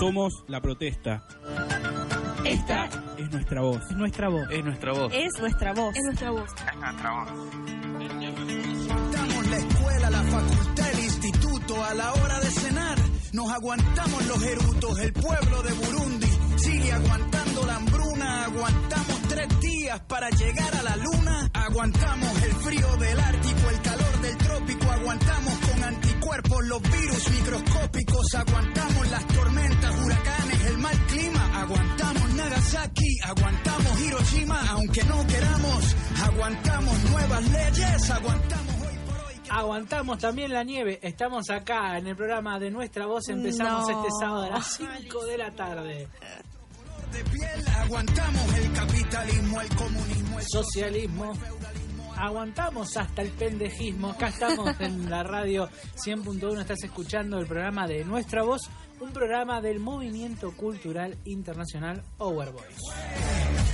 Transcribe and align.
Somos 0.00 0.44
la 0.48 0.62
protesta. 0.62 1.22
Esta 2.42 2.88
es 3.18 3.30
nuestra 3.30 3.60
voz. 3.60 3.82
Es 3.90 3.96
nuestra 3.96 4.28
voz. 4.30 4.50
Es 4.50 4.64
nuestra 4.64 4.92
voz. 4.94 5.12
Es 5.12 5.38
nuestra 5.38 5.74
voz. 5.74 5.94
Es 5.94 6.02
nuestra 6.04 6.30
voz. 6.30 6.48
Es 6.48 6.64
nuestra 6.80 7.10
voz. 7.10 7.30
Aguantamos 8.88 9.46
la 9.50 9.56
escuela, 9.58 10.10
la 10.10 10.22
facultad, 10.22 10.90
el 10.94 11.00
instituto 11.00 11.84
a 11.84 11.92
la 11.92 12.12
hora 12.14 12.40
de 12.40 12.46
cenar. 12.46 12.98
Nos 13.34 13.52
aguantamos 13.52 14.26
los 14.26 14.42
erutos, 14.42 14.98
el 15.00 15.12
pueblo 15.12 15.62
de 15.64 15.72
Burundi 15.74 16.28
sigue 16.56 16.92
aguantando 16.92 17.66
la 17.66 17.76
hambruna. 17.76 18.44
Aguantamos 18.46 19.20
tres 19.28 19.60
días 19.60 20.00
para 20.08 20.30
llegar 20.30 20.76
a 20.76 20.82
la 20.82 20.96
luna. 20.96 21.50
Aguantamos 21.52 22.42
el 22.42 22.52
frío 22.52 22.96
del 22.96 23.20
Ártico, 23.20 23.68
el 23.68 23.80
calor 23.82 24.20
del 24.22 24.36
trópico. 24.38 24.90
Aguantamos 24.90 25.54
con 25.58 25.84
anticuerpos 26.30 26.64
los 26.66 26.82
virus 26.82 27.30
microscópicos. 27.30 28.34
Aguantamos 28.34 29.10
las 29.10 29.26
tormentas, 29.28 29.94
huracanes, 30.04 30.64
el 30.66 30.78
mal 30.78 31.06
clima. 31.06 31.60
Aguantamos 31.60 32.34
Nagasaki, 32.34 33.20
aguantamos 33.24 34.00
Hiroshima, 34.00 34.60
aunque 34.70 35.04
no 35.04 35.26
queramos. 35.26 35.96
Aguantamos 36.22 36.98
nuevas 37.10 37.50
leyes, 37.50 38.10
aguantamos 38.10 38.74
hoy 38.80 38.96
por 39.06 39.26
hoy. 39.26 39.34
que- 39.42 39.50
Aguantamos 39.50 40.18
también 40.18 40.52
la 40.52 40.62
nieve. 40.64 41.00
Estamos 41.02 41.50
acá 41.50 41.98
en 41.98 42.06
el 42.06 42.16
programa 42.16 42.58
de 42.58 42.70
Nuestra 42.70 43.06
Voz. 43.06 43.28
Empezamos 43.28 43.88
No. 43.88 44.00
este 44.00 44.08
sábado 44.20 44.42
a 44.44 44.50
las 44.50 44.66
5 44.76 45.24
de 45.24 45.38
la 45.38 45.50
tarde. 45.50 46.08
de 47.10 47.24
piel, 47.24 47.68
aguantamos 47.76 48.54
el 48.54 48.72
capitalismo, 48.72 49.60
el 49.60 49.68
comunismo, 49.74 50.38
el 50.38 50.46
Socialismo. 50.48 51.32
Aguantamos 52.20 52.96
hasta 52.98 53.22
el 53.22 53.30
pendejismo. 53.30 54.10
Acá 54.10 54.28
estamos 54.28 54.78
en 54.80 55.08
la 55.08 55.22
radio 55.22 55.70
100.1. 55.96 56.60
Estás 56.60 56.84
escuchando 56.84 57.38
el 57.38 57.46
programa 57.46 57.86
de 57.86 58.04
Nuestra 58.04 58.42
Voz, 58.42 58.68
un 59.00 59.10
programa 59.10 59.62
del 59.62 59.80
Movimiento 59.80 60.52
Cultural 60.54 61.16
Internacional 61.24 62.02
Our 62.18 62.52
Voice. 62.52 62.76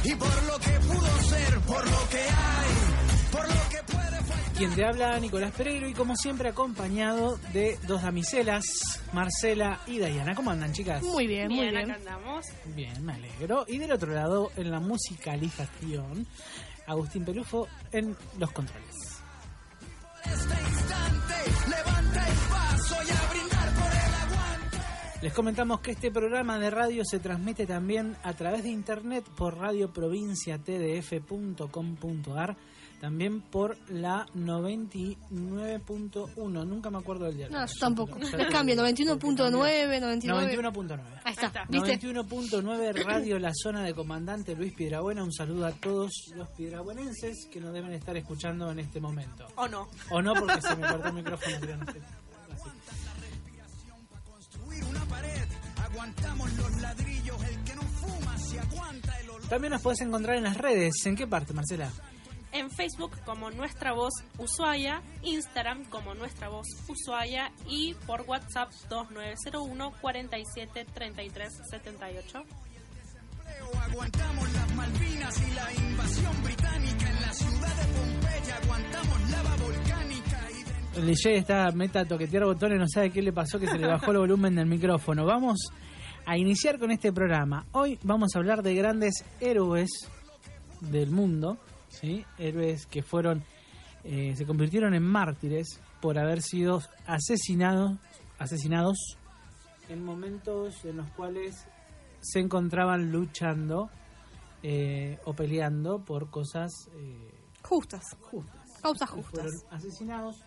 y 0.05 0.15
por 0.15 0.43
lo 0.45 0.59
que 0.61 0.71
pudo 0.79 1.23
ser, 1.23 1.59
por 1.63 1.85
lo 1.91 2.09
que 2.09 2.19
hay, 2.21 3.33
por 3.33 3.49
lo 3.49 3.69
que 3.69 3.93
puede 3.93 4.17
faltar. 4.23 4.53
Quien 4.57 4.75
te 4.77 4.85
habla, 4.87 5.19
Nicolás 5.19 5.51
Pereiro, 5.51 5.89
y 5.89 5.93
como 5.93 6.15
siempre 6.15 6.49
acompañado 6.49 7.39
de 7.53 7.77
dos 7.89 8.03
damiselas, 8.03 8.65
Marcela 9.13 9.81
y 9.89 9.99
Dayana. 9.99 10.37
¿Cómo 10.37 10.53
andan, 10.53 10.73
chicas? 10.73 11.03
Muy 11.03 11.27
bien, 11.27 11.49
muy 11.49 11.69
bien. 11.69 11.91
acá 11.91 11.95
andamos. 11.95 12.47
Bien, 12.77 13.05
me 13.05 13.15
alegro. 13.15 13.65
Y 13.67 13.79
del 13.79 13.91
otro 13.91 14.13
lado, 14.15 14.53
en 14.57 14.71
la 14.71 14.79
musicalización, 14.79 16.29
Agustín 16.87 17.25
Pelufo 17.25 17.67
en 17.93 18.17
los 18.39 18.53
controles. 18.53 18.97
Les 25.23 25.33
comentamos 25.33 25.81
que 25.81 25.93
este 25.93 26.11
programa 26.11 26.59
de 26.59 26.69
radio 26.71 27.03
se 27.05 27.19
transmite 27.19 27.67
también 27.67 28.17
a 28.23 28.35
través 28.35 28.63
de 28.63 28.69
internet 28.69 29.25
por 29.37 29.57
radioprovinciatdf.com.ar, 29.57 32.57
también 33.01 33.41
por 33.41 33.79
la 33.91 34.27
99.1, 34.35 36.67
nunca 36.67 36.91
me 36.91 36.99
acuerdo 36.99 37.25
del 37.27 37.37
día. 37.37 37.49
No, 37.49 37.65
yo 37.67 37.73
tampoco. 37.79 38.19
Les 38.19 38.31
cambio, 38.51 38.75
91.9, 38.77 40.01
99. 40.01 40.57
91.9. 40.57 41.01
Ahí 41.25 41.33
está, 41.33 41.47
está. 41.47 41.65
¿viste? 41.69 42.01
91.9 42.01 43.05
Radio 43.05 43.39
La 43.39 43.53
Zona 43.55 43.83
de 43.83 43.95
Comandante 43.95 44.55
Luis 44.55 44.73
Piedrabuena. 44.73 45.23
Un 45.23 45.33
saludo 45.33 45.67
a 45.67 45.73
todos 45.73 46.11
los 46.35 46.49
piedrabuenenses 46.51 47.49
que 47.51 47.61
nos 47.61 47.73
deben 47.73 47.93
estar 47.93 48.17
escuchando 48.17 48.71
en 48.71 48.79
este 48.81 49.01
momento. 49.01 49.47
¿O 49.57 49.69
no? 49.69 49.89
O 50.11 50.23
no, 50.23 50.35
porque 50.35 50.63
se 50.63 50.77
me 50.77 50.89
cortó 50.89 51.09
el 51.09 51.15
micrófono. 51.15 51.57
aguantamos 55.97 56.53
los 56.55 56.81
ladrillos, 56.81 57.43
el 57.43 57.65
que 57.65 57.75
no 57.75 57.83
fuma 57.83 58.39
se 58.39 58.61
aguanta 58.61 59.21
el 59.21 59.31
olor. 59.31 59.49
También 59.49 59.73
nos 59.73 59.83
puedes 59.83 60.01
encontrar 60.03 60.37
en 60.37 60.45
las 60.45 60.57
redes. 60.57 60.95
¿En 61.05 61.17
qué 61.17 61.27
parte, 61.27 61.55
Marcela? 61.55 61.91
En 62.53 62.71
Facebook 62.71 63.13
como 63.25 63.51
Nuestra 63.51 63.93
Voz 63.93 64.13
Ushuaia, 64.39 65.03
Instagram 65.23 65.85
como 65.91 66.15
Nuestra 66.15 66.49
Voz 66.49 66.67
Ushuaia 66.89 67.53
y 67.69 67.95
por 68.07 68.23
WhatsApp 68.23 68.71
2901 68.89 69.93
47 70.01 70.87
33 70.95 71.53
78. 71.71 72.43
Aguantamos 73.91 74.53
las 74.53 74.75
Malvinas 74.75 75.43
y 75.43 75.55
la 75.55 75.73
invasión 75.73 76.43
británica 76.43 77.11
en 77.11 77.23
la 77.23 77.33
ciudad 77.33 77.75
de 77.77 77.93
Pompeya, 77.93 78.57
aguantamos 78.63 79.31
lava 79.31 79.57
volcánica 79.57 80.49
y 80.51 80.95
de 80.95 81.01
El 81.01 81.07
DJ 81.07 81.37
está 81.39 81.71
meta 81.73 82.01
a 82.01 82.05
toquetear 82.05 82.45
botones, 82.45 82.79
no 82.79 82.87
sabe 82.89 83.11
qué 83.11 83.23
le 83.23 83.33
pasó, 83.33 83.59
que 83.59 83.67
se 83.67 83.79
le 83.79 83.87
bajó 83.87 84.11
el 84.13 84.19
volumen 84.19 84.55
del 84.55 84.67
micrófono. 84.67 85.25
Vamos 85.25 85.59
a 86.27 86.37
iniciar 86.37 86.79
con 86.79 86.91
este 86.91 87.13
programa. 87.13 87.67
Hoy 87.73 87.99
vamos 88.03 88.35
a 88.35 88.39
hablar 88.39 88.63
de 88.63 88.75
grandes 88.75 89.25
héroes 89.41 89.91
del 90.81 91.11
mundo, 91.11 91.59
¿sí? 92.01 92.25
héroes 92.39 92.87
que 92.87 93.03
fueron, 93.03 93.45
eh, 94.05 94.35
se 94.37 94.47
convirtieron 94.47 94.95
en 94.95 95.03
mártires 95.03 95.81
por 96.01 96.19
haber 96.19 96.43
sido 96.43 96.83
asesinados, 97.07 97.99
asesinados 98.39 99.19
en 99.89 100.05
momentos 100.05 100.85
en 100.85 100.99
los 100.99 101.11
cuales 101.11 101.67
se 102.21 102.41
encontraban 102.41 103.13
luchando 103.13 103.89
eh, 104.63 105.19
o 105.25 105.33
peleando 105.35 106.05
por 106.05 106.31
cosas 106.31 106.73
eh, 106.95 107.33
Justas. 107.63 108.03
justas 108.21 108.81
Causas 108.81 109.11
justas. 109.11 109.33
fueron 109.33 109.61
asesinados 109.71 110.45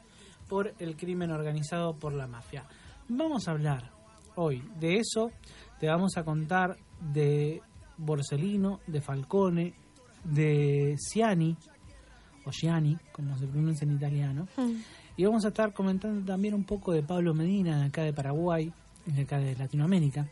por 0.48 0.74
el 0.80 0.96
crimen 0.96 1.32
organizado 1.32 1.94
por 1.98 2.14
la 2.14 2.28
mafia. 2.28 2.66
Vamos 3.08 3.48
a 3.48 3.52
hablar 3.52 3.92
hoy 4.36 4.64
de 4.80 4.98
eso. 4.98 5.32
Te 5.80 5.88
vamos 5.88 6.18
a 6.18 6.24
contar 6.24 6.78
de 7.02 7.62
Borsellino, 7.98 8.80
de 8.88 9.02
Falcone, 9.02 9.74
de 10.31 10.95
Ciani, 10.97 11.56
o 12.45 12.51
Gianni, 12.51 12.97
como 13.12 13.38
se 13.38 13.47
pronuncia 13.47 13.85
en 13.85 13.95
italiano. 13.95 14.47
Mm. 14.57 14.72
Y 15.17 15.25
vamos 15.25 15.44
a 15.45 15.50
estar 15.50 15.73
comentando 15.73 16.25
también 16.25 16.53
un 16.53 16.63
poco 16.63 16.94
de 16.94 17.03
Pablo 17.03 17.34
Medina, 17.34 17.79
de 17.79 17.85
acá 17.88 18.03
de 18.03 18.13
Paraguay, 18.13 18.72
de 19.06 19.22
acá 19.22 19.38
de 19.40 19.56
Latinoamérica, 19.56 20.28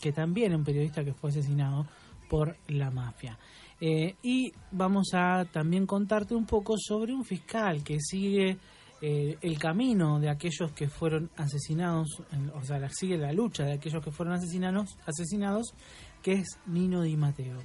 que 0.00 0.12
también 0.12 0.52
es 0.52 0.58
un 0.58 0.64
periodista 0.64 1.04
que 1.04 1.14
fue 1.14 1.30
asesinado 1.30 1.86
por 2.28 2.56
la 2.68 2.90
mafia. 2.90 3.38
Eh, 3.80 4.14
y 4.22 4.52
vamos 4.70 5.08
a 5.14 5.44
también 5.50 5.86
contarte 5.86 6.34
un 6.34 6.46
poco 6.46 6.74
sobre 6.78 7.12
un 7.14 7.24
fiscal 7.24 7.82
que 7.82 7.98
sigue 8.00 8.58
eh, 9.00 9.36
el 9.40 9.58
camino 9.58 10.20
de 10.20 10.30
aquellos 10.30 10.72
que 10.72 10.88
fueron 10.88 11.30
asesinados, 11.36 12.08
o 12.54 12.62
sea, 12.62 12.78
la- 12.78 12.88
sigue 12.90 13.16
la 13.18 13.32
lucha 13.32 13.64
de 13.64 13.72
aquellos 13.74 14.02
que 14.04 14.10
fueron 14.10 14.34
asesinados, 14.34 14.96
asesinados 15.06 15.74
que 16.22 16.32
es 16.34 16.46
Nino 16.66 17.02
Di 17.02 17.16
Matteo. 17.16 17.58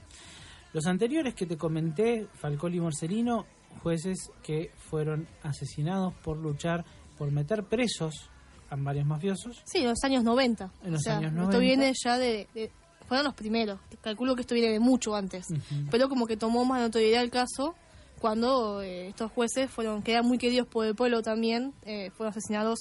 Los 0.74 0.86
anteriores 0.86 1.34
que 1.34 1.46
te 1.46 1.58
comenté, 1.58 2.28
Falcón 2.36 2.74
y 2.76 2.80
Morcelino, 2.80 3.46
jueces 3.82 4.32
que 4.44 4.72
fueron 4.78 5.28
asesinados 5.44 6.14
por 6.16 6.38
luchar, 6.38 6.86
por 7.18 7.32
meter 7.32 7.64
presos 7.64 8.30
a 8.70 8.76
varios 8.76 9.06
mafiosos. 9.06 9.62
Sí, 9.66 9.80
en 9.80 9.88
los 9.90 10.04
años 10.04 10.24
90. 10.24 10.72
En 10.84 10.92
los 10.92 11.02
o 11.02 11.04
sea, 11.04 11.18
años 11.18 11.32
Esto 11.32 11.42
90. 11.42 11.58
viene 11.60 11.94
ya 12.04 12.18
de, 12.18 12.48
de- 12.54 12.72
Fueron 13.08 13.26
los 13.26 13.34
primeros. 13.34 13.80
Calculo 14.02 14.36
que 14.36 14.42
esto 14.42 14.54
viene 14.54 14.72
de 14.72 14.80
mucho 14.80 15.16
antes. 15.16 15.48
Pero 15.90 16.08
como 16.10 16.28
que 16.28 16.38
tomó 16.38 16.64
más 16.66 16.80
notoriedad 16.80 17.24
el 17.24 17.32
caso 17.32 17.74
cuando 18.20 18.84
eh, 18.84 19.08
estos 19.08 19.32
jueces 19.32 19.72
fueron, 19.72 20.04
que 20.04 20.12
eran 20.12 20.28
muy 20.28 20.38
queridos 20.38 20.68
por 20.68 20.86
el 20.86 20.94
pueblo 20.94 21.24
también, 21.24 21.74
eh, 21.86 22.12
fueron 22.12 22.30
asesinados 22.32 22.78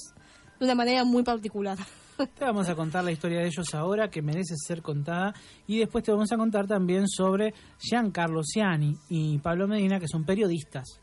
de 0.59 0.65
una 0.65 0.75
manera 0.75 1.03
muy 1.05 1.23
particular. 1.23 1.79
Te 2.19 2.43
vamos 2.43 2.67
a 2.67 2.75
contar 2.75 3.03
la 3.05 3.13
historia 3.13 3.39
de 3.39 3.47
ellos 3.47 3.73
ahora, 3.73 4.09
que 4.09 4.21
merece 4.21 4.55
ser 4.57 4.81
contada, 4.81 5.33
y 5.67 5.79
después 5.79 6.03
te 6.03 6.11
vamos 6.11 6.29
a 6.33 6.37
contar 6.37 6.67
también 6.67 7.07
sobre 7.07 7.53
Giancarlo 7.79 8.41
Ciani 8.43 8.93
y 9.07 9.37
Pablo 9.37 9.69
Medina, 9.69 10.01
que 10.01 10.07
son 10.07 10.25
periodistas, 10.25 10.99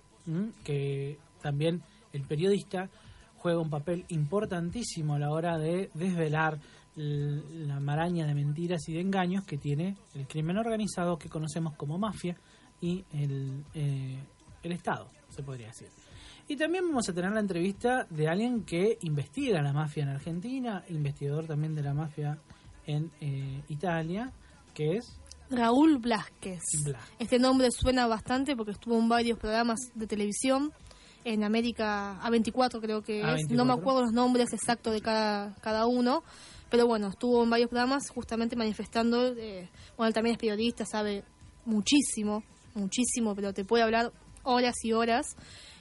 que 0.62 1.18
también 1.40 1.82
el 2.12 2.22
periodista 2.22 2.90
juega 3.38 3.60
un 3.60 3.70
papel 3.70 4.04
importantísimo 4.08 5.14
a 5.14 5.18
la 5.18 5.30
hora 5.30 5.56
de 5.56 5.90
desvelar 5.94 6.58
la 6.96 7.80
maraña 7.80 8.26
de 8.26 8.34
mentiras 8.34 8.86
y 8.88 8.94
de 8.94 9.00
engaños 9.00 9.44
que 9.44 9.56
tiene 9.56 9.96
el 10.14 10.26
crimen 10.26 10.58
organizado 10.58 11.19
que 11.19 11.28
conocemos 11.28 11.74
como 11.76 11.98
mafia 11.98 12.36
y 12.80 13.04
el, 13.12 13.64
eh, 13.72 14.19
el 14.62 14.72
Estado, 14.72 15.08
se 15.30 15.42
podría 15.42 15.69
decir. 15.69 15.88
Y 16.48 16.56
también 16.56 16.84
vamos 16.87 17.08
a 17.08 17.12
tener 17.12 17.32
la 17.32 17.40
entrevista 17.40 18.06
de 18.08 18.28
alguien 18.28 18.64
que 18.64 18.98
investiga 19.02 19.60
la 19.62 19.72
mafia 19.72 20.04
en 20.04 20.10
Argentina, 20.10 20.84
investigador 20.88 21.46
también 21.46 21.75
de 21.75 21.82
la 21.82 21.93
mafia 21.93 22.38
en 22.87 23.10
eh, 23.20 23.62
Italia, 23.69 24.32
que 24.72 24.96
es 24.98 25.19
Raúl 25.50 25.98
Blasquez. 25.98 26.62
Blas. 26.84 27.02
Este 27.19 27.38
nombre 27.38 27.69
suena 27.70 28.06
bastante 28.06 28.56
porque 28.56 28.72
estuvo 28.72 28.98
en 28.98 29.08
varios 29.08 29.38
programas 29.38 29.78
de 29.94 30.06
televisión 30.06 30.72
en 31.25 31.43
América 31.43 32.20
A24 32.22 32.81
creo 32.81 33.02
que 33.02 33.20
es. 33.20 33.50
No 33.50 33.64
me 33.64 33.72
A24. 33.72 33.78
acuerdo 33.81 34.00
los 34.02 34.12
nombres 34.12 34.52
exactos 34.52 34.93
de 34.93 35.00
cada, 35.00 35.54
cada 35.56 35.87
uno, 35.87 36.22
pero 36.70 36.87
bueno, 36.87 37.08
estuvo 37.08 37.43
en 37.43 37.50
varios 37.50 37.69
programas 37.69 38.08
justamente 38.10 38.54
manifestando, 38.54 39.34
eh, 39.37 39.69
bueno, 39.96 40.08
él 40.08 40.14
también 40.14 40.34
es 40.34 40.38
periodista, 40.38 40.84
sabe 40.84 41.25
muchísimo, 41.64 42.44
muchísimo, 42.75 43.34
pero 43.34 43.52
te 43.52 43.64
puede 43.64 43.82
hablar 43.82 44.12
horas 44.44 44.76
y 44.84 44.93
horas. 44.93 45.26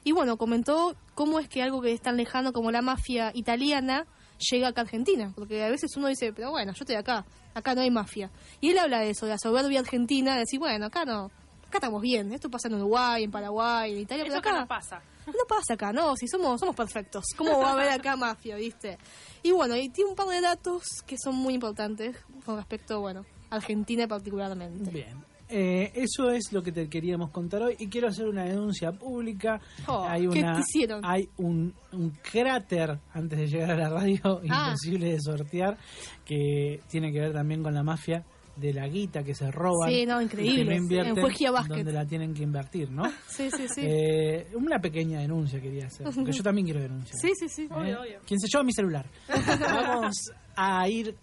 Y 0.06 0.12
bueno, 0.12 0.38
comentó 0.38 0.96
cómo 1.16 1.40
es 1.40 1.50
que 1.50 1.64
algo 1.64 1.82
que 1.82 1.92
es 1.92 2.00
tan 2.00 2.16
lejano 2.16 2.54
como 2.54 2.72
la 2.72 2.84
mafia 2.84 3.32
italiana 3.34 4.06
llega 4.52 4.68
acá 4.68 4.82
a 4.82 4.84
Argentina, 4.84 5.34
porque 5.36 5.64
a 5.64 5.70
veces 5.70 5.98
uno 5.98 6.08
dice, 6.08 6.32
pero 6.32 6.52
bueno, 6.52 6.74
yo 6.74 6.80
estoy 6.82 6.96
acá, 6.96 7.26
acá 7.56 7.74
no 7.74 7.82
hay 7.82 7.90
mafia. 7.90 8.30
Y 8.62 8.70
él 8.70 8.78
habla 8.78 9.00
de 9.00 9.10
eso, 9.10 9.26
de 9.26 9.32
la 9.32 9.40
soberbia 9.40 9.80
argentina, 9.80 10.34
de 10.34 10.42
decir, 10.42 10.60
bueno, 10.60 10.86
acá 10.86 11.06
no, 11.06 11.32
acá 11.68 11.78
estamos 11.80 12.04
bien, 12.04 12.32
esto 12.34 12.52
pasa 12.52 12.68
en 12.68 12.76
Uruguay, 12.76 13.24
en 13.24 13.32
Paraguay, 13.32 13.94
en 13.94 14.00
Italia, 14.02 14.26
Eso 14.26 14.34
pero 14.34 14.42
que 14.44 14.50
acá 14.50 14.60
no 14.60 14.68
pasa. 14.68 15.02
no 15.26 15.46
pasa 15.48 15.74
acá, 15.74 15.92
no, 15.92 16.16
si 16.16 16.28
somos, 16.28 16.60
somos 16.60 16.76
perfectos. 16.76 17.24
¿Cómo 17.36 17.60
va 17.60 17.70
a 17.70 17.74
haber 17.74 17.90
acá 17.90 18.16
mafia, 18.16 18.58
viste? 18.58 19.00
Y 19.42 19.54
bueno, 19.54 19.76
y 19.76 19.90
tiene 19.90 20.12
un 20.12 20.16
par 20.16 20.28
de 20.28 20.40
datos 20.40 20.84
que 21.08 21.16
son 21.18 21.36
muy 21.36 21.56
importantes 21.56 22.16
con 22.46 22.58
respecto, 22.58 23.00
bueno, 23.02 23.26
a 23.50 23.56
Argentina 23.56 24.08
particularmente. 24.08 24.92
Bien. 24.92 25.35
Eh, 25.58 25.92
eso 25.96 26.30
es 26.32 26.52
lo 26.52 26.62
que 26.62 26.74
te 26.74 26.90
queríamos 26.90 27.30
contar 27.30 27.62
hoy 27.64 27.76
y 27.80 27.88
quiero 27.88 28.10
hacer 28.10 28.28
una 28.28 28.44
denuncia 28.44 28.92
pública. 28.92 29.62
Oh, 29.88 30.04
hay 30.06 30.28
¿qué 30.28 30.40
una, 30.40 30.54
te 30.56 30.60
hicieron? 30.60 31.02
hay 31.06 31.30
un, 31.38 31.74
un 31.94 32.10
cráter 32.30 33.00
antes 33.14 33.40
de 33.40 33.48
llegar 33.48 33.72
a 33.72 33.76
la 33.78 33.90
radio 33.90 34.42
Ah. 34.50 34.68
imposible 34.68 35.12
de 35.14 35.18
sortear 35.22 35.78
que 36.26 36.82
tiene 36.90 37.12
que 37.14 37.22
ver 37.22 37.32
también 37.32 37.64
con 37.64 37.74
la 37.74 37.84
mafia 37.84 38.24
de 38.58 38.74
la 38.74 38.88
guita 38.88 39.22
que 39.24 39.34
se 39.36 39.52
roban. 39.52 39.90
Sí, 39.90 40.06
no, 40.06 40.22
y 40.22 40.26
increíble. 40.26 40.64
que 40.64 40.70
no 40.70 40.76
invierten 40.76 41.16
En 41.18 41.22
Fuegia 41.22 41.52
Basket. 41.52 41.76
donde 41.76 41.92
la 41.94 42.06
tienen 42.06 42.34
que 42.34 42.44
invertir, 42.44 42.90
¿no? 42.90 43.04
Sí, 43.28 43.50
sí, 43.56 43.68
sí. 43.74 43.82
Eh, 43.84 44.48
una 44.56 44.80
pequeña 44.80 45.20
denuncia 45.20 45.62
quería 45.62 45.88
hacer, 45.88 46.06
porque 46.14 46.32
yo 46.32 46.42
también 46.44 46.66
quiero 46.66 46.82
denunciar. 46.82 47.18
sí, 47.22 47.32
sí, 47.38 47.48
sí. 47.50 47.62
¿Eh? 47.64 47.68
Obvio, 47.74 48.02
obvio. 48.02 48.20
¿Quién 48.26 48.40
se 48.40 48.48
lleva 48.48 48.64
mi 48.64 48.74
celular? 48.74 49.06
Vamos 49.60 50.16
a 50.56 50.88
ir 50.90 51.16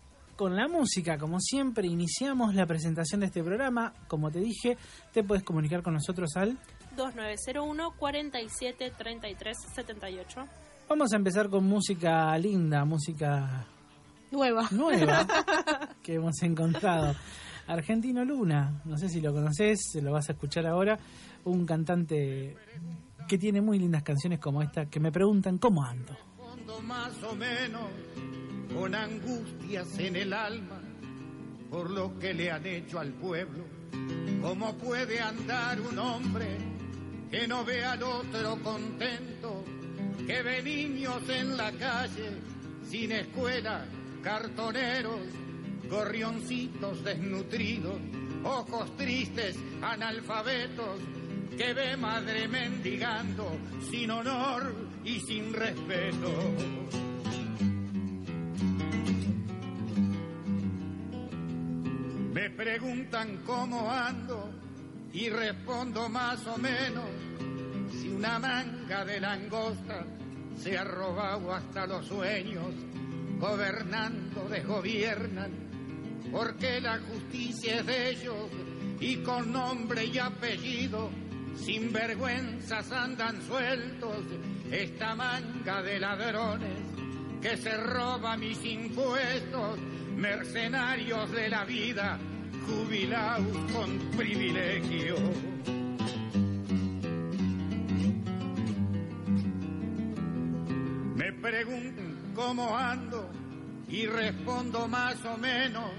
con 0.42 0.56
la 0.56 0.66
música, 0.66 1.18
como 1.18 1.38
siempre, 1.38 1.86
iniciamos 1.86 2.52
la 2.56 2.66
presentación 2.66 3.20
de 3.20 3.26
este 3.26 3.44
programa. 3.44 3.92
Como 4.08 4.28
te 4.28 4.40
dije, 4.40 4.76
te 5.12 5.22
puedes 5.22 5.44
comunicar 5.44 5.84
con 5.84 5.94
nosotros 5.94 6.30
al... 6.34 6.58
2901 6.96 7.92
47 7.96 8.92
33 8.98 9.56
78. 9.72 10.44
Vamos 10.88 11.12
a 11.12 11.16
empezar 11.16 11.48
con 11.48 11.62
música 11.62 12.36
linda, 12.38 12.84
música 12.84 13.68
Nueva. 14.32 14.66
nueva 14.72 15.28
que 16.02 16.14
hemos 16.14 16.42
encontrado. 16.42 17.14
Argentino 17.68 18.24
Luna, 18.24 18.82
no 18.84 18.98
sé 18.98 19.08
si 19.08 19.20
lo 19.20 19.32
conoces, 19.32 19.78
lo 20.02 20.10
vas 20.10 20.28
a 20.28 20.32
escuchar 20.32 20.66
ahora, 20.66 20.98
un 21.44 21.64
cantante 21.64 22.56
que 23.28 23.38
tiene 23.38 23.60
muy 23.60 23.78
lindas 23.78 24.02
canciones 24.02 24.40
como 24.40 24.60
esta, 24.60 24.86
que 24.86 24.98
me 24.98 25.12
preguntan 25.12 25.58
cómo 25.58 25.84
ando. 25.84 26.16
más 26.82 27.22
o 27.22 27.32
menos 27.36 27.84
con 28.74 28.94
angustias 28.94 29.98
en 29.98 30.16
el 30.16 30.32
alma 30.32 30.80
por 31.70 31.90
lo 31.90 32.18
que 32.18 32.34
le 32.34 32.50
han 32.50 32.66
hecho 32.66 33.00
al 33.00 33.12
pueblo. 33.12 33.64
¿Cómo 34.42 34.76
puede 34.76 35.20
andar 35.20 35.80
un 35.80 35.98
hombre 35.98 36.58
que 37.30 37.48
no 37.48 37.64
ve 37.64 37.82
al 37.82 38.02
otro 38.02 38.58
contento, 38.62 39.64
que 40.26 40.42
ve 40.42 40.62
niños 40.62 41.26
en 41.30 41.56
la 41.56 41.72
calle 41.72 42.30
sin 42.86 43.12
escuela, 43.12 43.86
cartoneros, 44.22 45.20
gorrioncitos 45.88 47.02
desnutridos, 47.02 47.98
ojos 48.44 48.94
tristes, 48.98 49.56
analfabetos, 49.80 51.00
que 51.56 51.72
ve 51.72 51.96
madre 51.96 52.48
mendigando 52.48 53.56
sin 53.90 54.10
honor 54.10 54.74
y 55.04 55.20
sin 55.20 55.54
respeto. 55.54 57.11
Me 62.42 62.50
preguntan 62.50 63.44
cómo 63.46 63.88
ando 63.88 64.50
y 65.12 65.30
respondo 65.30 66.08
más 66.08 66.44
o 66.48 66.58
menos. 66.58 67.08
Si 67.92 68.08
una 68.08 68.40
manga 68.40 69.04
de 69.04 69.20
langosta 69.20 70.04
se 70.58 70.76
ha 70.76 70.82
robado 70.82 71.54
hasta 71.54 71.86
los 71.86 72.04
sueños, 72.04 72.74
gobernando 73.38 74.48
desgobiernan, 74.48 75.52
porque 76.32 76.80
la 76.80 76.98
justicia 76.98 77.76
es 77.76 77.86
de 77.86 78.10
ellos 78.10 78.50
y 78.98 79.18
con 79.18 79.52
nombre 79.52 80.06
y 80.06 80.18
apellido, 80.18 81.12
sin 81.54 81.92
vergüenzas 81.92 82.90
andan 82.90 83.40
sueltos 83.42 84.16
esta 84.68 85.14
manga 85.14 85.80
de 85.80 86.00
ladrones 86.00 86.81
que 87.42 87.56
se 87.56 87.76
roba 87.76 88.36
mis 88.36 88.64
impuestos, 88.64 89.78
mercenarios 90.16 91.30
de 91.32 91.48
la 91.48 91.64
vida, 91.64 92.18
jubilados 92.66 93.72
con 93.72 93.98
privilegio. 94.16 95.16
Me 101.16 101.32
preguntan 101.32 102.32
cómo 102.34 102.76
ando 102.76 103.28
y 103.88 104.06
respondo 104.06 104.86
más 104.86 105.24
o 105.24 105.36
menos 105.36 105.90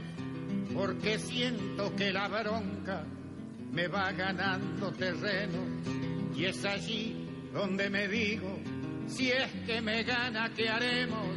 porque 0.74 1.20
siento 1.20 1.94
que 1.96 2.12
la 2.14 2.30
bronca 2.30 3.06
me 3.72 3.88
va 3.88 4.12
ganando 4.14 4.92
terreno 4.94 5.60
y 6.36 6.46
es 6.46 6.64
allí 6.64 7.28
donde 7.54 7.90
me 7.90 8.08
digo, 8.08 8.60
si 9.08 9.30
es 9.30 9.52
que 9.66 9.82
me 9.82 10.04
gana, 10.04 10.52
¿qué 10.56 10.70
haremos? 10.70 11.33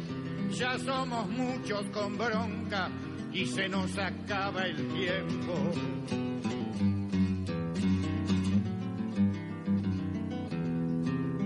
Ya 0.51 0.79
somos 0.79 1.29
muchos 1.29 1.85
con 1.89 2.17
bronca 2.17 2.89
y 3.31 3.45
se 3.45 3.67
nos 3.69 3.97
acaba 3.97 4.63
el 4.63 4.75
tiempo. 4.93 5.53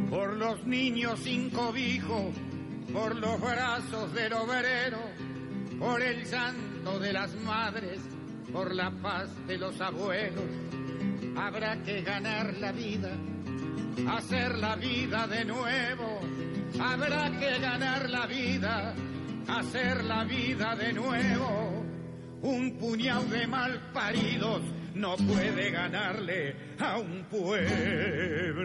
Por 0.09 0.37
los 0.37 0.65
niños 0.65 1.19
sin 1.19 1.49
cobijo, 1.49 2.31
por 2.93 3.15
los 3.15 3.41
brazos 3.41 4.13
del 4.13 4.33
obrero, 4.33 4.99
por 5.79 6.01
el 6.01 6.25
santo 6.25 6.99
de 6.99 7.13
las 7.13 7.35
madres, 7.35 7.99
por 8.53 8.73
la 8.73 8.91
paz 8.91 9.29
de 9.47 9.57
los 9.57 9.79
abuelos, 9.81 10.45
habrá 11.35 11.81
que 11.83 12.01
ganar 12.01 12.55
la 12.57 12.71
vida, 12.71 13.11
hacer 14.09 14.57
la 14.57 14.75
vida 14.75 15.27
de 15.27 15.45
nuevo, 15.45 16.19
habrá 16.79 17.31
que 17.39 17.59
ganar 17.59 18.09
la 18.09 18.25
vida, 18.27 18.93
hacer 19.47 20.03
la 20.03 20.23
vida 20.23 20.75
de 20.75 20.93
nuevo. 20.93 21.85
Un 22.41 22.77
puñado 22.79 23.23
de 23.25 23.45
malparidos 23.47 24.61
no 24.95 25.15
puede 25.15 25.71
ganarle 25.71 26.55
a 26.79 26.97
un 26.97 27.23
pueblo. 27.29 28.61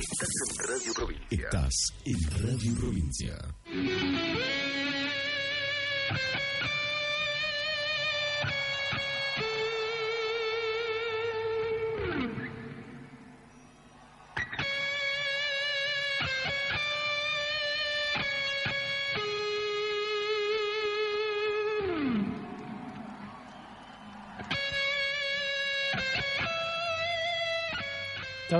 Estás 0.00 0.28
en 0.42 0.56
Radio 0.68 0.92
Provincia. 0.94 1.44
Estás 1.44 1.74
en 2.04 2.18
Radio 2.42 2.74
Provincia. 2.74 3.36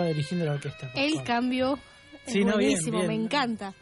Dirigiendo 0.09 0.45
la 0.47 0.53
orquesta. 0.55 0.91
El 0.95 1.23
cambio 1.23 1.79
es 2.27 2.33
Sí, 2.33 2.41
no, 2.45 2.57
bien, 2.59 2.71
buenísimo, 2.73 2.99
bien. 2.99 3.09
me 3.09 3.15
encanta. 3.15 3.75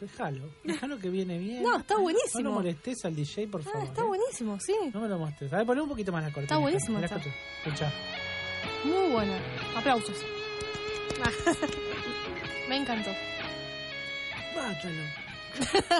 Dejalo, 0.00 0.48
dejalo 0.64 0.98
que 0.98 1.10
viene 1.10 1.38
bien. 1.38 1.62
No, 1.62 1.78
está 1.78 1.98
buenísimo. 1.98 2.42
No 2.42 2.48
lo 2.50 2.54
molestes 2.56 3.04
al 3.04 3.14
DJ, 3.14 3.48
por 3.48 3.62
favor. 3.62 3.82
Ah, 3.82 3.84
está 3.84 4.00
¿eh? 4.00 4.04
buenísimo, 4.06 4.58
sí. 4.58 4.74
No 4.94 5.00
me 5.02 5.08
lo 5.08 5.18
muestres. 5.18 5.52
A 5.52 5.58
ver, 5.58 5.66
poné 5.66 5.82
un 5.82 5.88
poquito 5.90 6.10
más 6.10 6.22
la 6.22 6.28
cortina. 6.28 6.44
Está 6.44 6.56
buenísimo, 6.56 6.98
Mirá, 6.98 7.06
está. 7.06 7.18
escucha, 7.18 7.36
escucha. 7.64 7.92
Muy 8.84 9.10
bueno. 9.12 9.32
Aplausos. 9.76 10.16
Me 12.68 12.76
encantó. 12.76 13.10
Mátalo. 14.56 15.02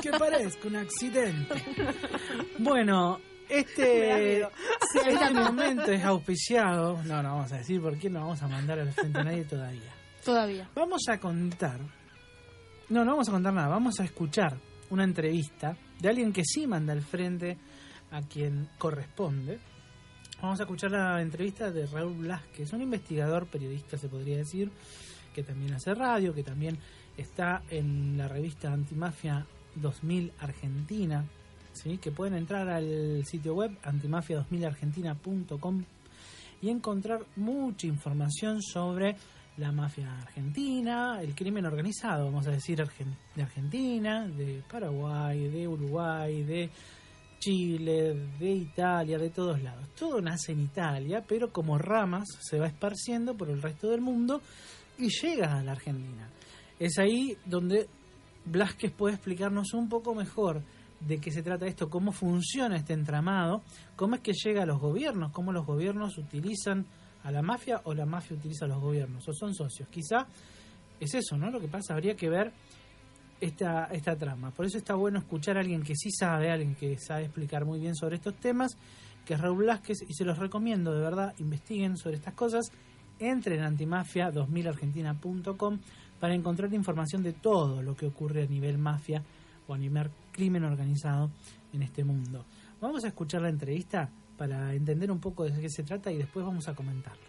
Que 0.03 0.11
parezca 0.13 0.69
un 0.69 0.77
accidente. 0.77 1.55
Bueno, 2.59 3.21
este, 3.51 4.41
este 5.07 5.31
momento 5.35 5.91
es 5.91 6.05
auspiciado. 6.05 7.03
No, 7.05 7.23
no 7.23 7.37
vamos 7.37 7.53
a 7.53 7.59
decir 7.59 7.81
por 7.81 7.99
qué 7.99 8.09
no 8.11 8.21
vamos 8.21 8.43
a 8.43 8.49
mandar 8.49 8.79
al 8.79 8.93
frente 8.93 9.19
a 9.19 9.25
nadie 9.25 9.45
todavía. 9.45 9.93
Todavía. 10.25 10.69
Vamos 10.75 11.03
a 11.09 11.19
contar. 11.19 11.81
No, 12.89 13.05
no 13.05 13.13
vamos 13.13 13.29
a 13.29 13.33
contar 13.33 13.53
nada. 13.53 13.69
Vamos 13.69 14.01
a 14.01 14.05
escuchar 14.05 14.57
una 14.91 15.05
entrevista 15.05 15.77
de 16.01 16.09
alguien 16.09 16.33
que 16.33 16.45
sí 16.45 16.67
manda 16.67 16.93
al 16.93 17.03
frente 17.03 17.59
a 18.11 18.23
quien 18.23 18.69
corresponde. 18.79 19.59
Vamos 20.43 20.59
a 20.59 20.63
escuchar 20.63 20.91
la 20.91 21.21
entrevista 21.21 21.71
de 21.71 21.87
Raúl 21.87 22.15
Blasquez, 22.15 22.73
un 22.73 22.81
investigador, 22.81 23.47
periodista 23.47 23.99
se 23.99 24.09
podría 24.09 24.39
decir, 24.39 24.71
que 25.35 25.43
también 25.43 25.75
hace 25.75 25.95
radio, 25.95 26.35
que 26.35 26.43
también 26.43 26.79
está 27.17 27.63
en 27.69 28.17
la 28.17 28.27
revista 28.27 28.73
Antimafia 28.73 29.47
2000 29.75 30.33
Argentina, 30.41 31.25
¿sí? 31.73 31.99
que 31.99 32.11
pueden 32.11 32.35
entrar 32.35 32.69
al 32.69 33.25
sitio 33.25 33.55
web 33.55 33.79
antimafia2000argentina.com 33.83 35.85
y 36.63 36.69
encontrar 36.69 37.25
mucha 37.37 37.87
información 37.87 38.63
sobre 38.63 39.17
la 39.57 39.73
mafia 39.73 40.19
argentina, 40.19 41.21
el 41.21 41.35
crimen 41.35 41.67
organizado, 41.67 42.27
vamos 42.27 42.47
a 42.47 42.53
decir, 42.53 42.79
de 42.79 43.43
Argentina, 43.43 44.27
de 44.27 44.63
Paraguay, 44.71 45.49
de 45.49 45.69
Uruguay, 45.69 46.43
de 46.43 46.71
Chile, 47.39 48.29
de 48.39 48.51
Italia, 48.51 49.19
de 49.19 49.31
todos 49.31 49.61
lados. 49.63 49.89
Todo 49.99 50.21
nace 50.21 50.53
en 50.53 50.61
Italia, 50.61 51.25
pero 51.27 51.53
como 51.53 51.79
ramas 51.79 52.25
se 52.41 52.59
va 52.59 52.67
esparciendo 52.67 53.35
por 53.35 53.51
el 53.51 53.61
resto 53.61 53.91
del 53.91 54.01
mundo 54.01 54.41
y 54.99 55.09
llega 55.09 55.59
a 55.59 55.63
la 55.63 55.73
Argentina. 55.73 56.29
Es 56.79 56.99
ahí 56.99 57.37
donde 57.45 57.89
Blasquez 58.45 58.93
puede 58.93 59.15
explicarnos 59.15 59.75
un 59.75 59.89
poco 59.89 60.15
mejor 60.15 60.63
de 61.01 61.19
qué 61.19 61.31
se 61.31 61.43
trata 61.43 61.67
esto, 61.67 61.89
cómo 61.89 62.13
funciona 62.13 62.77
este 62.77 62.93
entramado, 62.93 63.63
cómo 63.97 64.17
es 64.17 64.21
que 64.21 64.33
llega 64.33 64.63
a 64.63 64.67
los 64.67 64.79
gobiernos, 64.79 65.33
cómo 65.33 65.53
los 65.53 65.67
gobiernos 65.67 66.19
utilizan 66.19 66.87
a 67.25 67.31
la 67.31 67.43
mafia 67.43 67.81
o 67.85 67.95
la 67.95 68.07
mafia 68.07 68.37
utiliza 68.37 68.67
a 68.67 68.69
los 68.69 68.81
gobiernos, 68.81 69.27
o 69.29 69.33
son 69.33 69.55
socios. 69.55 69.89
Quizá 69.89 70.27
es 70.99 71.15
eso, 71.15 71.37
¿no? 71.37 71.51
Lo 71.51 71.61
que 71.61 71.69
pasa, 71.69 71.95
habría 71.95 72.15
que 72.15 72.29
ver 72.29 72.53
esta, 73.41 73.87
esta 73.87 74.17
trama. 74.17 74.51
Por 74.51 74.67
eso 74.67 74.79
está 74.79 74.95
bueno 74.95 75.19
escuchar 75.19 75.57
a 75.57 75.61
alguien 75.61 75.83
que 75.83 75.97
sí 75.97 76.11
sabe, 76.11 76.51
alguien 76.51 76.75
que 76.75 76.99
sabe 76.99 77.25
explicar 77.25 77.65
muy 77.65 77.81
bien 77.81 77.95
sobre 77.95 78.17
estos 78.17 78.35
temas, 78.37 78.77
que 79.25 79.35
es 79.35 79.41
Raúl 79.41 79.59
Blasquez, 79.59 79.99
y 80.07 80.15
se 80.15 80.25
los 80.25 80.39
recomiendo, 80.39 80.93
de 80.93 81.01
verdad, 81.01 81.35
investiguen 81.39 81.97
sobre 81.97 82.17
estas 82.17 82.35
cosas, 82.35 82.71
entren 83.19 83.61
en 83.61 83.77
antimafia2000argentina.com 83.77 85.79
para 86.19 86.35
encontrar 86.35 86.73
información 86.75 87.23
de 87.23 87.33
todo 87.33 87.83
lo 87.83 87.97
que 87.97 88.07
ocurre 88.07 88.43
a 88.43 88.47
nivel 88.47 88.79
mafia 88.79 89.23
o 89.67 89.75
a 89.75 89.79
nivel 89.79 90.11
crimen 90.41 90.65
organizado 90.65 91.31
en 91.75 91.83
este 91.83 92.03
mundo. 92.03 92.47
Vamos 92.81 93.05
a 93.05 93.09
escuchar 93.09 93.43
la 93.43 93.51
entrevista 93.51 94.09
para 94.39 94.73
entender 94.73 95.11
un 95.11 95.21
poco 95.21 95.45
de 95.45 95.61
qué 95.61 95.69
se 95.69 95.83
trata 95.83 96.11
y 96.11 96.17
después 96.17 96.47
vamos 96.47 96.67
a 96.67 96.75
comentarlo. 96.75 97.29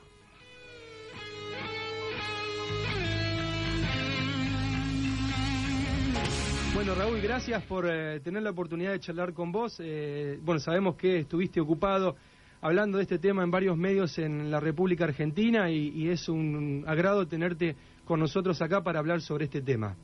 Bueno, 6.74 6.96
Raúl, 6.96 7.20
gracias 7.22 7.62
por 7.64 7.86
eh, 7.88 8.22
tener 8.22 8.42
la 8.44 8.52
oportunidad 8.52 8.92
de 8.92 9.00
charlar 9.00 9.34
con 9.34 9.52
vos. 9.52 9.78
Eh, 9.84 10.40
bueno, 10.42 10.60
sabemos 10.60 10.96
que 10.96 11.20
estuviste 11.20 11.60
ocupado 11.60 12.16
hablando 12.62 12.98
de 12.98 13.04
este 13.04 13.20
tema 13.20 13.44
en 13.44 13.52
varios 13.52 13.76
medios 13.78 14.18
en 14.18 14.50
la 14.50 14.60
República 14.60 15.04
Argentina 15.04 15.70
y, 15.70 15.90
y 15.90 16.10
es 16.10 16.30
un 16.30 16.84
agrado 16.88 17.28
tenerte 17.28 17.76
con 18.06 18.20
nosotros 18.20 18.62
acá 18.62 18.82
para 18.82 19.00
hablar 19.00 19.22
sobre 19.22 19.46
este 19.46 19.62
tema. 19.62 19.96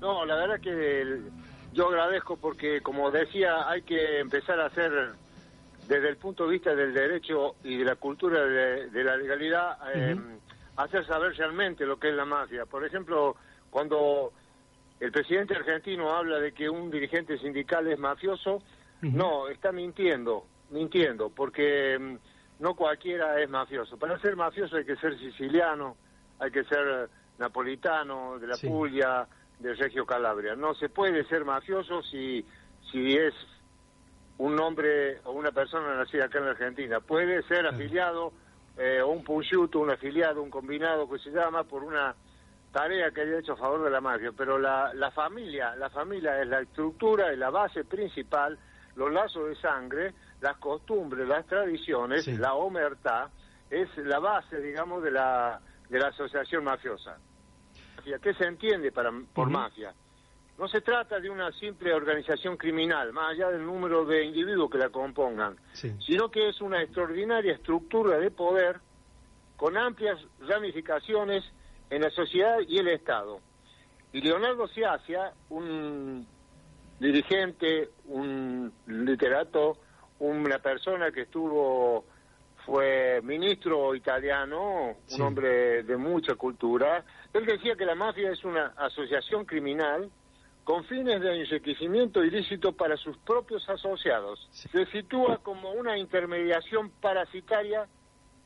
No, 0.00 0.24
la 0.24 0.34
verdad 0.36 0.60
que 0.60 1.02
el- 1.02 1.30
yo 1.74 1.88
agradezco 1.88 2.36
porque, 2.36 2.80
como 2.80 3.10
decía, 3.10 3.68
hay 3.68 3.82
que 3.82 4.20
empezar 4.20 4.60
a 4.60 4.66
hacer, 4.66 5.10
desde 5.88 6.08
el 6.08 6.16
punto 6.16 6.44
de 6.46 6.52
vista 6.52 6.74
del 6.74 6.94
derecho 6.94 7.56
y 7.64 7.76
de 7.76 7.84
la 7.84 7.96
cultura 7.96 8.44
de, 8.46 8.88
de 8.90 9.04
la 9.04 9.16
legalidad, 9.16 9.76
eh, 9.94 10.16
hacer 10.76 11.04
saber 11.06 11.36
realmente 11.36 11.84
lo 11.84 11.98
que 11.98 12.08
es 12.10 12.14
la 12.14 12.24
mafia. 12.24 12.64
Por 12.64 12.84
ejemplo, 12.86 13.36
cuando 13.70 14.32
el 15.00 15.10
presidente 15.10 15.54
argentino 15.56 16.14
habla 16.14 16.38
de 16.38 16.52
que 16.52 16.68
un 16.68 16.90
dirigente 16.90 17.38
sindical 17.38 17.86
es 17.88 17.98
mafioso, 17.98 18.62
no, 19.02 19.48
está 19.48 19.70
mintiendo, 19.70 20.46
mintiendo, 20.70 21.28
porque 21.28 21.98
mm, 21.98 22.62
no 22.62 22.74
cualquiera 22.74 23.38
es 23.42 23.50
mafioso. 23.50 23.98
Para 23.98 24.18
ser 24.20 24.34
mafioso 24.34 24.76
hay 24.76 24.86
que 24.86 24.96
ser 24.96 25.18
siciliano, 25.18 25.96
hay 26.38 26.50
que 26.50 26.64
ser 26.64 27.10
napolitano, 27.38 28.38
de 28.38 28.46
la 28.46 28.54
Sí. 28.54 28.66
Puglia, 28.66 29.26
de 29.58 29.74
Reggio 29.74 30.04
Calabria. 30.06 30.54
No 30.54 30.74
se 30.74 30.88
puede 30.88 31.24
ser 31.24 31.44
mafioso 31.44 32.02
si, 32.02 32.44
si 32.90 33.16
es 33.16 33.34
un 34.38 34.58
hombre 34.60 35.20
o 35.24 35.32
una 35.32 35.52
persona 35.52 35.94
nacida 35.94 36.26
acá 36.26 36.38
en 36.38 36.44
la 36.46 36.50
Argentina. 36.52 37.00
Puede 37.00 37.42
ser 37.44 37.66
afiliado 37.66 38.32
eh, 38.76 39.00
o 39.00 39.08
un 39.08 39.22
pusciuto, 39.22 39.78
un 39.78 39.90
afiliado, 39.90 40.42
un 40.42 40.50
combinado 40.50 41.08
que 41.08 41.18
se 41.18 41.30
llama 41.30 41.64
por 41.64 41.84
una 41.84 42.14
tarea 42.72 43.12
que 43.12 43.20
haya 43.20 43.38
hecho 43.38 43.52
a 43.52 43.56
favor 43.56 43.84
de 43.84 43.90
la 43.90 44.00
mafia, 44.00 44.32
pero 44.36 44.58
la, 44.58 44.92
la 44.94 45.12
familia, 45.12 45.76
la 45.76 45.90
familia 45.90 46.40
es 46.42 46.48
la 46.48 46.60
estructura 46.60 47.32
y 47.32 47.36
la 47.36 47.50
base 47.50 47.84
principal, 47.84 48.58
los 48.96 49.12
lazos 49.12 49.48
de 49.48 49.54
sangre, 49.56 50.12
las 50.40 50.56
costumbres, 50.56 51.28
las 51.28 51.46
tradiciones, 51.46 52.26
la 52.26 52.54
omertá, 52.54 53.30
es 53.70 53.88
la 53.98 54.18
base, 54.18 54.60
digamos, 54.60 55.04
de 55.04 55.12
la, 55.12 55.60
de 55.88 55.98
la 56.00 56.08
asociación 56.08 56.64
mafiosa. 56.64 57.16
¿Qué 58.04 58.34
se 58.34 58.44
entiende 58.44 58.92
para, 58.92 59.10
por 59.32 59.50
mafia? 59.50 59.94
No 60.58 60.68
se 60.68 60.80
trata 60.80 61.18
de 61.18 61.30
una 61.30 61.50
simple 61.52 61.92
organización 61.92 62.56
criminal, 62.56 63.12
más 63.12 63.32
allá 63.32 63.50
del 63.50 63.64
número 63.66 64.04
de 64.04 64.24
individuos 64.24 64.70
que 64.70 64.78
la 64.78 64.90
compongan, 64.90 65.56
sino 65.72 66.30
que 66.30 66.48
es 66.48 66.60
una 66.60 66.80
extraordinaria 66.80 67.54
estructura 67.54 68.18
de 68.18 68.30
poder 68.30 68.80
con 69.56 69.76
amplias 69.76 70.18
ramificaciones 70.40 71.42
en 71.90 72.02
la 72.02 72.10
sociedad 72.10 72.58
y 72.68 72.78
el 72.78 72.88
Estado. 72.88 73.40
Y 74.12 74.20
Leonardo 74.20 74.68
Ciacia, 74.68 75.32
un 75.48 76.24
dirigente, 77.00 77.90
un 78.06 78.72
literato, 78.86 79.78
una 80.20 80.58
persona 80.60 81.10
que 81.10 81.22
estuvo, 81.22 82.04
fue 82.64 83.20
ministro 83.22 83.94
italiano, 83.94 84.96
Sí. 85.06 85.16
un 85.20 85.28
hombre 85.28 85.82
de 85.82 85.96
mucha 85.96 86.34
cultura, 86.34 87.04
él 87.32 87.44
decía 87.46 87.76
que 87.76 87.84
la 87.84 87.94
mafia 87.94 88.30
es 88.30 88.44
una 88.44 88.74
asociación 88.76 89.44
criminal 89.44 90.10
con 90.64 90.84
fines 90.84 91.20
de 91.20 91.40
enriquecimiento 91.42 92.24
ilícito 92.24 92.72
para 92.72 92.96
sus 92.96 93.18
propios 93.18 93.68
asociados. 93.68 94.48
Se 94.52 94.86
sitúa 94.86 95.38
como 95.38 95.72
una 95.72 95.98
intermediación 95.98 96.90
parasitaria 97.00 97.86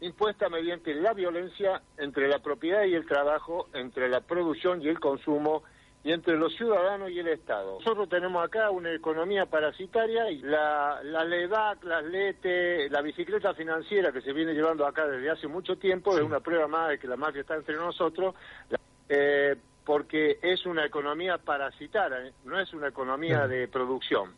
impuesta 0.00 0.48
mediante 0.48 0.94
la 0.94 1.12
violencia 1.12 1.82
entre 1.96 2.28
la 2.28 2.40
propiedad 2.40 2.84
y 2.84 2.94
el 2.94 3.06
trabajo, 3.06 3.68
entre 3.72 4.08
la 4.08 4.20
producción 4.20 4.82
y 4.82 4.88
el 4.88 4.98
consumo, 5.00 5.62
y 6.08 6.12
entre 6.12 6.38
los 6.38 6.56
ciudadanos 6.56 7.10
y 7.10 7.18
el 7.18 7.28
Estado. 7.28 7.80
Nosotros 7.80 8.08
tenemos 8.08 8.42
acá 8.42 8.70
una 8.70 8.90
economía 8.94 9.44
parasitaria 9.44 10.30
y 10.30 10.38
la, 10.40 11.02
la 11.02 11.22
LEDAC, 11.22 11.84
las 11.84 12.02
LETE, 12.02 12.88
la 12.88 13.02
bicicleta 13.02 13.52
financiera 13.52 14.10
que 14.10 14.22
se 14.22 14.32
viene 14.32 14.54
llevando 14.54 14.86
acá 14.86 15.06
desde 15.06 15.28
hace 15.28 15.46
mucho 15.48 15.76
tiempo, 15.76 16.16
es 16.16 16.24
una 16.24 16.40
prueba 16.40 16.66
más 16.66 16.88
de 16.88 16.98
que 16.98 17.06
la 17.06 17.16
mafia 17.16 17.42
está 17.42 17.56
entre 17.56 17.76
nosotros, 17.76 18.34
eh, 19.06 19.54
porque 19.84 20.38
es 20.40 20.64
una 20.64 20.86
economía 20.86 21.36
parasitaria, 21.36 22.32
no 22.46 22.58
es 22.58 22.72
una 22.72 22.88
economía 22.88 23.46
de 23.46 23.68
producción. 23.68 24.32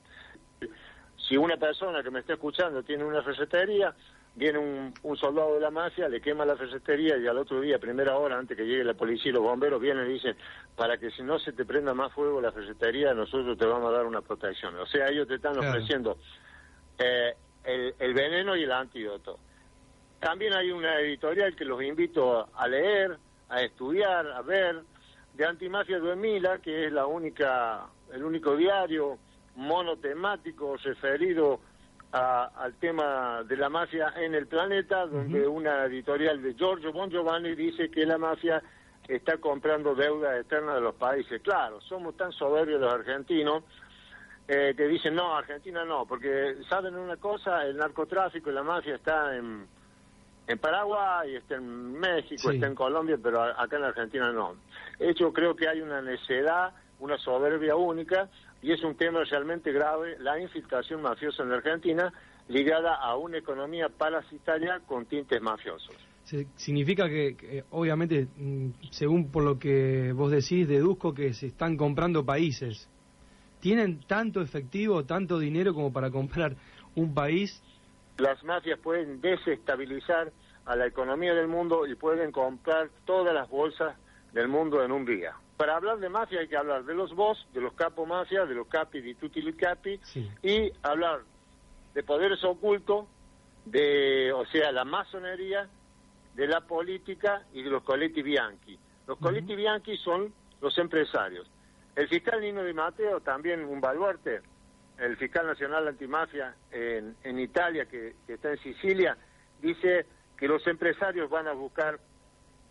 Si 1.28 1.36
una 1.36 1.56
persona 1.56 2.02
que 2.02 2.10
me 2.10 2.18
está 2.18 2.32
escuchando 2.32 2.82
tiene 2.82 3.04
una 3.04 3.22
ferretería, 3.22 3.94
viene 4.34 4.58
un, 4.58 4.94
un 5.02 5.16
soldado 5.16 5.54
de 5.54 5.60
la 5.60 5.70
mafia, 5.70 6.08
le 6.08 6.20
quema 6.20 6.44
la 6.44 6.56
ferretería 6.56 7.16
y 7.18 7.26
al 7.26 7.36
otro 7.38 7.60
día, 7.60 7.78
primera 7.78 8.16
hora, 8.16 8.38
antes 8.38 8.56
que 8.56 8.64
llegue 8.64 8.84
la 8.84 8.94
policía 8.94 9.30
y 9.30 9.34
los 9.34 9.42
bomberos, 9.42 9.80
vienen 9.80 10.08
y 10.08 10.14
dicen, 10.14 10.36
para 10.76 10.96
que 10.98 11.10
si 11.10 11.22
no 11.22 11.38
se 11.38 11.52
te 11.52 11.64
prenda 11.64 11.92
más 11.94 12.12
fuego 12.12 12.40
la 12.40 12.52
ferretería, 12.52 13.12
nosotros 13.12 13.58
te 13.58 13.66
vamos 13.66 13.88
a 13.90 13.96
dar 13.96 14.06
una 14.06 14.22
protección. 14.22 14.76
O 14.76 14.86
sea, 14.86 15.08
ellos 15.08 15.26
te 15.28 15.34
están 15.34 15.54
Claro. 15.54 15.68
ofreciendo 15.70 16.18
eh, 16.98 17.34
el, 17.64 17.94
el 17.98 18.14
veneno 18.14 18.56
y 18.56 18.62
el 18.62 18.72
antídoto. 18.72 19.38
También 20.20 20.54
hay 20.54 20.70
una 20.70 21.00
editorial 21.00 21.56
que 21.56 21.64
los 21.64 21.82
invito 21.82 22.48
a 22.54 22.68
leer, 22.68 23.18
a 23.48 23.62
estudiar, 23.62 24.26
a 24.28 24.42
ver, 24.42 24.82
de 25.34 25.46
Antimafia 25.46 25.98
2000, 25.98 26.46
que 26.62 26.86
es 26.86 26.92
la 26.92 27.06
única, 27.06 27.86
el 28.12 28.22
único 28.22 28.54
diario 28.56 29.18
monotemático 29.56 30.76
referido 30.76 31.60
a- 32.12 32.50
al 32.56 32.74
tema 32.74 33.42
de 33.44 33.56
la 33.56 33.68
mafia 33.68 34.12
en 34.16 34.34
el 34.34 34.46
planeta, 34.46 35.06
donde 35.06 35.46
una 35.46 35.84
editorial 35.84 36.42
de 36.42 36.54
Giorgio 36.54 36.92
Bon 36.92 37.08
Giovanni 37.10 37.54
dice 37.54 37.90
que 37.90 38.04
la 38.04 38.18
mafia 38.18 38.62
está 39.06 39.38
comprando 39.38 39.94
deuda 39.94 40.36
eterna 40.36 40.74
de 40.74 40.80
los 40.80 40.94
países. 40.94 41.40
Claro, 41.42 41.80
somos 41.82 42.16
tan 42.16 42.32
soberbios 42.32 42.80
los 42.80 42.92
argentinos 42.92 43.62
eh, 44.48 44.74
que 44.76 44.88
dicen, 44.88 45.14
no, 45.14 45.36
Argentina 45.36 45.84
no, 45.84 46.06
porque 46.06 46.56
saben 46.68 46.96
una 46.96 47.16
cosa, 47.16 47.64
el 47.64 47.76
narcotráfico 47.76 48.50
y 48.50 48.54
la 48.54 48.64
mafia 48.64 48.96
está 48.96 49.36
en, 49.36 49.64
en 50.48 50.58
Paraguay, 50.58 51.36
está 51.36 51.54
en 51.54 51.92
México, 51.92 52.48
Sí. 52.50 52.56
está 52.56 52.66
en 52.66 52.74
Colombia, 52.74 53.16
pero 53.22 53.40
acá 53.42 53.76
en 53.76 53.84
Argentina 53.84 54.32
no. 54.32 54.56
De 54.98 55.08
hecho, 55.10 55.32
creo 55.32 55.54
que 55.54 55.68
hay 55.68 55.80
una 55.80 56.02
necedad, 56.02 56.72
una 56.98 57.16
soberbia 57.18 57.76
única, 57.76 58.28
y 58.62 58.72
es 58.72 58.82
un 58.84 58.94
tema 58.96 59.22
realmente 59.24 59.72
grave, 59.72 60.16
la 60.18 60.38
infiltración 60.40 61.02
mafiosa 61.02 61.42
en 61.42 61.50
la 61.50 61.56
Argentina, 61.56 62.12
ligada 62.48 62.94
a 62.96 63.16
una 63.16 63.38
economía 63.38 63.88
parasitaria 63.88 64.80
con 64.86 65.06
tintes 65.06 65.40
mafiosos. 65.40 65.94
Se- 66.24 66.46
significa 66.56 67.08
que, 67.08 67.36
que, 67.36 67.64
obviamente, 67.70 68.28
mm, 68.36 68.70
según 68.90 69.30
por 69.30 69.44
lo 69.44 69.58
que 69.58 70.12
vos 70.12 70.30
decís, 70.30 70.68
deduzco 70.68 71.14
que 71.14 71.32
se 71.32 71.46
están 71.46 71.76
comprando 71.76 72.24
países. 72.24 72.88
¿Tienen 73.60 74.00
tanto 74.06 74.40
efectivo, 74.40 75.04
tanto 75.04 75.38
dinero 75.38 75.74
como 75.74 75.92
para 75.92 76.10
comprar 76.10 76.56
un 76.94 77.14
país? 77.14 77.62
Las 78.18 78.42
mafias 78.44 78.78
pueden 78.78 79.20
desestabilizar 79.20 80.32
a 80.66 80.76
la 80.76 80.86
economía 80.86 81.34
del 81.34 81.48
mundo 81.48 81.86
y 81.86 81.94
pueden 81.94 82.32
comprar 82.32 82.90
todas 83.04 83.34
las 83.34 83.48
bolsas 83.48 83.96
del 84.32 84.48
mundo 84.48 84.82
en 84.84 84.92
un 84.92 85.04
día. 85.04 85.34
Para 85.60 85.76
hablar 85.76 85.98
de 85.98 86.08
mafia 86.08 86.40
hay 86.40 86.48
que 86.48 86.56
hablar 86.56 86.86
de 86.86 86.94
los 86.94 87.14
boss, 87.14 87.46
de 87.52 87.60
los 87.60 87.74
capo 87.74 88.06
mafia, 88.06 88.46
de 88.46 88.54
los 88.54 88.66
capi 88.66 89.02
di 89.02 89.14
tutti 89.14 89.46
i 89.46 89.52
capi 89.52 90.00
y 90.42 90.72
hablar 90.80 91.20
de 91.92 92.02
poderes 92.02 92.42
ocultos, 92.44 93.04
de, 93.66 94.32
o 94.32 94.46
sea, 94.46 94.72
la 94.72 94.86
masonería, 94.86 95.68
de 96.34 96.46
la 96.46 96.62
política 96.62 97.44
y 97.52 97.62
de 97.62 97.68
los 97.68 97.82
coletti 97.82 98.22
bianchi. 98.22 98.78
Los 99.06 99.18
coletti 99.18 99.54
bianchi 99.54 99.98
son 99.98 100.32
los 100.62 100.78
empresarios. 100.78 101.46
El 101.94 102.08
fiscal 102.08 102.40
Nino 102.40 102.64
Di 102.64 102.72
Matteo, 102.72 103.20
también 103.20 103.62
un 103.62 103.82
baluarte, 103.82 104.40
el 104.96 105.18
fiscal 105.18 105.46
nacional 105.46 105.86
antimafia 105.86 106.54
en, 106.70 107.16
en 107.22 107.38
Italia, 107.38 107.84
que, 107.84 108.16
que 108.26 108.32
está 108.32 108.50
en 108.52 108.58
Sicilia, 108.60 109.14
dice 109.60 110.06
que 110.38 110.48
los 110.48 110.66
empresarios 110.66 111.28
van 111.28 111.48
a 111.48 111.52
buscar 111.52 112.00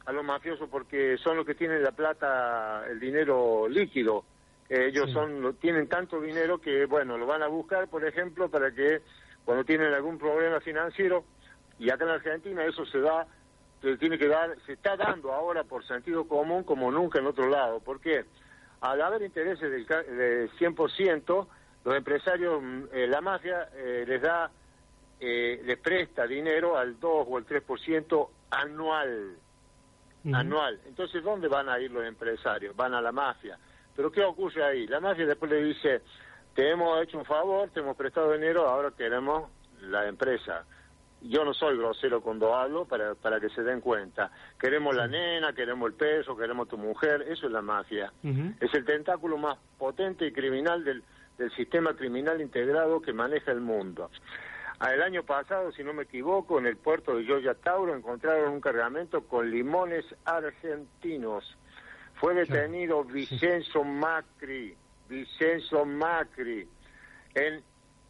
a 0.10 0.12
los 0.12 0.26
mafiosos 0.26 0.68
porque 0.70 1.18
son 1.20 1.38
los 1.38 1.46
que 1.46 1.54
tienen 1.54 1.84
la 1.84 1.92
plata, 1.92 2.84
el 2.90 3.00
dinero 3.00 3.68
líquido. 3.70 4.26
Eh, 4.68 4.88
ellos 4.88 5.06
Sí. 5.06 5.14
son 5.14 5.56
tienen 5.58 5.88
tanto 5.88 6.20
dinero 6.20 6.60
que, 6.60 6.86
bueno, 6.86 7.16
lo 7.16 7.28
van 7.28 7.44
a 7.44 7.48
buscar, 7.48 7.88
por 7.90 8.04
ejemplo, 8.04 8.50
para 8.50 8.72
que 8.74 9.04
cuando 9.46 9.64
tienen 9.64 9.94
algún 9.94 10.18
problema 10.18 10.60
financiero, 10.62 11.26
y 11.78 11.92
acá 11.92 12.06
en 12.06 12.10
Argentina 12.10 12.66
eso 12.66 12.88
se 12.88 13.00
da, 13.00 13.28
se 13.84 13.98
tiene 13.98 14.18
que 14.18 14.28
dar, 14.28 14.58
se 14.66 14.74
está 14.74 14.98
dando 14.98 15.32
ahora 15.32 15.64
por 15.64 15.86
sentido 15.86 16.28
común 16.28 16.64
como 16.64 16.92
nunca 16.92 17.20
en 17.20 17.28
otro 17.28 17.48
lado. 17.48 17.80
¿Por 17.80 18.02
qué? 18.02 18.26
Al 18.82 19.00
haber 19.04 19.22
intereses 19.22 19.70
del 19.70 19.86
ca- 19.86 20.02
de 20.02 20.50
100%, 20.58 21.50
los 21.86 21.96
empresarios, 21.96 22.60
mm, 22.64 22.84
eh, 22.94 23.06
la 23.08 23.22
mafia 23.22 23.70
eh, 23.76 24.06
les 24.08 24.22
da, 24.24 24.52
eh, 25.20 25.62
les 25.64 25.78
presta 25.78 26.26
dinero 26.26 26.78
al 26.78 27.00
2 27.00 27.28
o 27.30 27.38
al 27.38 27.46
3% 27.46 28.32
anual 28.50 29.38
anual. 30.34 30.80
Entonces, 30.86 31.24
¿dónde 31.24 31.48
van 31.48 31.70
a 31.70 31.80
ir 31.80 31.92
los 31.92 32.06
empresarios? 32.06 32.76
Van 32.76 32.94
a 32.94 33.02
la 33.02 33.12
mafia. 33.12 33.58
Pero 33.96 34.12
¿qué 34.12 34.24
ocurre 34.24 34.64
ahí? 34.64 34.88
La 34.88 35.00
mafia 35.00 35.26
después 35.26 35.52
le 35.52 35.64
dice, 35.64 36.02
te 36.54 36.70
hemos 36.70 37.02
hecho 37.02 37.18
un 37.18 37.26
favor, 37.26 37.70
te 37.70 37.80
hemos 37.80 37.96
prestado 37.96 38.32
dinero, 38.32 38.68
ahora 38.68 38.92
queremos 38.92 39.50
la 39.82 40.08
empresa. 40.08 40.66
Yo 41.22 41.44
no 41.44 41.54
soy 41.54 41.78
grosero 41.78 42.22
cuando 42.22 42.56
hablo 42.56 42.86
para, 42.86 43.14
para 43.16 43.42
que 43.42 43.50
se 43.50 43.62
den 43.62 43.82
cuenta. 43.82 44.32
Queremos 44.58 44.96
la 44.96 45.08
nena, 45.08 45.52
queremos 45.54 45.90
el 45.90 45.96
peso, 45.96 46.36
queremos 46.38 46.70
tu 46.70 46.78
mujer, 46.78 47.26
eso 47.28 47.48
es 47.48 47.52
la 47.52 47.62
mafia. 47.62 48.14
Es 48.62 48.74
el 48.74 48.86
tentáculo 48.86 49.38
más 49.38 49.58
potente 49.78 50.26
y 50.26 50.32
criminal 50.32 50.84
del, 50.86 51.04
del 51.38 51.52
sistema 51.52 51.94
criminal 51.94 52.40
integrado 52.40 53.02
que 53.02 53.12
maneja 53.12 53.52
el 53.52 53.60
mundo. 53.60 54.12
El 54.88 55.02
año 55.02 55.24
pasado, 55.24 55.72
si 55.74 55.84
no 55.84 55.94
me 55.94 56.04
equivoco, 56.04 56.58
en 56.58 56.66
el 56.66 56.78
puerto 56.78 57.16
de 57.16 57.26
Gioia 57.26 57.54
Tauro 57.54 57.94
encontraron 57.94 58.54
un 58.54 58.62
cargamento 58.62 59.22
con 59.26 59.52
limones 59.52 60.06
argentinos. 60.24 61.58
Fue 62.16 62.34
detenido 62.34 63.04
Vicenzo 63.04 63.84
Macri, 63.84 64.76
Vicenzo 65.10 65.86
Macri, 65.86 66.68
en 67.36 67.62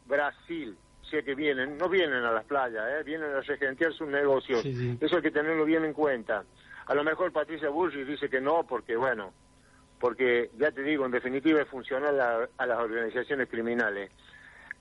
Brasil. 0.06 0.78
Sé 1.10 1.24
que 1.24 1.34
vienen, 1.34 1.76
no 1.78 1.90
vienen 1.90 2.24
a 2.24 2.32
las 2.32 2.46
playas, 2.46 2.84
¿eh? 2.88 3.04
vienen 3.04 3.32
a 3.32 3.42
regentear 3.42 3.92
sus 3.94 4.08
negocios. 4.08 4.62
Sí, 4.62 4.76
sí. 4.76 4.98
Eso 5.02 5.16
hay 5.16 5.22
que 5.24 5.32
tenerlo 5.32 5.66
bien 5.66 5.86
en 5.86 5.94
cuenta. 5.94 6.44
A 6.86 6.94
lo 6.94 7.04
mejor 7.04 7.32
Patricia 7.32 7.70
Bullrich 7.70 8.06
dice 8.06 8.30
que 8.30 8.42
no, 8.42 8.66
porque 8.68 8.96
bueno, 8.96 9.34
porque 10.00 10.52
ya 10.58 10.72
te 10.72 10.84
digo, 10.84 11.06
en 11.06 11.12
definitiva 11.12 11.62
es 11.62 11.68
funcional 11.68 12.20
a, 12.20 12.50
a 12.58 12.66
las 12.68 12.78
organizaciones 12.78 13.50
criminales. 13.50 14.12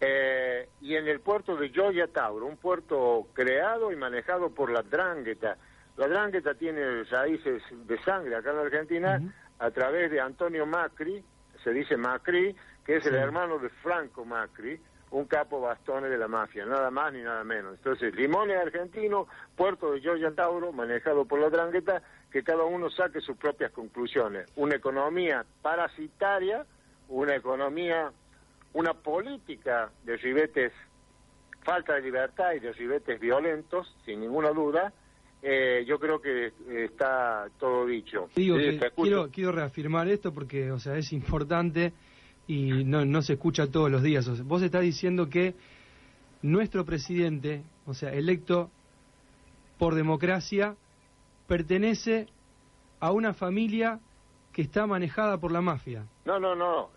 Eh, 0.01 0.69
y 0.81 0.95
en 0.95 1.09
el 1.09 1.21
puerto 1.21 1.57
de 1.57 1.71
Gioia 1.71 2.07
Tauro, 2.07 2.47
un 2.47 2.57
puerto 2.57 3.27
creado 3.33 3.91
y 3.93 3.97
manejado 3.97 4.51
por 4.51 4.71
la 4.71 4.83
Drangheta. 4.83 5.57
La 5.97 6.07
Drangheta 6.07 6.55
tiene 6.55 7.03
raíces 7.05 7.63
de 7.71 7.99
sangre 8.05 8.37
acá 8.37 8.51
en 8.51 8.57
la 8.57 8.63
Argentina 8.63 9.21
a 9.59 9.71
través 9.73 10.11
de 10.11 10.21
Antonio 10.21 10.67
Macri, 10.67 11.25
se 11.65 11.73
dice 11.73 11.97
Macri, 11.97 12.55
que 12.85 12.97
es 12.97 13.07
el 13.07 13.17
hermano 13.17 13.59
de 13.59 13.69
Franco 13.69 14.25
Macri, 14.25 14.81
un 15.11 15.25
capo 15.25 15.61
bastone 15.61 16.09
de 16.09 16.19
la 16.19 16.29
mafia, 16.29 16.65
nada 16.65 16.91
más 16.91 17.13
ni 17.13 17.23
nada 17.23 17.43
menos. 17.43 17.75
Entonces, 17.75 18.15
Limones 18.15 18.59
argentino, 18.59 19.27
puerto 19.57 19.91
de 19.93 20.01
Gioia 20.01 20.31
Tauro, 20.33 20.73
manejado 20.73 21.25
por 21.25 21.41
la 21.41 21.51
Drangheta, 21.51 22.03
que 22.31 22.43
cada 22.43 22.65
uno 22.65 22.91
saque 22.91 23.21
sus 23.21 23.37
propias 23.37 23.73
conclusiones. 23.73 24.51
Una 24.57 24.77
economía 24.77 25.45
parasitaria, 25.63 26.65
una 27.09 27.35
economía 27.35 28.13
una 28.73 28.95
política 28.95 29.91
de 30.05 30.17
ribetes, 30.17 30.73
falta 31.63 31.95
de 31.95 32.03
libertad 32.03 32.53
y 32.55 32.61
de 32.61 32.73
ribetes 32.73 33.21
violentos, 33.21 33.95
sin 34.05 34.21
ninguna 34.21 34.51
duda, 34.51 34.93
eh, 35.43 35.85
yo 35.87 35.99
creo 35.99 36.21
que 36.21 36.53
está 36.85 37.49
todo 37.59 37.87
dicho. 37.87 38.29
Digo 38.35 38.57
que 38.57 38.79
quiero, 38.97 39.31
quiero 39.31 39.53
reafirmar 39.53 40.09
esto 40.09 40.33
porque, 40.33 40.71
o 40.73 40.79
sea, 40.79 40.97
es 40.97 41.13
importante 41.13 41.93
y 42.47 42.85
no, 42.85 43.05
no 43.05 43.23
se 43.23 43.35
escucha 43.35 43.71
todos 43.71 43.91
los 43.91 44.03
días. 44.03 44.27
O 44.27 44.35
sea, 44.35 44.45
vos 44.45 44.63
estás 44.63 44.83
diciendo 44.83 45.29
que 45.29 45.55
nuestro 46.43 46.85
presidente, 46.85 47.63
o 47.87 47.95
sea, 47.95 48.11
electo 48.13 48.71
por 49.79 49.95
democracia, 49.95 50.77
pertenece 51.47 52.27
a 53.01 53.13
una 53.13 53.33
familia 53.33 54.01
que 54.53 54.63
está 54.63 54.87
manejada 54.87 55.39
por 55.39 55.53
la 55.53 55.61
mafia. 55.61 56.05
No, 56.25 56.41
no, 56.41 56.57
no, 56.57 56.91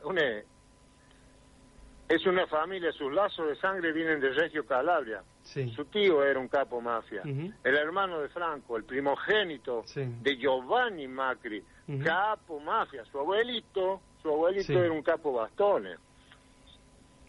es 2.16 2.26
una 2.26 2.46
familia, 2.48 2.92
sus 2.92 3.12
lazos 3.14 3.48
de 3.48 3.56
sangre 3.56 3.92
vienen 3.92 4.20
de 4.20 4.30
Reggio 4.30 4.66
Calabria. 4.66 5.24
Sí. 5.44 5.70
Su 5.76 5.86
tío 5.86 6.24
era 6.24 6.40
un 6.40 6.48
capo 6.48 6.82
mafia. 6.82 7.22
El 7.24 7.76
hermano 7.76 8.20
de 8.20 8.30
Franco, 8.30 8.78
el 8.78 8.84
primogénito 8.84 9.84
Sí. 9.86 10.02
de 10.22 10.38
Giovanni 10.38 11.08
Macri, 11.08 11.64
capo 12.04 12.60
mafia. 12.60 13.04
Su 13.06 13.20
abuelito, 13.20 14.02
su 14.22 14.30
abuelito 14.30 14.64
Sí. 14.66 14.74
era 14.76 14.92
un 14.92 15.02
capo 15.04 15.34
bastones. 15.34 15.98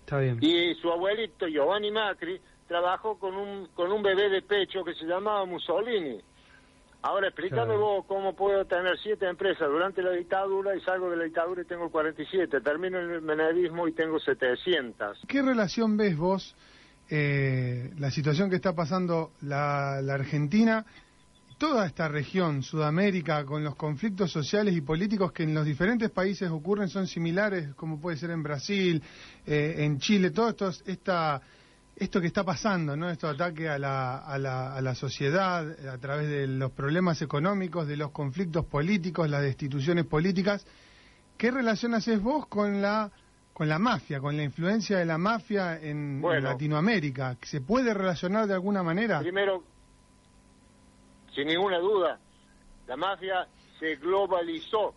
Está 0.00 0.18
bien. 0.18 0.38
Y 0.40 0.74
su 0.74 0.90
abuelito 0.90 1.46
Giovanni 1.46 1.90
Macri 1.90 2.40
trabajó 2.68 3.18
con 3.18 3.34
un 3.36 3.68
con 3.74 3.92
un 3.92 4.02
bebé 4.02 4.28
de 4.28 4.42
pecho 4.42 4.84
que 4.84 4.94
se 4.94 5.04
llamaba 5.04 5.44
Mussolini. 5.44 6.20
Ahora 7.02 7.28
explícame 7.28 7.64
Claro. 7.64 7.80
vos 7.80 8.04
cómo 8.06 8.34
puedo 8.34 8.64
tener 8.64 8.96
siete 9.02 9.28
empresas 9.28 9.68
durante 9.68 10.02
la 10.02 10.12
dictadura 10.12 10.76
y 10.76 10.80
salgo 10.82 11.10
de 11.10 11.16
la 11.16 11.24
dictadura 11.24 11.62
y 11.62 11.64
tengo 11.64 11.90
47. 11.90 12.60
Termino 12.60 12.98
el 12.98 13.22
menevismo 13.22 13.88
y 13.88 13.92
tengo 13.92 14.20
700. 14.20 15.18
¿Qué 15.26 15.42
relación 15.42 15.96
ves 15.96 16.16
vos 16.16 16.54
eh, 17.10 17.90
la 17.98 18.10
situación 18.10 18.48
que 18.48 18.56
está 18.56 18.74
pasando 18.74 19.32
la, 19.42 20.00
la 20.00 20.14
Argentina, 20.14 20.86
toda 21.58 21.86
esta 21.86 22.08
región, 22.08 22.62
Sudamérica, 22.62 23.44
con 23.44 23.62
los 23.62 23.74
conflictos 23.76 24.32
sociales 24.32 24.74
y 24.74 24.80
políticos 24.80 25.30
que 25.32 25.42
en 25.42 25.54
los 25.54 25.66
diferentes 25.66 26.10
países 26.10 26.50
ocurren, 26.50 26.88
son 26.88 27.06
similares, 27.06 27.74
como 27.74 28.00
puede 28.00 28.16
ser 28.16 28.30
en 28.30 28.42
Brasil, 28.42 29.02
eh, 29.46 29.74
en 29.78 29.98
Chile, 29.98 30.30
todo 30.30 30.48
esto, 30.50 30.70
esta, 30.86 31.42
esto 31.96 32.20
que 32.20 32.26
está 32.26 32.44
pasando, 32.44 32.96
¿no? 32.96 33.10
Estos 33.10 33.34
ataques 33.34 33.68
a 33.68 33.78
la, 33.78 34.18
a, 34.18 34.38
la, 34.38 34.74
a 34.74 34.80
la 34.80 34.94
sociedad 34.94 35.88
a 35.88 35.98
través 35.98 36.28
de 36.28 36.46
los 36.46 36.72
problemas 36.72 37.22
económicos, 37.22 37.86
de 37.86 37.96
los 37.96 38.10
conflictos 38.10 38.64
políticos, 38.64 39.28
las 39.28 39.42
destituciones 39.42 40.06
políticas. 40.06 40.66
¿Qué 41.36 41.50
relación 41.50 41.94
haces 41.94 42.20
vos 42.20 42.46
con 42.46 42.80
la 42.82 43.10
con 43.52 43.68
la 43.68 43.78
mafia, 43.78 44.18
con 44.18 44.36
la 44.36 44.42
influencia 44.42 44.98
de 44.98 45.04
la 45.04 45.18
mafia 45.18 45.78
en, 45.78 46.22
en. 46.24 46.42
Latinoamérica? 46.42 47.36
¿Se 47.42 47.60
puede 47.60 47.92
relacionar 47.92 48.46
de 48.46 48.54
alguna 48.54 48.82
manera? 48.82 49.20
Primero, 49.20 49.62
sin 51.34 51.48
ninguna 51.48 51.78
duda, 51.78 52.18
la 52.86 52.96
mafia 52.96 53.46
se 53.78 53.96
globalizó. 53.96 54.94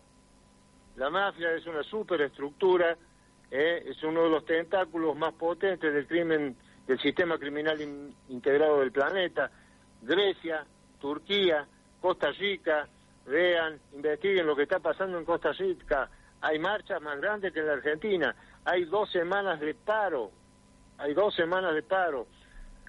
La 0.95 1.09
mafia 1.09 1.51
es 1.51 1.65
una 1.67 1.83
superestructura, 1.83 2.97
eh, 3.51 3.83
es 3.87 4.01
uno 4.03 4.23
de 4.23 4.29
los 4.29 4.45
tentáculos 4.45 5.17
más 5.17 5.33
potentes 5.33 5.93
del 5.93 6.07
crimen, 6.07 6.55
del 6.87 6.99
sistema 6.99 7.37
criminal 7.37 7.79
in- 7.81 8.15
integrado 8.29 8.79
del 8.79 8.91
planeta. 8.91 9.49
Grecia, 10.01 10.65
Turquía, 10.99 11.65
Costa 12.01 12.31
Rica, 12.31 12.87
vean, 13.25 13.79
investiguen 13.93 14.45
lo 14.45 14.55
que 14.55 14.63
está 14.63 14.79
pasando 14.79 15.17
en 15.17 15.25
Costa 15.25 15.51
Rica. 15.53 16.09
Hay 16.41 16.59
marchas 16.59 17.01
más 17.01 17.19
grandes 17.19 17.51
que 17.53 17.59
en 17.59 17.67
la 17.67 17.73
Argentina. 17.73 18.35
Hay 18.65 18.85
dos 18.85 19.11
semanas 19.11 19.59
de 19.59 19.73
paro. 19.73 20.31
Hay 20.97 21.13
dos 21.13 21.33
semanas 21.35 21.73
de 21.73 21.81
paro. 21.83 22.27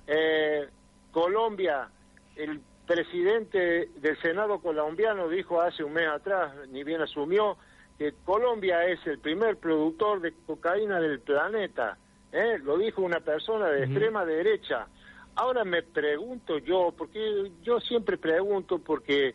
Eh, 0.07 0.69
Colombia, 1.11 1.89
el 2.37 2.61
presidente 2.87 3.89
del 3.97 4.21
Senado 4.21 4.61
colombiano 4.61 5.29
dijo 5.29 5.61
hace 5.61 5.83
un 5.83 5.95
mes 5.95 6.07
atrás, 6.07 6.53
ni 6.69 6.85
bien 6.85 7.01
asumió, 7.01 7.57
que 7.99 8.13
Colombia 8.25 8.85
es 8.85 9.05
el 9.07 9.19
primer 9.19 9.57
productor 9.57 10.21
de 10.21 10.35
cocaína 10.47 11.01
del 11.01 11.21
planeta. 11.21 11.97
¿Eh? 12.37 12.59
Lo 12.59 12.77
dijo 12.79 13.03
una 13.03 13.20
persona 13.20 13.68
de 13.68 13.85
extrema 13.85 14.25
derecha. 14.25 14.87
Ahora 15.35 15.64
me 15.64 15.83
pregunto 15.83 16.59
yo, 16.59 16.94
porque 16.96 17.51
yo 17.62 17.81
siempre 17.81 18.16
pregunto 18.16 18.79
porque, 18.79 19.35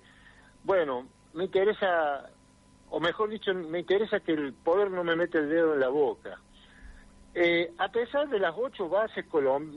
bueno, 0.63 1.07
me 1.33 1.45
interesa, 1.45 2.29
o 2.89 2.99
mejor 2.99 3.29
dicho, 3.29 3.53
me 3.53 3.79
interesa 3.79 4.19
que 4.19 4.33
el 4.33 4.53
poder 4.53 4.91
no 4.91 5.03
me 5.03 5.15
mete 5.15 5.39
el 5.39 5.49
dedo 5.49 5.73
en 5.73 5.79
la 5.79 5.89
boca. 5.89 6.39
Eh, 7.33 7.71
a 7.77 7.89
pesar 7.91 8.27
de 8.29 8.39
las 8.39 8.53
ocho 8.57 8.89
bases 8.89 9.25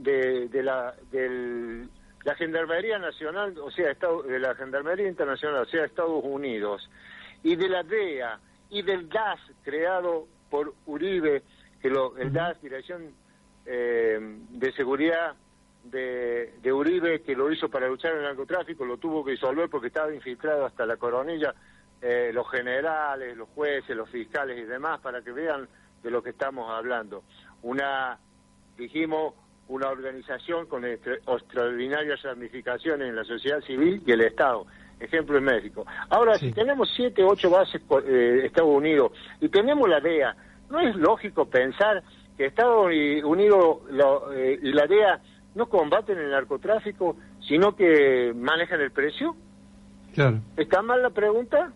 de, 0.03 0.49
de 0.49 0.63
la 0.63 0.95
del, 1.13 1.89
la 2.25 2.35
Gendarmería 2.35 2.99
Nacional, 2.99 3.57
o 3.59 3.71
sea, 3.71 3.95
de 3.95 4.39
la 4.39 4.55
Gendarmería 4.55 5.09
Internacional, 5.09 5.63
o 5.63 5.67
sea, 5.67 5.85
Estados 5.85 6.25
Unidos, 6.25 6.89
y 7.43 7.55
de 7.55 7.69
la 7.69 7.83
DEA, 7.83 8.41
y 8.71 8.83
del 8.83 9.09
DAS 9.09 9.39
creado 9.63 10.27
por 10.51 10.75
Uribe, 10.87 11.43
que 11.85 11.91
lo, 11.91 12.17
el 12.17 12.33
DAS, 12.33 12.63
Dirección 12.63 13.11
eh, 13.67 14.19
de 14.49 14.73
Seguridad 14.73 15.35
de, 15.83 16.73
Uribe 16.73 17.21
que 17.21 17.37
lo 17.37 17.53
hizo 17.53 17.69
para 17.69 17.89
luchar 17.89 18.13
en 18.13 18.21
el 18.21 18.25
narcotráfico, 18.25 18.87
lo 18.87 18.97
tuvo 18.97 19.23
que 19.23 19.33
disolver 19.33 19.69
porque 19.69 19.89
estaba 19.89 20.15
infiltrado 20.15 20.65
hasta 20.65 20.87
la 20.87 20.97
coronilla, 20.97 21.55
eh, 22.01 22.31
los 22.33 22.51
generales, 22.51 23.37
los 23.37 23.51
jueces, 23.51 23.95
los 23.95 24.09
fiscales 24.09 24.59
y 24.59 24.63
demás, 24.63 24.99
para 25.01 25.21
que 25.21 25.31
vean 25.31 25.69
de 26.03 26.11
lo 26.11 26.23
que 26.23 26.31
estamos 26.31 26.71
hablando. 26.71 27.23
Una, 27.61 28.19
dijimos, 28.79 29.35
una 29.69 29.91
organización 29.91 30.65
con 30.65 30.87
extraordinarias 30.87 32.23
ramificaciones 32.23 33.11
en 33.11 33.17
la 33.17 33.25
sociedad 33.25 33.61
civil 33.61 34.03
y 34.07 34.11
el 34.11 34.23
Estado. 34.23 34.65
Ejemplo 34.99 35.37
en 35.37 35.45
México. 35.45 35.85
Ahora, 36.09 36.39
si 36.39 36.51
tenemos 36.51 36.91
siete, 36.97 37.23
ocho 37.23 37.51
bases 37.51 37.83
por 37.83 38.09
eh, 38.09 38.47
Estados 38.47 38.75
Unidos 38.75 39.13
y 39.39 39.51
tenemos 39.51 39.87
la 39.87 40.01
DEA, 40.01 40.35
¿no 40.75 40.81
es 40.81 40.97
lógico 40.97 41.47
pensar 41.47 42.03
que 42.37 42.47
Estados 42.47 42.87
Unidos 42.87 43.79
eh, 44.35 44.59
y 44.61 44.73
la 44.73 44.87
DEA 44.87 45.21
no 45.55 45.67
combaten 45.67 46.19
el 46.19 46.33
narcotráfico, 46.33 47.17
sino 47.47 47.77
que 47.77 48.33
manejan 48.35 48.81
el 48.81 48.91
precio? 48.91 49.37
Claro. 50.13 50.41
¿Está 50.57 50.83
mal 50.83 51.01
la 51.01 51.11
pregunta? 51.11 51.73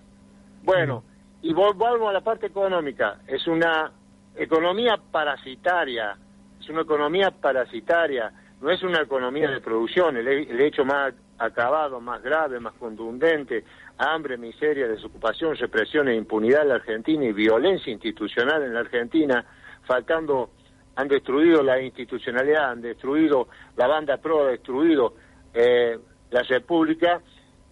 Bueno, 0.64 1.04
y 1.42 1.52
volvamos 1.52 2.08
a 2.08 2.12
la 2.12 2.22
parte 2.22 2.46
económica. 2.46 3.20
Es 3.28 3.46
una 3.46 3.92
economía 4.34 4.98
parasitaria, 5.12 6.16
es 6.60 6.68
una 6.68 6.82
economía 6.82 7.30
parasitaria, 7.30 8.32
no 8.60 8.70
es 8.70 8.82
una 8.82 9.02
economía 9.02 9.48
de 9.48 9.60
producción. 9.60 10.16
El, 10.16 10.26
el 10.26 10.60
hecho 10.60 10.84
más 10.84 11.14
acabado, 11.38 12.00
más 12.00 12.20
grave, 12.20 12.58
más 12.58 12.74
contundente, 12.74 13.64
hambre, 13.98 14.36
miseria, 14.36 14.86
desocupación, 14.86 15.56
represión 15.56 16.08
e 16.08 16.14
impunidad 16.14 16.62
en 16.62 16.68
la 16.68 16.74
Argentina 16.76 17.24
y 17.24 17.32
violencia 17.32 17.92
institucional 17.92 18.62
en 18.62 18.74
la 18.74 18.80
Argentina, 18.80 19.44
faltando 19.84 20.50
han 20.94 21.08
destruido 21.08 21.62
la 21.62 21.80
institucionalidad, 21.80 22.70
han 22.70 22.80
destruido 22.80 23.48
la 23.76 23.86
banda 23.86 24.16
pro, 24.16 24.42
ha 24.42 24.50
destruido 24.50 25.14
eh, 25.54 25.96
la 26.30 26.42
república, 26.42 27.20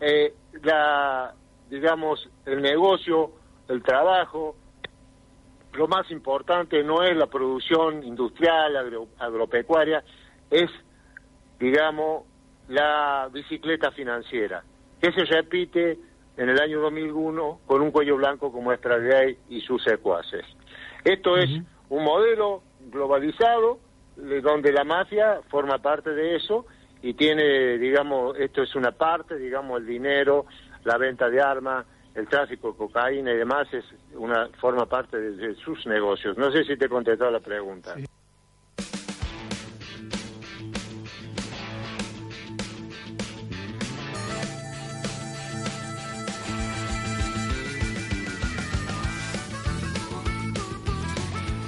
eh, 0.00 0.34
la, 0.62 1.34
digamos, 1.68 2.28
el 2.44 2.62
negocio, 2.62 3.32
el 3.68 3.82
trabajo, 3.82 4.54
lo 5.72 5.88
más 5.88 6.10
importante 6.10 6.82
no 6.82 7.02
es 7.02 7.16
la 7.16 7.26
producción 7.26 8.02
industrial, 8.04 8.76
agropecuaria, 9.18 10.02
es, 10.50 10.70
digamos, 11.58 12.24
la 12.68 13.28
bicicleta 13.32 13.90
financiera, 13.90 14.62
que 15.00 15.12
se 15.12 15.24
repite 15.24 15.98
en 16.36 16.48
el 16.48 16.60
año 16.60 16.80
2001 16.80 17.60
con 17.66 17.82
un 17.82 17.90
cuello 17.90 18.16
blanco 18.16 18.52
como 18.52 18.72
Estragay 18.72 19.38
y 19.48 19.60
sus 19.60 19.82
secuaces. 19.82 20.44
Esto 21.04 21.36
es 21.36 21.50
un 21.88 22.04
modelo 22.04 22.62
globalizado, 22.90 23.78
donde 24.16 24.72
la 24.72 24.84
mafia 24.84 25.40
forma 25.48 25.78
parte 25.78 26.10
de 26.10 26.36
eso 26.36 26.66
y 27.02 27.14
tiene, 27.14 27.78
digamos, 27.78 28.36
esto 28.38 28.62
es 28.62 28.74
una 28.74 28.92
parte, 28.92 29.36
digamos, 29.36 29.80
el 29.80 29.86
dinero, 29.86 30.46
la 30.84 30.96
venta 30.98 31.28
de 31.28 31.40
armas, 31.40 31.86
el 32.14 32.26
tráfico 32.28 32.72
de 32.72 32.78
cocaína 32.78 33.32
y 33.32 33.36
demás 33.36 33.68
es 33.72 33.84
una 34.14 34.48
forma 34.58 34.86
parte 34.86 35.20
de, 35.20 35.54
sus 35.56 35.86
negocios. 35.86 36.36
No 36.38 36.50
sé 36.50 36.64
si 36.64 36.76
te 36.76 36.86
he 36.86 36.88
contestado 36.88 37.30
la 37.30 37.40
pregunta. 37.40 37.94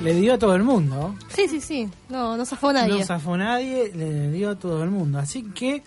Le 0.09 0.15
dio 0.15 0.35
a 0.35 0.39
todo 0.39 0.55
el 0.55 0.63
mundo. 0.63 1.15
Sí, 1.29 1.49
sí, 1.49 1.61
sí. 1.61 1.89
No, 2.09 2.35
no 2.35 2.47
zafó 2.47 2.73
nadie. 2.73 2.99
No 2.99 3.05
zafó 3.05 3.37
nadie, 3.37 3.93
le 3.95 4.31
dio 4.31 4.51
a 4.51 4.59
todo 4.59 4.83
el 4.83 4.91
mundo. 4.91 5.19
Así 5.19 5.43
que 5.43 5.83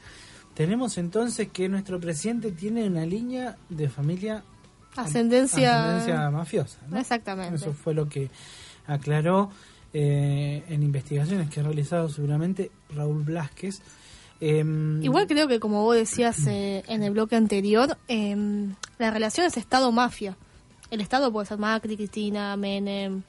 tenemos 0.54 1.00
entonces 1.00 1.48
que 1.52 1.68
nuestro 1.68 2.00
presidente 2.00 2.52
tiene 2.52 2.86
una 2.86 3.04
línea 3.04 3.58
de 3.70 3.90
familia 3.90 4.44
ascendencia, 4.96 6.30
mafiosa. 6.32 6.78
Exactamente. 6.96 7.56
Eso 7.56 7.74
fue 7.74 7.96
lo 7.96 8.08
que 8.08 8.30
aclaró 8.86 9.50
eh, 9.92 10.64
en 10.70 10.84
investigaciones 10.84 11.50
que 11.50 11.62
ha 11.62 11.64
realizado 11.64 12.08
seguramente 12.08 12.70
Raúl 12.96 13.24
Blasquez. 13.24 13.82
Em, 14.40 15.02
Igual 15.02 15.26
creo 15.26 15.48
que 15.48 15.60
como 15.60 15.82
vos 15.84 15.96
decías 15.96 16.46
eh, 16.46 16.84
en 16.88 17.02
el 17.02 17.10
bloque 17.12 17.36
anterior, 17.36 17.98
em, 18.08 18.76
la 19.00 19.10
relación 19.10 19.48
es 19.48 19.58
Estado-mafia. 19.58 20.38
El 20.92 21.02
Estado 21.02 21.32
puede 21.32 21.48
ser 21.48 21.58
Macri, 21.58 21.96
Cristina, 21.96 22.56
Menem, 22.56 23.24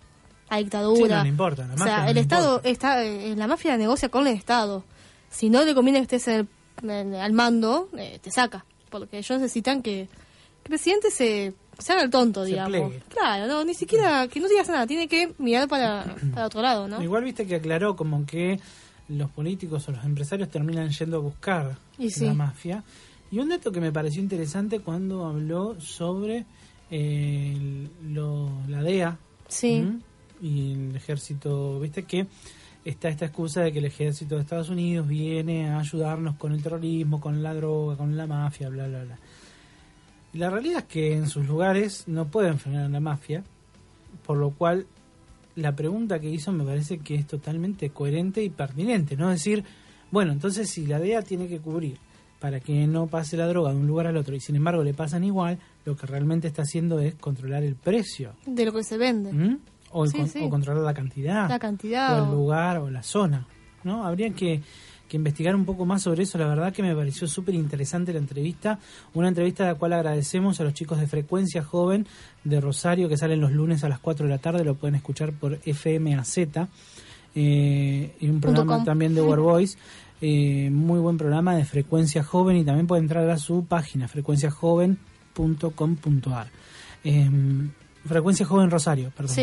la 0.53 0.59
dictadura. 0.59 1.17
no 1.19 1.23
le 1.23 1.29
importa, 1.29 1.69
o 1.75 1.79
sea, 1.79 2.11
el 2.11 2.19
Estado 2.19 2.61
está, 2.65 3.03
eh, 3.05 3.35
la 3.37 3.47
mafia 3.47 3.77
negocia 3.77 4.09
con 4.09 4.27
el 4.27 4.35
Estado. 4.35 4.85
Si 5.31 5.49
no 5.49 5.65
le 5.65 5.75
conviene 5.75 6.07
que 6.07 6.17
estés 6.17 6.47
al 6.89 7.33
mando, 7.33 7.89
eh, 7.97 8.19
te 8.21 8.31
saca. 8.31 8.65
Porque 8.91 9.19
ellos 9.19 9.41
necesitan 9.41 9.83
que, 9.83 10.03
el 10.03 10.69
presidente 10.69 11.11
se, 11.11 11.55
se 11.79 11.93
haga 11.93 12.03
el 12.03 12.11
tonto, 12.11 12.45
digamos. 12.45 12.93
Claro, 13.09 13.47
no, 13.47 13.65
ni 13.65 13.75
siquiera 13.75 14.29
que 14.29 14.39
no 14.41 14.49
digas 14.49 14.69
nada, 14.69 14.87
tiene 14.87 15.09
que 15.09 15.33
mirar 15.39 15.69
para, 15.69 16.05
para 16.35 16.47
otro 16.47 16.61
lado, 16.61 16.87
¿no? 16.87 17.03
Igual 17.03 17.25
viste 17.25 17.47
que 17.47 17.57
aclaró 17.57 17.97
como 17.97 18.27
que 18.27 18.61
los 19.09 19.31
políticos 19.31 19.89
o 19.89 19.93
los 19.93 20.05
empresarios 20.05 20.51
terminan 20.51 20.91
yendo 20.91 21.17
a 21.17 21.21
buscar 21.21 21.77
la 21.99 22.35
mafia. 22.35 22.85
Y 23.31 23.39
un 23.39 23.49
dato 23.49 23.73
que 23.73 23.81
me 23.81 23.91
pareció 23.91 24.21
interesante 24.23 24.81
cuando 24.81 25.25
habló 25.25 25.81
sobre 25.81 26.45
eh, 26.91 27.89
la 28.69 28.83
DEA. 28.83 29.17
Sí 29.49 29.83
y 30.43 30.73
el 30.73 30.97
ejército, 30.97 31.79
viste 31.81 32.03
que 32.03 32.27
está 32.85 33.09
esta 33.09 33.27
excusa 33.27 33.63
de 33.63 33.73
que 33.73 33.79
el 33.79 33.85
ejército 33.85 34.35
de 34.35 34.43
Estados 34.43 34.69
Unidos 34.69 35.07
viene 35.07 35.71
a 35.71 35.79
ayudarnos 35.79 36.37
con 36.37 36.53
el 36.53 36.63
terrorismo, 36.63 37.21
con 37.21 37.43
la 37.43 37.55
droga, 37.55 37.97
con 37.97 38.17
la 38.17 38.27
mafia, 38.27 38.69
bla, 38.69 38.89
bla, 38.89 39.05
bla. 39.05 39.19
Y 40.35 40.39
la 40.39 40.51
realidad 40.51 40.81
es 40.81 40.85
que 40.87 41.13
en 41.13 41.29
sus 41.29 41.47
lugares 41.47 42.05
no 42.09 42.27
pueden 42.27 42.59
frenar 42.59 42.87
a 42.87 42.89
la 42.89 43.01
mafia, 43.01 43.45
por 44.27 44.37
lo 44.37 44.51
cual 44.51 44.87
la 45.55 45.77
pregunta 45.77 46.19
que 46.19 46.31
hizo 46.31 46.51
me 46.53 46.65
parece 46.65 46.99
que 46.99 47.15
es 47.15 47.27
totalmente 47.27 47.91
coherente 47.91 48.43
y 48.43 48.51
pertinente, 48.51 49.17
¿no? 49.17 49.31
Es 49.31 49.41
decir, 49.41 49.65
bueno, 50.11 50.33
entonces 50.33 50.69
si 50.71 50.87
la 50.87 50.99
DEA 50.99 51.23
tiene 51.23 51.47
que 51.47 51.61
cubrir 51.61 51.99
para 52.41 52.59
que 52.59 52.87
no 52.89 53.07
pase 53.07 53.37
la 53.37 53.47
droga 53.47 53.71
de 53.71 53.77
un 53.77 53.87
lugar 53.87 54.09
al 54.09 54.17
otro 54.17 54.35
y 54.35 54.41
sin 54.41 54.57
embargo 54.57 54.83
le 54.83 54.95
pasan 54.95 55.23
igual, 55.23 55.59
lo 55.85 55.95
que 55.97 56.07
realmente 56.07 56.49
está 56.49 56.63
haciendo 56.63 56.99
es 56.99 57.15
controlar 57.15 57.63
el 57.63 57.77
precio. 57.77 58.33
De 58.45 58.65
lo 58.65 58.73
que 58.73 58.83
se 58.83 58.99
vende. 58.99 59.33
¿Mm? 59.33 59.59
O, 59.93 60.05
controlar 60.51 60.83
la 60.83 60.95
cantidad, 60.95 61.49
la 61.49 61.59
cantidad 61.59 62.21
o 62.21 62.25
el 62.25 62.31
lugar 62.31 62.79
o 62.79 62.91
la 62.91 63.03
zona, 63.03 63.47
¿no? 63.85 64.05
Habría 64.05 64.31
que, 64.31 64.61
investigar 65.13 65.55
un 65.55 65.67
poco 65.67 65.85
más 65.85 66.05
sobre 66.05 66.23
eso. 66.23 66.39
La 66.39 66.47
verdad 66.47 66.73
que 66.73 66.83
me 66.83 66.97
pareció 66.97 67.29
súper 67.29 67.55
interesante 67.55 68.15
la 68.15 68.19
entrevista, 68.19 68.79
una 69.13 69.29
entrevista 69.29 69.65
a 69.65 69.67
la 69.67 69.75
cual 69.75 69.93
agradecemos 69.93 70.59
a 70.59 70.65
los 70.65 70.73
chicos 70.73 70.99
de 70.99 71.07
Frecuencia 71.07 71.63
Joven 71.63 72.07
de 72.45 72.63
Rosario 72.63 73.11
que 73.11 73.19
salen 73.19 73.39
los 73.39 73.53
lunes 73.53 73.85
a 73.85 73.91
las 73.91 73.99
4 73.99 74.25
de 74.25 74.31
la 74.31 74.39
tarde, 74.39 74.65
lo 74.65 74.75
pueden 74.75 74.95
escuchar 74.95 75.33
por 75.33 75.59
FMAZ 75.59 76.39
eh, 77.35 78.17
y 78.21 78.27
un 78.27 78.41
programa 78.41 78.83
también 78.85 79.15
de 79.15 79.21
War 79.21 79.41
Voice. 79.41 79.77
Eh, 80.25 80.71
muy 80.71 81.01
buen 81.01 81.19
programa 81.19 81.57
de 81.57 81.65
Frecuencia 81.67 82.23
Joven 82.23 82.57
y 82.57 82.65
también 82.65 82.87
pueden 82.87 83.05
entrar 83.05 83.29
a 83.29 83.37
su 83.37 83.67
página 83.67 84.09
frecuenciajoven.com.ar. 84.09 86.47
Eh, 87.05 87.29
Frecuencia 88.07 88.45
Joven 88.47 88.71
Rosario, 88.71 89.11
perdón, 89.17 89.35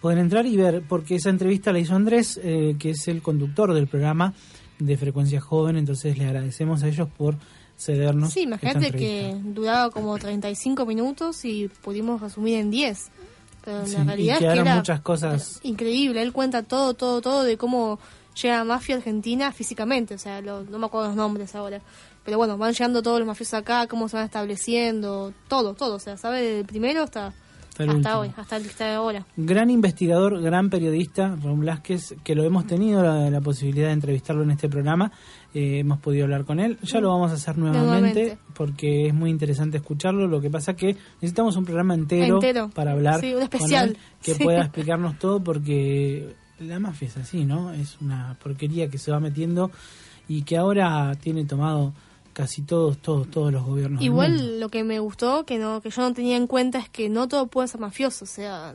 Pueden 0.00 0.18
entrar 0.18 0.46
y 0.46 0.56
ver, 0.56 0.82
porque 0.88 1.14
esa 1.14 1.30
entrevista 1.30 1.72
la 1.72 1.78
hizo 1.78 1.94
Andrés, 1.94 2.40
eh, 2.42 2.74
que 2.78 2.90
es 2.90 3.06
el 3.06 3.22
conductor 3.22 3.72
del 3.72 3.86
programa 3.86 4.34
de 4.80 4.96
Frecuencia 4.96 5.40
Joven, 5.40 5.76
entonces 5.76 6.18
le 6.18 6.24
agradecemos 6.26 6.82
a 6.82 6.88
ellos 6.88 7.08
por 7.16 7.36
cedernos. 7.78 8.32
Sí, 8.32 8.40
imagínate 8.42 8.90
que 8.92 9.36
duraba 9.44 9.90
como 9.90 10.18
35 10.18 10.84
minutos 10.86 11.44
y 11.44 11.68
pudimos 11.82 12.20
resumir 12.20 12.58
en 12.58 12.70
10. 12.70 13.10
Pero 13.64 13.86
Sí, 13.86 13.92
la 13.94 14.02
y 14.02 14.06
realidad 14.06 14.32
es 14.34 14.38
que 14.40 14.44
quedaron 14.44 14.66
era 14.66 14.76
muchas 14.76 15.00
cosas. 15.02 15.60
increíble. 15.62 16.20
Él 16.20 16.32
cuenta 16.32 16.64
todo, 16.64 16.94
todo, 16.94 17.20
todo 17.20 17.44
de 17.44 17.56
cómo 17.56 18.00
llega 18.42 18.56
la 18.58 18.64
mafia 18.64 18.96
argentina 18.96 19.52
físicamente. 19.52 20.14
O 20.14 20.18
sea, 20.18 20.40
lo- 20.40 20.64
no 20.64 20.78
me 20.80 20.86
acuerdo 20.86 21.08
los 21.08 21.16
nombres 21.16 21.54
ahora. 21.54 21.80
Pero 22.24 22.38
bueno, 22.38 22.56
van 22.58 22.72
llegando 22.72 23.02
todos 23.02 23.18
los 23.18 23.26
mafiosos 23.26 23.54
acá, 23.54 23.86
cómo 23.86 24.08
se 24.08 24.16
van 24.16 24.26
estableciendo, 24.26 25.32
todo, 25.48 25.74
todo. 25.74 25.96
O 25.96 25.98
sea, 25.98 26.16
sabe 26.16 26.40
desde 26.42 26.60
el 26.60 26.66
primero 26.66 27.02
hasta, 27.02 27.32
Hasta 27.70 27.82
el 27.84 27.90
hasta 27.90 27.96
último. 28.18 28.20
hoy, 28.20 28.30
hasta 28.36 28.56
el 28.56 28.62
que 28.62 28.68
está 28.68 28.94
ahora. 28.94 29.26
Gran 29.36 29.70
investigador, 29.70 30.40
gran 30.40 30.70
periodista, 30.70 31.36
Raúl 31.42 31.60
Blasquez, 31.60 32.14
que 32.22 32.34
lo 32.34 32.44
hemos 32.44 32.66
tenido 32.66 33.02
la, 33.02 33.28
la 33.30 33.40
posibilidad 33.40 33.88
de 33.88 33.94
entrevistarlo 33.94 34.42
en 34.44 34.52
este 34.52 34.68
programa. 34.68 35.10
eh, 35.54 35.80
hemos 35.80 35.98
podido 35.98 36.24
hablar 36.24 36.44
con 36.44 36.60
él. 36.60 36.78
Ya 36.82 37.00
lo 37.00 37.08
vamos 37.10 37.30
a 37.30 37.34
hacer 37.34 37.58
nuevamente, 37.58 37.86
Nuevamente. 37.88 38.38
porque 38.54 39.08
es 39.08 39.14
muy 39.14 39.28
interesante 39.30 39.78
escucharlo. 39.78 40.26
Lo 40.28 40.40
que 40.40 40.48
pasa 40.48 40.74
que 40.74 40.96
necesitamos 41.20 41.56
un 41.56 41.64
programa 41.64 41.94
entero, 41.94 42.36
Entero. 42.36 42.70
para 42.72 42.92
hablar 42.92 43.20
Sí, 43.20 43.28
un 43.34 43.34
con 43.34 43.42
especial. 43.42 43.88
él, 43.90 43.96
que 44.22 44.34
Sí. 44.34 44.44
pueda 44.44 44.60
explicarnos 44.62 45.18
todo, 45.18 45.42
porque 45.42 46.34
la 46.60 46.78
mafia 46.78 47.08
es 47.08 47.16
así, 47.16 47.44
¿no? 47.44 47.72
Es 47.72 48.00
una 48.00 48.36
porquería 48.40 48.88
que 48.88 48.96
se 48.98 49.10
va 49.10 49.18
metiendo 49.18 49.70
y 50.28 50.42
que 50.42 50.56
ahora 50.56 51.12
tiene 51.20 51.44
tomado 51.44 51.92
casi 52.32 52.62
todos, 52.62 52.98
todos, 52.98 53.30
todos 53.30 53.52
los 53.52 53.64
gobiernos. 53.64 54.02
Igual 54.02 54.60
lo 54.60 54.68
que 54.68 54.84
me 54.84 54.98
gustó, 54.98 55.44
que 55.44 55.58
no 55.58 55.80
que 55.80 55.90
yo 55.90 56.02
no 56.02 56.12
tenía 56.14 56.36
en 56.36 56.46
cuenta, 56.46 56.78
es 56.78 56.88
que 56.88 57.08
no 57.08 57.28
todo 57.28 57.46
puede 57.46 57.68
ser 57.68 57.80
mafioso. 57.80 58.24
O 58.24 58.28
sea, 58.28 58.74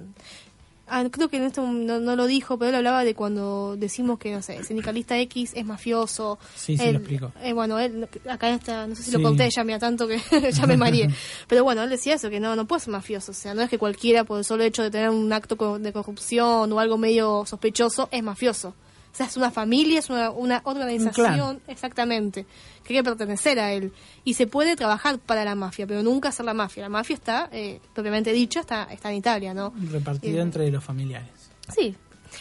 ah, 0.88 1.04
creo 1.12 1.28
que 1.30 1.38
en 1.38 1.44
esto 1.44 1.62
no, 1.66 2.00
no 2.00 2.16
lo 2.16 2.28
dijo, 2.28 2.58
pero 2.58 2.70
él 2.70 2.76
hablaba 2.76 3.04
de 3.04 3.14
cuando 3.16 3.76
decimos 3.78 4.20
que, 4.20 4.32
no 4.32 4.42
sé, 4.42 4.56
el 4.58 4.66
sindicalista 4.66 5.18
X 5.20 5.52
es 5.56 5.66
mafioso. 5.66 6.40
Sí, 6.56 6.78
sí, 6.78 6.84
Él- 6.84 6.94
lo 6.94 7.00
explico. 7.00 7.32
eh, 7.44 7.54
bueno, 7.54 7.78
él, 7.80 8.08
acá 8.30 8.50
está, 8.52 8.88
no 8.88 8.96
sé 8.96 9.04
si 9.04 9.12
Sí. 9.12 9.18
lo 9.18 9.24
conté 9.24 9.50
ya, 9.50 9.64
mira, 9.64 9.80
tanto 9.80 10.08
que 10.08 10.20
ya 10.52 10.66
me 10.66 10.78
mareé. 10.78 11.10
Pero 11.48 11.64
bueno, 11.64 11.84
él 11.84 11.90
decía 11.90 12.16
eso, 12.16 12.30
que 12.30 12.40
no, 12.40 12.56
no 12.56 12.66
puede 12.68 12.82
ser 12.82 12.92
mafioso. 12.92 13.32
O 13.32 13.36
sea, 13.36 13.54
no 13.54 13.62
es 13.62 13.70
que 13.70 13.78
cualquiera, 13.78 14.24
por 14.24 14.38
el 14.38 14.46
solo 14.46 14.64
hecho 14.64 14.84
de 14.84 14.92
tener 14.92 15.10
un 15.10 15.34
acto 15.34 15.78
de 15.80 15.92
corrupción 15.94 16.72
o 16.72 16.80
algo 16.80 16.98
medio 16.98 17.44
sospechoso, 17.46 18.08
es 18.12 18.24
mafioso. 18.24 18.74
O 19.14 19.16
sea, 19.18 19.26
es 19.26 19.36
una 19.36 19.50
familia, 19.50 20.00
es 20.00 20.10
una, 20.10 20.30
una 20.30 20.62
organización, 20.64 21.60
exactamente, 21.68 22.46
que 22.84 22.94
hay 22.94 23.00
que 23.00 23.04
pertenecer 23.04 23.60
a 23.60 23.72
él. 23.74 23.92
Y 24.24 24.36
se 24.36 24.46
puede 24.46 24.76
trabajar 24.76 25.18
para 25.18 25.44
la 25.44 25.56
mafia, 25.56 25.88
pero 25.88 26.04
nunca 26.04 26.30
hacer 26.30 26.46
la 26.46 26.54
mafia. 26.54 26.84
La 26.84 26.90
mafia 26.90 27.16
está, 27.16 27.50
eh, 27.52 27.80
propiamente 27.94 28.32
dicha, 28.32 28.60
está, 28.60 28.84
está 28.92 29.10
en 29.10 29.18
Italia, 29.18 29.54
¿no? 29.54 29.74
Repartido 29.92 30.38
Eh, 30.38 30.42
entre 30.42 30.70
los 30.70 30.84
familiares. 30.84 31.30
Sí. 31.76 31.96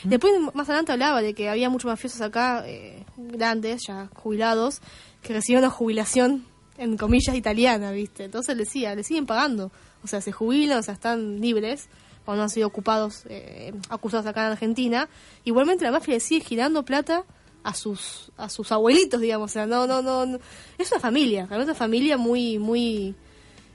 Después, 0.05 0.33
más 0.53 0.69
adelante 0.69 0.93
hablaba 0.93 1.23
de 1.23 1.33
que 1.33 1.49
había 1.49 1.71
muchos 1.71 1.89
mafiosos 1.89 2.21
acá, 2.21 2.65
eh, 2.67 3.05
grandes, 3.17 3.83
ya 3.89 4.11
jubilados, 4.15 4.81
que 5.23 5.33
recibían 5.33 5.63
una 5.65 5.71
jubilación, 5.71 6.45
en 6.77 6.99
comillas, 6.99 7.35
italiana, 7.35 7.91
¿viste? 7.93 8.25
Entonces 8.25 8.55
le 8.55 8.65
decía, 8.65 8.95
le 8.95 9.03
siguen 9.03 9.25
pagando. 9.25 9.73
O 10.05 10.07
sea, 10.07 10.21
se 10.21 10.31
jubilan, 10.33 10.79
o 10.79 10.83
sea, 10.83 10.93
están 10.93 11.41
libres, 11.41 11.89
o 12.27 12.37
no 12.37 12.43
han 12.43 12.51
sido 12.51 12.67
ocupados, 12.67 13.23
eh, 13.29 13.73
acusados 13.89 14.27
acá 14.27 14.47
en 14.47 14.53
Argentina. 14.53 15.09
Igualmente 15.45 15.85
la 15.85 15.93
mafia 15.93 16.15
le 16.15 16.21
sigue 16.21 16.45
girando 16.45 16.85
plata 16.85 17.25
a 17.65 17.75
sus 17.75 18.31
a 18.37 18.49
sus 18.49 18.71
abuelitos, 18.73 19.21
digamos. 19.21 19.51
O 19.51 19.53
sea, 19.53 19.67
no, 19.67 19.87
no, 19.87 20.03
no. 20.03 20.27
no. 20.27 20.39
Es 20.79 20.91
una 20.93 21.01
familia, 21.01 21.47
realmente 21.47 21.73
una 21.73 21.79
familia 21.79 22.17
muy, 22.17 22.59
muy 22.59 23.15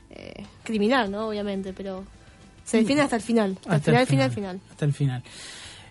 eh, 0.09 0.43
criminal, 0.63 1.09
¿no? 1.09 1.29
Obviamente, 1.29 1.73
pero 1.73 2.03
se 2.63 2.77
defiende 2.77 3.03
hasta 3.03 3.15
el 3.15 3.21
final. 3.21 3.57
Hasta, 3.65 3.69
el 3.69 3.73
Hasta 3.75 3.91
el 3.91 4.07
final, 4.07 4.07
final, 4.07 4.31
final. 4.31 4.59
final. 4.59 4.71
hasta 4.71 4.85
el 4.85 4.93
final. 4.93 5.23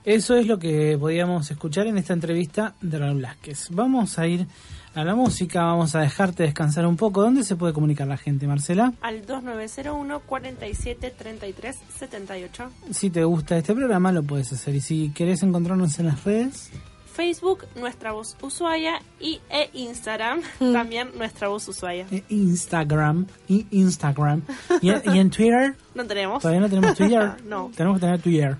Eso 0.04 0.36
es 0.36 0.46
lo 0.46 0.58
que 0.58 0.96
podíamos 0.98 1.50
escuchar 1.50 1.86
en 1.86 1.98
esta 1.98 2.14
entrevista 2.14 2.74
de 2.80 2.98
Raúl 2.98 3.18
Blasquez. 3.18 3.68
Vamos 3.70 4.18
a 4.18 4.26
ir 4.26 4.46
a 4.94 5.04
la 5.04 5.14
música, 5.14 5.62
vamos 5.64 5.94
a 5.94 6.00
dejarte 6.00 6.42
descansar 6.42 6.86
un 6.86 6.96
poco. 6.96 7.22
¿Dónde 7.22 7.44
se 7.44 7.56
puede 7.56 7.72
comunicar 7.72 8.06
la 8.08 8.16
gente, 8.16 8.46
Marcela? 8.46 8.92
Al 9.00 9.24
2901 9.24 10.20
47 10.20 11.14
33 11.16 11.76
78. 11.98 12.70
Si 12.90 13.10
te 13.10 13.24
gusta 13.24 13.56
este 13.56 13.74
programa, 13.74 14.12
lo 14.12 14.22
puedes 14.22 14.52
hacer. 14.52 14.74
Y 14.74 14.80
si 14.80 15.10
querés 15.10 15.42
encontrarnos 15.42 15.98
en 15.98 16.06
las 16.06 16.24
redes, 16.24 16.70
Facebook, 17.12 17.66
Nuestra 17.76 18.12
Voz 18.12 18.36
Ushuaia 18.42 19.00
y 19.20 19.40
e 19.50 19.68
Instagram, 19.74 20.40
también 20.72 21.10
Nuestra 21.16 21.48
Voz 21.48 21.68
Ushuaia. 21.68 22.06
eh, 22.10 22.24
Instagram 22.28 23.26
y 23.48 23.66
Instagram. 23.70 24.42
Y, 24.80 24.88
y 24.90 25.18
en 25.18 25.30
Twitter, 25.30 25.76
¿No 25.94 26.04
tenemos? 26.06 26.40
todavía 26.42 26.60
no 26.60 26.68
tenemos 26.68 26.96
Twitter. 26.96 27.36
no. 27.44 27.70
Tenemos 27.76 27.98
que 27.98 28.06
tener 28.06 28.22
Twitter. 28.22 28.56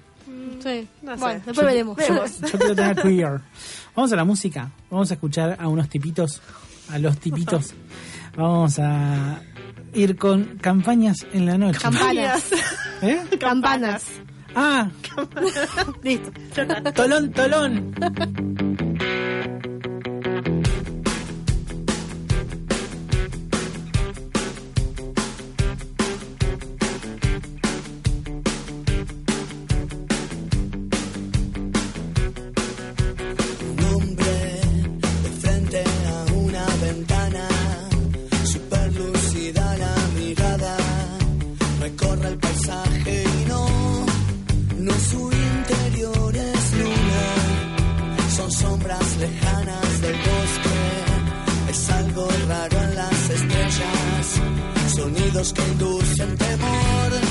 Sí. 0.63 0.89
No 1.03 1.15
sé. 1.15 1.21
bueno, 1.21 1.35
después 1.47 1.57
Yo- 1.57 1.65
veremos. 1.65 1.97
Yo, 1.99 2.25
yo 2.53 2.59
quiero 2.59 2.75
tener 2.75 3.01
Twitter. 3.03 3.41
Vamos 3.95 4.13
a 4.13 4.17
la 4.17 4.25
música. 4.25 4.71
Vamos 4.91 5.11
a 5.11 5.15
escuchar 5.15 5.57
a 5.61 5.69
unos 5.69 5.89
tipitos, 5.89 6.41
a 6.91 6.99
los 6.99 7.19
tipitos. 7.19 7.73
Vamos 8.37 8.79
a 8.79 9.41
ir 9.95 10.17
con 10.17 10.59
campañas 10.61 11.17
en 11.33 11.47
la 11.47 11.59
noche. 11.59 11.79
Campanas. 11.81 12.45
¿Eh? 13.03 13.21
Campanas. 13.39 14.05
Ah, 14.55 14.89
Listo. 16.03 16.31
tolón, 16.95 17.31
tolón. 17.33 17.95
Sonidos 55.41 55.53
que 55.53 55.63
inducen 55.63 56.37
temor 56.37 57.30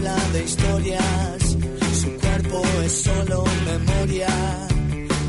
puebla 0.00 0.16
de 0.32 0.44
historias. 0.44 1.56
Su 2.00 2.10
cuerpo 2.16 2.62
es 2.84 2.92
solo 3.02 3.44
memoria. 3.66 4.28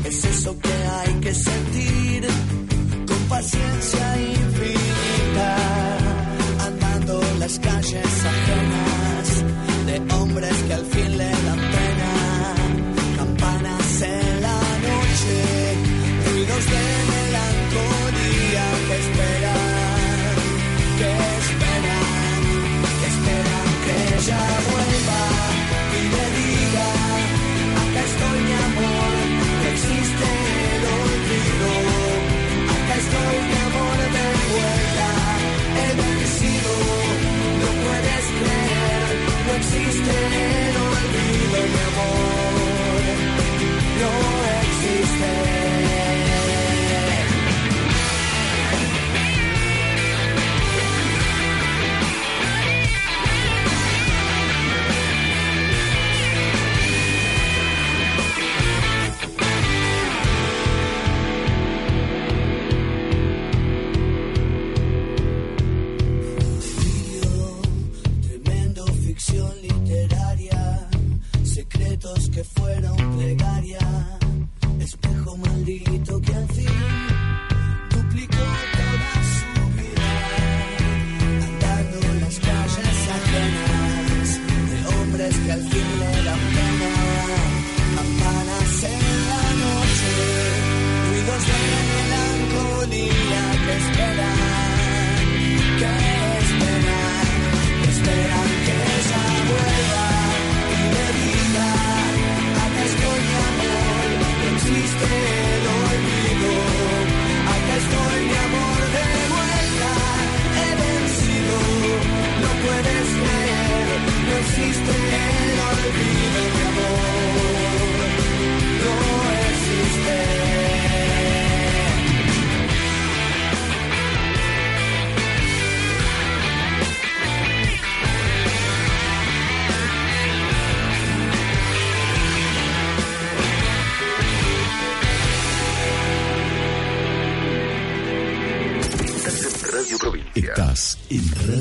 Es 0.04 0.24
eso 0.24 0.56
que 0.58 0.72
hay 0.72 1.14
que 1.20 1.34
sentir 1.34 2.26
con 3.06 3.18
paciencia 3.28 4.20
infinita. 4.20 5.56
Andando 6.66 7.20
las 7.38 7.58
calles 7.58 8.24
ajenas 8.24 8.81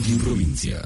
Radio 0.02 0.18
Provincia. 0.18 0.82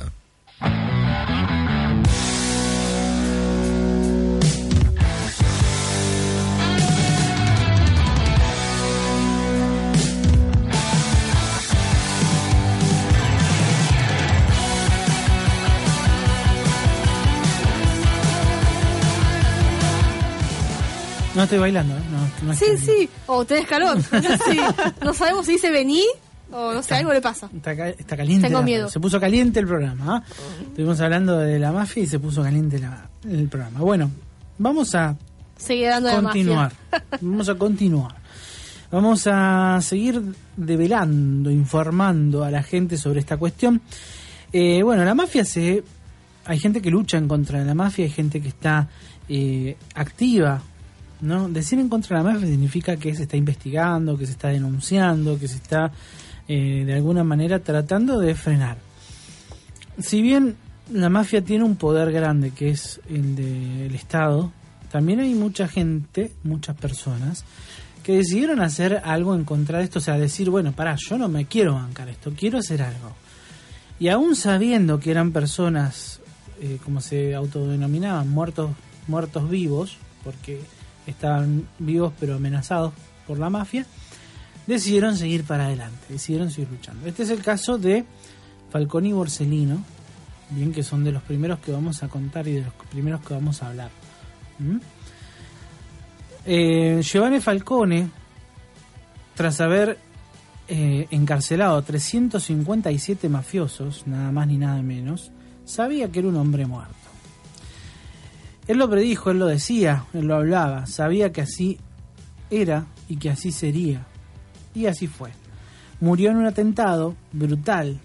No 21.34 21.43
estoy 21.43 21.60
bailando, 21.60 21.95
¿eh? 21.95 22.01
no, 22.43 22.54
Sí, 22.54 22.65
sí. 22.78 23.10
O 23.28 23.45
tenés 23.45 23.65
calor. 23.65 23.97
No 25.01 25.13
sabemos 25.13 25.45
si 25.45 25.54
dice 25.54 25.69
vení 25.71 26.04
o 26.51 26.73
no 26.73 26.81
sé, 26.84 26.95
algo 26.95 27.12
le 27.13 27.21
pasa. 27.21 27.49
Está, 27.55 27.71
está 27.89 28.15
caliente. 28.17 28.47
Tengo 28.47 28.60
la- 28.60 28.65
miedo. 28.65 28.89
Se 28.89 28.99
puso 28.99 29.19
caliente 29.19 29.60
el 29.60 29.67
programa. 29.67 30.17
¿ah? 30.17 30.23
Estuvimos 30.62 30.99
hablando 31.01 31.38
de 31.39 31.60
la 31.60 31.71
mafia 31.71 32.03
y 32.03 32.08
se 32.08 32.19
puso 32.19 32.41
caliente 32.43 32.79
la- 32.79 33.10
el 33.27 33.47
programa. 33.49 33.79
Bueno, 33.81 34.12
vamos 34.58 34.93
a 34.95 35.15
Sigue 35.58 35.88
dando 35.88 36.10
de 36.10 36.15
continuar. 36.15 36.73
mafia. 36.91 37.08
Vamos 37.21 37.49
a 37.49 37.55
continuar. 37.55 38.15
Vamos 38.91 39.23
a 39.27 39.79
seguir 39.81 40.21
develando, 40.55 41.49
informando 41.51 42.43
a 42.43 42.51
la 42.51 42.62
gente 42.63 42.97
sobre 42.97 43.19
esta 43.19 43.38
cuestión. 43.38 43.81
Eh, 44.53 44.84
bueno, 44.84 45.03
la 45.03 45.13
mafia 45.15 45.43
se... 45.45 45.84
Hay 46.45 46.60
gente 46.60 46.81
que 46.81 46.91
lucha 46.91 47.17
en 47.17 47.27
contra 47.27 47.60
de 47.60 47.65
la 47.65 47.73
mafia, 47.73 48.05
hay 48.05 48.12
gente 48.12 48.39
que 48.41 48.49
está 48.49 48.88
eh, 49.27 49.75
activa. 49.95 50.62
¿no? 51.21 51.49
Decir 51.49 51.79
en 51.79 51.89
contra 51.89 52.17
de 52.17 52.23
la 52.23 52.34
mafia 52.34 52.47
significa 52.47 52.97
que 52.97 53.15
se 53.15 53.23
está 53.23 53.36
investigando, 53.36 54.17
que 54.17 54.25
se 54.27 54.34
está 54.34 54.49
denunciando, 54.49 55.39
que 55.39 55.47
se 55.47 55.55
está 55.55 55.91
eh, 56.47 56.84
de 56.86 56.93
alguna 56.93 57.23
manera 57.23 57.60
tratando 57.60 58.19
de 58.19 58.36
frenar. 58.36 58.77
Si 59.99 60.21
bien 60.21 60.58
la 60.91 61.10
mafia 61.10 61.43
tiene 61.43 61.63
un 61.63 61.75
poder 61.75 62.12
grande 62.12 62.51
que 62.51 62.69
es 62.69 63.01
el 63.10 63.36
del 63.36 63.95
Estado, 63.95 64.51
también 64.91 65.19
hay 65.19 65.34
mucha 65.34 65.67
gente, 65.67 66.31
muchas 66.43 66.75
personas, 66.75 67.45
que 68.03 68.17
decidieron 68.17 68.62
hacer 68.62 69.01
algo 69.03 69.34
en 69.34 69.45
contra 69.45 69.79
de 69.79 69.86
esto, 69.86 69.97
o 69.97 70.01
sea, 70.01 70.17
decir, 70.17 70.51
bueno, 70.51 70.73
pará, 70.73 70.95
yo 70.95 71.17
no 71.17 71.27
me 71.27 71.45
quiero 71.45 71.73
bancar 71.73 72.08
esto, 72.08 72.31
quiero 72.38 72.60
hacer 72.60 72.84
algo. 72.84 73.15
Y 73.99 74.10
aún 74.10 74.36
sabiendo 74.36 74.99
que 74.99 75.10
eran 75.10 75.31
personas, 75.31 76.19
eh, 76.62 76.77
como 76.84 77.01
se 77.01 77.34
autodenominaban, 77.34 78.29
muertos, 78.29 78.71
muertos 79.08 79.49
vivos, 79.49 79.97
porque 80.23 80.62
estaban 81.08 81.67
vivos 81.79 82.13
pero 82.19 82.36
amenazados 82.36 82.93
por 83.25 83.39
la 83.39 83.49
mafia, 83.49 83.88
decidieron 84.67 85.15
seguir 85.15 85.43
para 85.43 85.65
adelante, 85.65 86.06
decidieron 86.10 86.51
seguir 86.51 86.69
luchando. 86.71 87.08
Este 87.08 87.23
es 87.23 87.30
el 87.30 87.41
caso 87.41 87.78
de 87.78 88.06
Falconi 88.69 89.10
y 89.10 89.13
Borsellino, 89.13 89.84
bien 90.49 90.71
que 90.71 90.84
son 90.84 91.04
de 91.04 91.12
los 91.12 91.23
primeros 91.23 91.60
que 91.60 91.71
vamos 91.71 92.04
a 92.04 92.08
contar 92.08 92.47
y 92.47 92.54
de 92.54 92.62
los 92.62 92.73
primeros 92.89 93.21
que 93.21 93.34
vamos 93.34 93.62
a 93.62 93.67
hablar. 93.67 93.89
¿Mm? 94.60 94.78
Eh, 96.45 96.99
Giovanni 97.01 97.39
Falcone, 97.39 98.10
tras 99.34 99.62
haber 99.62 99.97
eh, 100.67 101.08
encarcelado 101.12 101.82
357 101.82 103.30
mafiosos, 103.30 104.06
nada 104.08 104.32
más 104.32 104.47
ni 104.47 104.58
nada 104.58 104.82
menos, 104.82 105.32
sabía 105.63 106.12
que 106.12 106.19
era 106.19 106.28
un 106.28 106.38
hombre 106.38 106.65
muerto. 106.65 106.93
Él 108.67 108.78
lo 108.78 108.89
predijo, 108.89 109.32
él 109.32 109.39
lo 109.39 109.45
decía, 109.45 110.06
él 110.13 110.25
lo 110.25 110.36
hablaba, 110.36 110.88
sabía 110.88 111.32
que 111.32 111.41
así 111.41 111.78
era 112.49 112.88
y 113.08 113.17
que 113.17 113.30
así 113.30 113.51
sería. 113.51 114.06
Y 114.75 114.85
así 114.85 115.07
fue. 115.07 115.31
Murió 116.01 116.29
en 116.29 116.38
un 116.38 116.45
atentado 116.45 117.15
brutal 117.31 117.99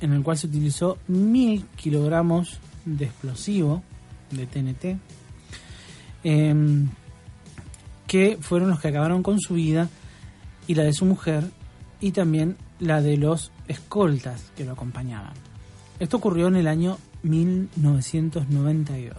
en 0.00 0.12
el 0.12 0.22
cual 0.22 0.36
se 0.36 0.46
utilizó 0.48 0.98
mil 1.08 1.64
kilogramos 1.76 2.58
de 2.84 3.04
explosivo 3.04 3.82
de 4.30 4.46
TNT, 4.46 4.98
em, 6.24 6.88
que 8.06 8.38
fueron 8.40 8.70
los 8.70 8.80
que 8.80 8.88
acabaron 8.88 9.22
con 9.22 9.40
su 9.40 9.54
vida 9.54 9.88
y 10.66 10.74
la 10.74 10.82
de 10.82 10.92
su 10.92 11.04
mujer 11.04 11.44
y 12.00 12.10
también 12.10 12.56
la 12.80 13.00
de 13.00 13.16
los 13.16 13.52
escoltas 13.68 14.50
que 14.56 14.64
lo 14.64 14.72
acompañaban. 14.72 15.34
Esto 16.00 16.16
ocurrió 16.16 16.48
en 16.48 16.56
el 16.56 16.66
año 16.66 16.98
1992. 17.22 19.14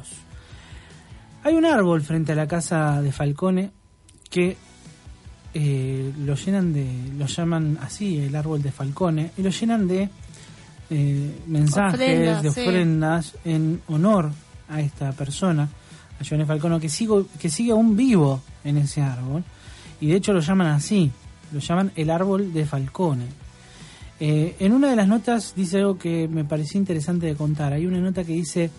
Hay 1.43 1.55
un 1.55 1.65
árbol 1.65 2.01
frente 2.01 2.33
a 2.33 2.35
la 2.35 2.47
casa 2.47 3.01
de 3.01 3.11
Falcone 3.13 3.71
que 4.29 4.57
eh, 5.53 6.11
lo 6.17 6.35
llenan 6.35 6.73
de, 6.73 6.87
lo 7.17 7.25
llaman 7.25 7.77
así, 7.81 8.19
el 8.19 8.35
árbol 8.35 8.61
de 8.61 8.71
Falcone, 8.71 9.31
y 9.37 9.41
lo 9.41 9.49
llenan 9.49 9.87
de 9.87 10.09
eh, 10.89 11.39
mensajes, 11.47 11.93
Ofrendas, 11.93 12.43
de 12.43 12.51
sí. 12.51 12.61
ofrendas 12.61 13.33
en 13.45 13.81
honor 13.87 14.31
a 14.69 14.81
esta 14.81 15.11
persona, 15.11 15.69
a 16.19 16.23
Giovanni 16.23 16.45
Falcone, 16.47 16.79
que, 16.79 16.89
sigo, 16.89 17.27
que 17.39 17.49
sigue 17.49 17.71
aún 17.71 17.95
vivo 17.95 18.41
en 18.63 18.77
ese 18.77 19.01
árbol, 19.01 19.43
y 20.01 20.07
de 20.07 20.15
hecho 20.15 20.33
lo 20.33 20.39
llaman 20.39 20.67
así, 20.67 21.11
lo 21.51 21.59
llaman 21.59 21.91
el 21.95 22.09
árbol 22.09 22.51
de 22.51 22.65
Falcone. 22.65 23.43
Eh, 24.19 24.55
en 24.59 24.73
una 24.73 24.89
de 24.89 24.95
las 24.95 25.07
notas 25.07 25.53
dice 25.55 25.79
algo 25.79 25.97
que 25.97 26.27
me 26.27 26.45
pareció 26.45 26.79
interesante 26.79 27.25
de 27.25 27.35
contar. 27.35 27.73
Hay 27.73 27.85
una 27.85 27.99
nota 27.99 28.23
que 28.23 28.33
dice, 28.33 28.69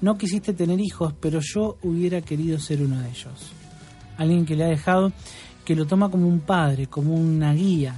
no 0.00 0.16
quisiste 0.16 0.54
tener 0.54 0.80
hijos, 0.80 1.14
pero 1.20 1.40
yo 1.40 1.76
hubiera 1.82 2.20
querido 2.20 2.58
ser 2.58 2.82
uno 2.82 3.00
de 3.00 3.10
ellos. 3.10 3.52
Alguien 4.16 4.46
que 4.46 4.56
le 4.56 4.64
ha 4.64 4.68
dejado, 4.68 5.12
que 5.66 5.74
lo 5.76 5.84
toma 5.86 6.10
como 6.10 6.26
un 6.26 6.40
padre, 6.40 6.86
como 6.86 7.14
una 7.14 7.52
guía, 7.52 7.94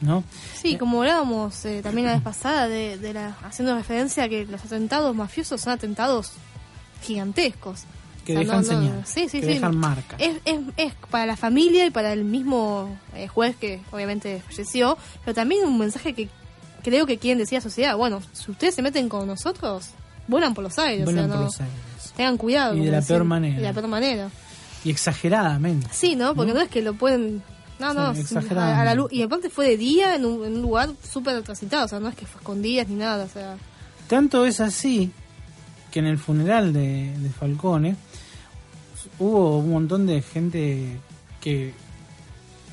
¿no? 0.00 0.24
Sí, 0.60 0.76
como 0.76 1.02
hablábamos 1.02 1.64
eh, 1.64 1.80
también 1.82 2.06
la 2.08 2.14
vez 2.14 2.22
pasada, 2.22 2.66
de, 2.66 2.98
de 2.98 3.12
la, 3.12 3.36
haciendo 3.44 3.76
referencia 3.76 4.24
a 4.24 4.28
que 4.28 4.44
los 4.46 4.64
atentados 4.64 5.14
mafiosos 5.14 5.60
son 5.60 5.72
atentados 5.74 6.32
gigantescos. 7.02 7.84
Que 8.24 8.32
O 8.36 8.42
sea, 8.42 8.44
dejan 8.44 8.64
no- 8.66 8.72
no- 8.72 8.80
señal, 8.88 9.02
sí, 9.06 9.28
sí, 9.28 9.40
que 9.40 9.46
sí. 9.46 9.52
dejan 9.54 9.76
marca. 9.76 10.16
Es, 10.18 10.38
es, 10.44 10.58
es 10.76 10.94
para 11.10 11.26
la 11.26 11.36
familia 11.36 11.86
y 11.86 11.90
para 11.90 12.12
el 12.12 12.24
mismo 12.24 12.96
eh, 13.14 13.28
juez 13.28 13.54
que 13.56 13.80
obviamente 13.92 14.42
falleció, 14.48 14.98
pero 15.24 15.34
también 15.34 15.64
un 15.64 15.78
mensaje 15.78 16.12
que 16.12 16.28
creo 16.82 17.06
que 17.06 17.18
quieren 17.18 17.38
decir 17.38 17.56
a 17.56 17.60
la 17.60 17.62
sociedad. 17.62 17.96
Bueno, 17.96 18.20
si 18.32 18.50
ustedes 18.50 18.74
se 18.74 18.82
meten 18.82 19.08
con 19.08 19.26
nosotros, 19.28 19.90
vuelan 20.26 20.54
por 20.54 20.64
los 20.64 20.76
aires. 20.78 21.02
o 21.02 21.04
Vuelan 21.04 21.26
sea, 21.26 21.32
por 21.34 21.38
no- 21.38 21.44
los 21.44 21.60
aires. 21.60 21.76
Tengan 22.16 22.36
cuidado. 22.36 22.74
Y 22.74 22.84
de 22.84 22.90
la 22.90 23.02
peor 23.02 23.22
manera. 23.24 23.54
Y 23.54 23.58
de 23.60 23.62
la 23.68 23.72
peor 23.72 23.86
manera. 23.88 24.28
Y 24.86 24.90
exageradamente. 24.90 25.88
Sí, 25.90 26.14
¿no? 26.16 26.34
Porque 26.34 26.52
¿No? 26.52 26.58
no, 26.58 26.64
es 26.64 26.70
que 26.70 26.80
lo 26.82 26.94
pueden... 26.94 27.42
No, 27.78 27.90
Sí, 27.90 27.96
no, 27.98 28.10
exageradamente. 28.12 28.78
a, 28.78 28.82
a 28.82 28.84
la 28.84 28.94
luz. 28.94 29.12
Y 29.12 29.22
aparte 29.22 29.50
fue 29.50 29.66
de 29.68 29.76
día 29.76 30.14
en 30.14 30.24
un, 30.24 30.44
en 30.46 30.54
un 30.56 30.62
lugar 30.62 30.90
súper 31.12 31.42
transitado, 31.42 31.84
o 31.84 31.88
sea, 31.88 32.00
no 32.00 32.08
es 32.08 32.14
que 32.14 32.24
fue 32.24 32.40
escondidas 32.40 32.88
ni 32.88 32.94
nada, 32.96 33.24
o 33.24 33.28
sea... 33.28 33.56
Tanto 34.08 34.46
es 34.46 34.60
así 34.60 35.10
que 35.90 35.98
en 35.98 36.06
el 36.06 36.16
funeral 36.18 36.72
de, 36.72 37.12
de 37.18 37.28
Falcone 37.30 37.96
hubo 39.18 39.58
un 39.58 39.70
montón 39.72 40.06
de 40.06 40.22
gente 40.22 40.98
que 41.40 41.74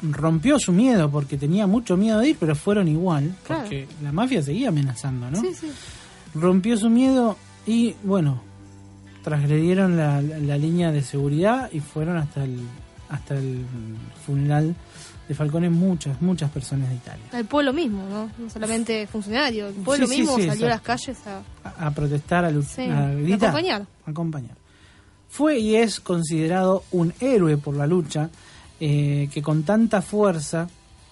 rompió 0.02 0.60
su 0.60 0.72
miedo 0.72 1.10
porque 1.10 1.38
tenía 1.38 1.66
mucho 1.68 1.98
miedo 1.98 2.20
de 2.20 2.30
ir, 2.30 2.38
pero 2.40 2.56
fueron 2.56 2.88
igual, 2.88 3.36
Claro. 3.46 3.62
porque 3.64 3.88
la 4.04 4.12
mafia 4.12 4.42
seguía 4.42 4.70
amenazando, 4.70 5.32
¿no? 5.32 5.40
Sí, 5.42 5.54
sí. 5.54 5.72
Rompió 6.36 6.78
su 6.78 6.90
miedo 6.90 7.38
y 7.66 7.96
bueno, 8.04 8.42
transgredieron 9.24 9.98
la, 9.98 10.22
la- 10.22 10.38
la 10.40 10.58
línea 10.58 10.92
de 10.92 11.02
seguridad 11.02 11.70
y 11.72 11.80
fueron 11.80 12.18
hasta 12.18 12.44
el 12.44 12.60
hasta 13.10 13.36
el 13.36 13.64
funeral 14.26 14.76
de 15.28 15.36
Falcone 15.36 15.70
muchas, 15.70 16.20
muchas 16.22 16.50
personas 16.50 16.90
de 16.90 16.96
Italia. 16.96 17.24
El 17.32 17.46
pueblo 17.46 17.72
mismo, 17.72 18.04
¿no? 18.10 18.30
No 18.40 18.50
solamente 18.50 19.06
funcionarios. 19.06 19.76
El 19.76 19.84
pueblo 19.84 20.08
Sí, 20.08 20.18
mismo 20.18 20.36
sí, 20.38 20.48
salió 20.48 20.66
a 20.66 20.70
las 20.70 20.82
calles 20.82 21.18
a, 21.28 21.42
A, 21.64 21.88
a 21.88 21.92
protestar, 21.92 22.44
a, 22.44 22.50
lu- 22.52 22.64
sí, 22.64 22.82
a 22.82 23.08
a 23.10 23.14
gritar. 23.14 23.50
acompañar. 23.50 23.86
acompañar. 24.08 24.58
Fue 25.30 25.60
y 25.60 25.76
es 25.76 26.00
considerado 26.00 26.84
un 26.92 27.14
héroe 27.20 27.58
por 27.58 27.76
la 27.76 27.86
lucha 27.86 28.30
eh, 28.80 29.30
que 29.32 29.42
con 29.44 29.62
tanta 29.64 30.02
fuerza 30.02 30.68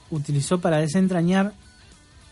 utilizó 0.10 0.60
para 0.60 0.78
desentrañar 0.78 1.54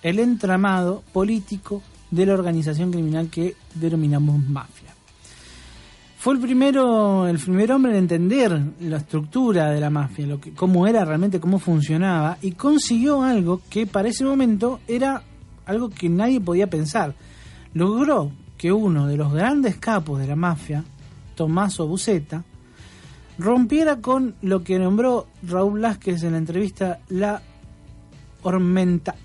el 0.01 0.17
entramado 0.19 1.03
político 1.13 1.83
de 2.09 2.25
la 2.25 2.33
organización 2.33 2.91
criminal 2.91 3.29
que 3.29 3.55
denominamos 3.75 4.43
mafia. 4.47 4.88
Fue 6.19 6.33
el 6.33 6.41
primero, 6.41 7.29
el 7.29 7.39
primer 7.39 7.71
hombre 7.71 7.93
en 7.93 7.99
entender 7.99 8.61
la 8.81 8.97
estructura 8.97 9.71
de 9.71 9.79
la 9.79 9.89
mafia, 9.89 10.27
lo 10.27 10.41
que, 10.41 10.51
cómo 10.51 10.85
era 10.85 11.05
realmente, 11.05 11.39
cómo 11.39 11.59
funcionaba, 11.59 12.37
y 12.41 12.51
consiguió 12.51 13.23
algo 13.23 13.61
que 13.69 13.87
para 13.87 14.09
ese 14.09 14.25
momento 14.25 14.81
era 14.85 15.23
algo 15.65 15.89
que 15.89 16.09
nadie 16.09 16.41
podía 16.41 16.69
pensar. 16.69 17.15
Logró 17.73 18.33
que 18.57 18.69
uno 18.69 19.07
de 19.07 19.15
los 19.15 19.31
grandes 19.31 19.77
capos 19.77 20.19
de 20.19 20.27
la 20.27 20.35
mafia, 20.35 20.83
Tommaso 21.35 21.87
Busetta, 21.87 22.43
rompiera 23.37 24.01
con 24.01 24.35
lo 24.41 24.61
que 24.61 24.77
nombró 24.77 25.27
Raúl 25.43 25.79
Vázquez 25.79 26.21
en 26.23 26.33
la 26.33 26.39
entrevista 26.39 26.99
la 27.07 27.41
ormenta, 28.43 29.15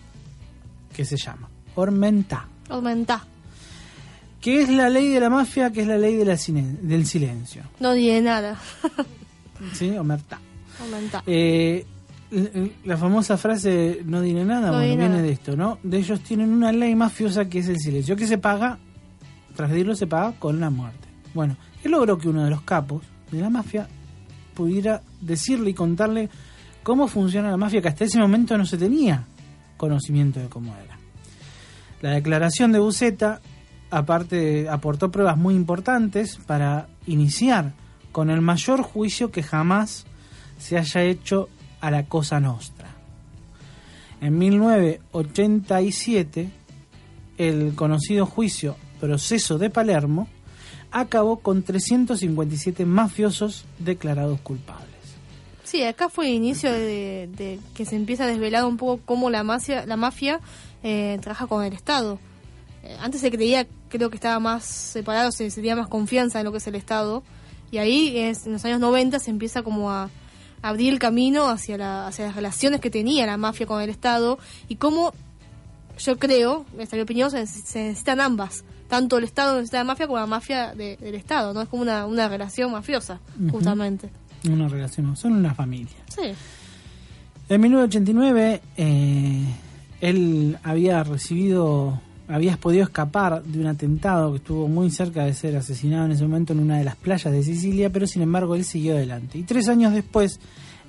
que 0.94 1.04
se 1.04 1.16
llama. 1.16 1.48
Ormenta. 1.74 2.46
Aumentá. 2.68 3.33
Que 4.44 4.60
es 4.62 4.68
la 4.68 4.90
ley 4.90 5.08
de 5.08 5.20
la 5.20 5.30
mafia, 5.30 5.70
que 5.72 5.80
es 5.80 5.86
la 5.86 5.96
ley 5.96 6.16
de 6.16 6.24
la 6.26 6.36
cine- 6.36 6.76
del 6.82 7.06
silencio. 7.06 7.62
No 7.80 7.94
diré 7.94 8.20
nada. 8.20 8.58
¿Sí? 9.72 9.96
Omerta. 9.96 10.38
Aumentá. 10.82 11.22
Eh, 11.26 11.86
la 12.84 12.96
famosa 12.98 13.36
frase 13.38 14.02
no 14.04 14.20
diré 14.20 14.44
nada, 14.44 14.66
No 14.66 14.72
bueno, 14.74 14.82
diré 14.84 14.96
viene 14.96 15.08
nada. 15.14 15.22
de 15.22 15.32
esto, 15.32 15.56
¿no? 15.56 15.78
De 15.82 15.96
ellos 15.98 16.20
tienen 16.20 16.52
una 16.52 16.72
ley 16.72 16.94
mafiosa 16.94 17.46
que 17.46 17.60
es 17.60 17.68
el 17.68 17.78
silencio, 17.78 18.16
que 18.16 18.26
se 18.26 18.36
paga, 18.38 18.78
tras 19.56 19.70
decirlo, 19.70 19.94
se 19.94 20.06
paga 20.06 20.32
con 20.38 20.60
la 20.60 20.68
muerte. 20.68 21.08
Bueno, 21.32 21.56
él 21.82 21.92
logró 21.92 22.18
que 22.18 22.28
uno 22.28 22.44
de 22.44 22.50
los 22.50 22.60
capos 22.62 23.02
de 23.30 23.40
la 23.40 23.48
mafia 23.50 23.88
pudiera 24.52 25.00
decirle 25.22 25.70
y 25.70 25.74
contarle 25.74 26.28
cómo 26.82 27.08
funciona 27.08 27.50
la 27.50 27.56
mafia, 27.56 27.80
que 27.80 27.88
hasta 27.88 28.04
ese 28.04 28.18
momento 28.18 28.58
no 28.58 28.66
se 28.66 28.76
tenía 28.76 29.24
conocimiento 29.78 30.38
de 30.40 30.48
cómo 30.48 30.74
era. 30.84 30.98
La 32.02 32.10
declaración 32.10 32.72
de 32.72 32.78
Buceta, 32.80 33.40
aparte, 33.96 34.68
aportó 34.68 35.10
pruebas 35.10 35.36
muy 35.36 35.54
importantes 35.54 36.38
para 36.46 36.86
iniciar 37.06 37.72
con 38.12 38.30
el 38.30 38.40
mayor 38.40 38.82
juicio 38.82 39.30
que 39.30 39.42
jamás 39.42 40.06
se 40.58 40.78
haya 40.78 41.02
hecho 41.02 41.50
a 41.80 41.90
la 41.90 42.06
Cosa 42.06 42.40
Nostra. 42.40 42.88
En 44.20 44.38
1987, 44.38 46.50
el 47.38 47.74
conocido 47.74 48.26
juicio 48.26 48.76
Proceso 49.00 49.58
de 49.58 49.70
Palermo 49.70 50.28
acabó 50.90 51.40
con 51.40 51.62
357 51.62 52.86
mafiosos 52.86 53.64
declarados 53.78 54.40
culpables. 54.40 54.84
Sí, 55.64 55.82
acá 55.82 56.08
fue 56.08 56.28
el 56.28 56.34
inicio 56.34 56.72
de, 56.72 57.58
que 57.74 57.84
se 57.84 57.96
empieza 57.96 58.24
a 58.24 58.28
desvelar 58.28 58.64
un 58.64 58.76
poco 58.76 59.00
cómo 59.04 59.28
la 59.28 59.42
mafia, 59.42 59.84
la 59.86 59.96
mafia 59.96 60.40
eh, 60.82 61.18
trabaja 61.20 61.46
con 61.46 61.64
el 61.64 61.72
Estado. 61.72 62.18
Eh, 62.84 62.96
antes 63.00 63.22
se 63.22 63.30
creía, 63.30 63.66
creo 63.98 64.10
que 64.10 64.16
estaba 64.16 64.38
más 64.40 64.64
separado, 64.64 65.30
se, 65.32 65.50
se 65.50 65.56
tenía 65.56 65.76
más 65.76 65.88
confianza 65.88 66.38
en 66.40 66.44
lo 66.46 66.52
que 66.52 66.58
es 66.58 66.66
el 66.66 66.74
Estado. 66.74 67.22
Y 67.70 67.78
ahí, 67.78 68.16
es, 68.18 68.46
en 68.46 68.52
los 68.52 68.64
años 68.64 68.80
90, 68.80 69.18
se 69.18 69.30
empieza 69.30 69.62
como 69.62 69.90
a, 69.90 70.10
abrir 70.62 70.92
el 70.92 70.98
camino 70.98 71.48
hacia, 71.48 71.76
la, 71.76 72.06
hacia 72.06 72.26
las 72.26 72.36
relaciones 72.36 72.80
que 72.80 72.88
tenía 72.90 73.26
la 73.26 73.36
mafia 73.36 73.66
con 73.66 73.82
el 73.82 73.90
Estado 73.90 74.38
y 74.68 74.76
cómo, 74.76 75.12
yo 75.98 76.18
creo, 76.18 76.64
esta 76.78 76.96
es 76.96 76.98
mi 76.98 77.00
opinión, 77.00 77.30
se, 77.30 77.40
necesitan 77.40 78.20
ambas. 78.20 78.64
Tanto 78.88 79.18
el 79.18 79.24
Estado 79.24 79.54
necesita 79.56 79.78
la 79.78 79.84
mafia 79.84 80.06
como 80.06 80.18
la 80.18 80.26
mafia 80.26 80.74
de- 80.74 80.96
del 80.98 81.14
Estado, 81.16 81.52
¿no? 81.52 81.62
Es 81.62 81.68
como 81.68 81.82
una, 81.82 82.06
una 82.06 82.28
relación 82.28 82.70
mafiosa, 82.72 83.20
justamente. 83.50 84.10
Una 84.48 84.68
relación, 84.68 85.16
son 85.16 85.32
una 85.32 85.54
familia. 85.54 85.96
Sí. 86.14 86.32
En 87.48 87.60
1989, 87.60 88.62
eh, 88.76 89.44
él 90.00 90.58
había 90.62 91.02
recibido, 91.02 92.00
había 92.28 92.56
podido 92.56 92.84
escapar 92.84 93.42
de 93.42 93.60
un 93.60 93.66
atentado 93.66 94.30
que 94.32 94.38
estuvo 94.38 94.68
muy 94.68 94.90
cerca 94.90 95.24
de 95.24 95.34
ser 95.34 95.56
asesinado 95.56 96.06
en 96.06 96.12
ese 96.12 96.22
momento 96.22 96.52
en 96.52 96.60
una 96.60 96.78
de 96.78 96.84
las 96.84 96.96
playas 96.96 97.32
de 97.32 97.42
Sicilia, 97.42 97.90
pero 97.90 98.06
sin 98.06 98.22
embargo 98.22 98.54
él 98.54 98.64
siguió 98.64 98.94
adelante. 98.94 99.38
Y 99.38 99.42
tres 99.42 99.68
años 99.68 99.92
después, 99.92 100.40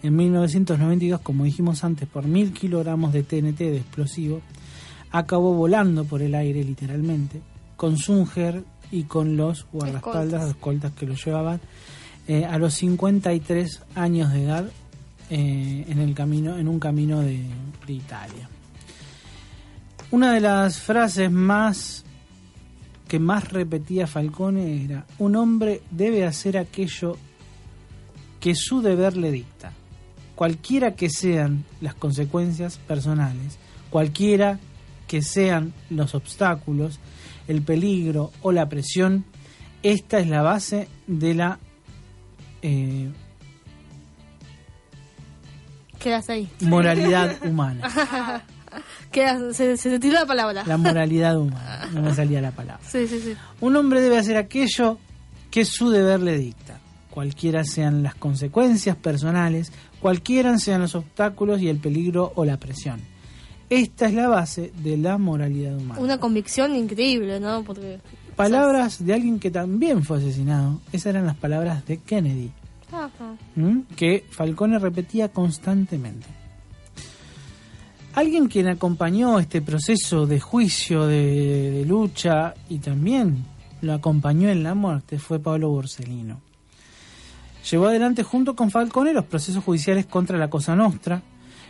en 0.01 0.15
1992, 0.15 1.21
como 1.21 1.43
dijimos 1.43 1.83
antes, 1.83 2.07
por 2.07 2.25
mil 2.25 2.53
kilogramos 2.53 3.11
de 3.11 3.23
TNT 3.23 3.57
de 3.57 3.77
explosivo, 3.77 4.41
acabó 5.11 5.53
volando 5.53 6.05
por 6.05 6.21
el 6.21 6.35
aire 6.35 6.63
literalmente, 6.63 7.41
con 7.75 7.97
Zunger 7.97 8.63
y 8.91 9.03
con 9.03 9.35
los 9.35 9.65
guardaespaldas, 9.73 10.23
Escoltas. 10.23 10.41
los 10.41 10.49
escoltas 10.49 10.91
que 10.93 11.05
lo 11.05 11.15
llevaban, 11.15 11.59
eh, 12.27 12.45
a 12.45 12.57
los 12.57 12.73
53 12.75 13.81
años 13.95 14.31
de 14.31 14.43
edad 14.43 14.65
eh, 15.29 15.85
en 15.89 15.99
el 15.99 16.13
camino 16.13 16.57
en 16.57 16.67
un 16.67 16.79
camino 16.79 17.19
de, 17.19 17.43
de 17.85 17.93
Italia 17.93 18.49
una 20.15 20.31
de 20.31 20.39
las 20.39 20.79
frases 20.79 21.29
más 21.29 22.05
que 23.05 23.19
más 23.19 23.51
repetía 23.51 24.07
Falcone 24.07 24.85
era 24.85 25.05
un 25.19 25.35
hombre 25.35 25.81
debe 25.91 26.25
hacer 26.25 26.57
aquello 26.57 27.17
que 28.39 28.55
su 28.55 28.81
deber 28.81 29.17
le 29.17 29.29
dicta 29.29 29.73
cualquiera 30.33 30.95
que 30.95 31.09
sean 31.09 31.65
las 31.81 31.95
consecuencias 31.95 32.77
personales 32.77 33.59
cualquiera 33.89 34.57
que 35.05 35.21
sean 35.21 35.73
los 35.89 36.15
obstáculos 36.15 37.01
el 37.49 37.61
peligro 37.61 38.31
o 38.41 38.53
la 38.53 38.69
presión 38.69 39.25
esta 39.83 40.19
es 40.19 40.29
la 40.29 40.43
base 40.43 40.87
de 41.07 41.33
la 41.33 41.59
eh, 42.61 43.11
Quedas 45.99 46.29
ahí. 46.29 46.47
moralidad 46.61 47.43
humana. 47.43 48.45
Se, 49.53 49.99
tiró 49.99 50.13
la 50.13 50.25
palabra. 50.25 50.63
La 50.65 50.77
moralidad 50.77 51.37
humana. 51.37 51.89
No 51.93 52.01
me 52.01 52.13
salía 52.13 52.41
la 52.41 52.51
palabra. 52.51 52.83
Sí, 52.85 53.07
sí, 53.07 53.19
sí. 53.19 53.33
Un 53.61 53.75
hombre 53.75 54.01
debe 54.01 54.17
hacer 54.17 54.35
aquello 54.35 54.97
que 55.49 55.63
su 55.63 55.89
deber 55.89 56.19
le 56.19 56.37
dicta, 56.37 56.79
cualquiera 57.09 57.63
sean 57.63 58.03
las 58.03 58.15
consecuencias 58.15 58.97
personales, 58.97 59.71
cualquiera 60.01 60.57
sean 60.57 60.81
los 60.81 60.95
obstáculos 60.95 61.61
y 61.61 61.69
el 61.69 61.77
peligro 61.77 62.33
o 62.35 62.43
la 62.43 62.57
presión. 62.57 62.99
Esta 63.69 64.07
es 64.07 64.13
la 64.13 64.27
base 64.27 64.73
de 64.83 64.97
la 64.97 65.17
moralidad 65.17 65.77
humana. 65.77 66.01
Una 66.01 66.19
convicción 66.19 66.75
increíble, 66.75 67.39
¿no? 67.39 67.63
Porque. 67.63 67.99
Palabras 68.35 69.03
de 69.03 69.13
alguien 69.13 69.39
que 69.39 69.49
también 69.49 70.03
fue 70.03 70.17
asesinado. 70.17 70.81
Esas 70.91 71.07
eran 71.07 71.25
las 71.25 71.37
palabras 71.37 71.85
de 71.85 71.97
Kennedy. 71.97 72.51
Ajá. 72.91 73.35
¿m? 73.55 73.83
que 73.95 74.25
Falcone 74.29 74.77
repetía 74.77 75.29
constantemente. 75.29 76.27
Alguien 78.15 78.47
quien 78.47 78.67
acompañó 78.67 79.39
este 79.39 79.61
proceso 79.61 80.25
de 80.25 80.39
juicio, 80.39 81.05
de, 81.05 81.71
de 81.71 81.85
lucha 81.85 82.53
y 82.69 82.79
también 82.79 83.45
lo 83.81 83.93
acompañó 83.93 84.49
en 84.49 84.63
la 84.63 84.73
muerte 84.73 85.19
fue 85.19 85.39
Pablo 85.39 85.69
Borsellino. 85.69 86.41
Llevó 87.69 87.87
adelante 87.87 88.23
junto 88.23 88.55
con 88.55 88.71
Falcone 88.71 89.13
los 89.13 89.25
procesos 89.25 89.63
judiciales 89.63 90.05
contra 90.05 90.37
la 90.37 90.49
Cosa 90.49 90.75
Nostra 90.75 91.21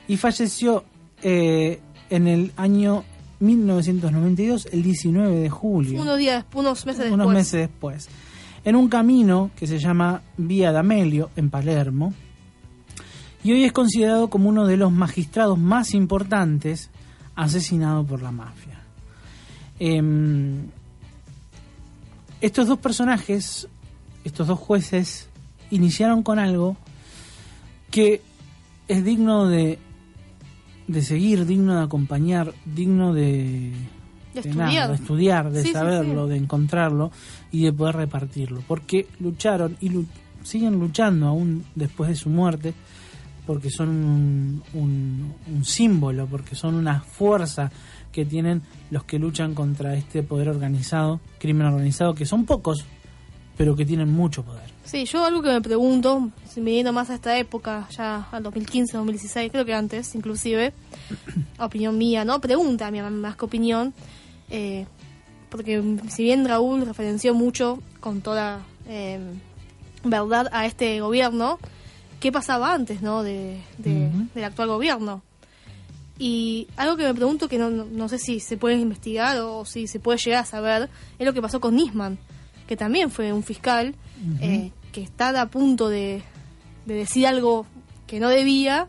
y 0.07 0.17
falleció 0.17 0.83
eh, 1.23 1.79
en 2.09 2.27
el 2.27 2.51
año 2.57 3.03
1992, 3.39 4.67
el 4.71 4.83
19 4.83 5.35
de 5.37 5.49
julio 5.49 6.01
Unos 6.01 6.17
días, 6.17 6.45
unos 6.53 6.85
meses 6.85 6.99
después. 6.99 7.13
unos 7.13 7.33
meses 7.33 7.59
después, 7.61 8.09
en 8.63 8.75
un 8.75 8.87
camino 8.87 9.51
que 9.55 9.67
se 9.67 9.79
llama 9.79 10.21
Vía 10.37 10.71
D'Amelio, 10.71 11.29
en 11.35 11.49
Palermo, 11.49 12.13
y 13.45 13.51
hoy 13.51 13.63
es 13.63 13.71
considerado 13.71 14.27
como 14.31 14.49
uno 14.49 14.65
de 14.65 14.75
los 14.75 14.91
magistrados 14.91 15.59
más 15.59 15.93
importantes 15.93 16.89
asesinado 17.35 18.03
por 18.03 18.23
la 18.23 18.31
mafia. 18.31 18.81
Em, 19.77 20.63
estos 22.41 22.67
dos 22.67 22.79
personajes, 22.79 23.67
estos 24.23 24.47
dos 24.47 24.57
jueces, 24.57 25.29
iniciaron 25.69 26.23
con 26.23 26.39
algo 26.39 26.75
que 27.91 28.23
es 28.87 29.03
digno 29.05 29.47
de, 29.47 29.77
de 30.87 31.01
seguir, 31.03 31.45
digno 31.45 31.75
de 31.75 31.83
acompañar, 31.83 32.51
digno 32.65 33.13
de, 33.13 33.73
De 34.33 34.41
de 34.41 34.49
nada, 34.55 34.65
estudiar. 34.71 34.89
de 34.89 34.95
estudiar, 34.95 35.51
de 35.51 35.61
Sí, 35.61 35.71
saberlo, 35.71 36.23
sí. 36.25 36.31
de 36.31 36.37
encontrarlo 36.37 37.11
y 37.51 37.63
de 37.65 37.73
poder 37.73 37.95
repartirlo. 37.95 38.63
Porque 38.67 39.05
lucharon 39.19 39.77
y 39.81 39.91
siguen 40.41 40.79
luchando 40.79 41.27
aún 41.27 41.63
después 41.75 42.09
de 42.09 42.15
su 42.15 42.31
muerte, 42.31 42.73
porque 43.45 43.69
son 43.69 43.89
un, 43.89 44.63
un- 44.73 45.33
un 45.53 45.65
símbolo, 45.65 46.25
porque 46.27 46.55
son 46.55 46.75
una 46.75 47.01
fuerza 47.01 47.71
que 48.11 48.25
tienen 48.25 48.61
los 48.91 49.03
que 49.03 49.19
luchan 49.19 49.53
contra 49.53 49.93
este 49.95 50.23
poder 50.23 50.49
organizado, 50.49 51.19
crimen 51.39 51.67
organizado, 51.67 52.13
que 52.15 52.25
son 52.25 52.45
pocos 52.45 52.85
pero 53.57 53.73
que 53.73 53.85
tienen 53.85 54.11
mucho 54.11 54.43
poder. 54.43 54.69
Sí, 54.83 55.05
yo 55.05 55.23
algo 55.23 55.41
que 55.41 55.47
me 55.47 55.61
pregunto, 55.61 56.29
si 56.45 56.59
me 56.59 56.73
yendo 56.73 56.91
más 56.91 57.09
a 57.09 57.15
esta 57.15 57.37
época, 57.39 57.87
ya 57.89 58.27
al 58.33 58.43
2015, 58.43 58.97
2016, 58.97 59.49
creo 59.49 59.63
que 59.63 59.73
antes, 59.73 60.13
inclusive, 60.13 60.73
opinión 61.59 61.97
mía, 61.97 62.25
¿no? 62.25 62.41
Pregunta 62.41 62.91
mía, 62.91 63.09
más 63.09 63.37
que 63.37 63.45
opinión, 63.45 63.93
eh, 64.49 64.85
porque 65.49 65.81
si 66.09 66.23
bien 66.23 66.45
Raúl 66.45 66.85
referenció 66.85 67.33
mucho, 67.33 67.79
con 68.01 68.19
toda 68.19 68.59
eh, 68.89 69.19
verdad, 70.03 70.49
a 70.51 70.65
este 70.65 70.99
gobierno, 70.99 71.57
¿qué 72.25 72.31
pasaba 72.31 72.73
antes, 72.73 73.03
¿no? 73.03 73.21
De, 73.21 73.61
de- 73.77 74.09
del 74.33 74.43
actual 74.43 74.67
gobierno. 74.69 75.21
Y 76.17 76.67
algo 76.75 76.97
que 76.97 77.03
me 77.03 77.13
pregunto 77.13 77.47
que 77.47 77.59
no, 77.59 77.69
no, 77.69 77.85
no 77.85 78.09
sé 78.09 78.17
si 78.17 78.39
se 78.39 78.57
puede 78.57 78.77
investigar 78.77 79.37
o 79.41 79.63
si 79.63 79.85
se 79.85 79.99
puede 79.99 80.17
llegar 80.17 80.41
a 80.41 80.45
saber 80.47 80.89
es 81.19 81.25
lo 81.27 81.33
que 81.33 81.41
pasó 81.43 81.59
con 81.59 81.75
Nisman, 81.75 82.17
que 82.67 82.75
también 82.75 83.11
fue 83.11 83.31
un 83.31 83.43
fiscal 83.43 83.93
eh, 84.41 84.71
que 84.91 85.03
está 85.03 85.39
a 85.39 85.45
punto 85.51 85.87
de, 85.87 86.23
de 86.87 86.93
decir 86.95 87.27
algo 87.27 87.67
que 88.07 88.19
no 88.19 88.29
debía 88.29 88.87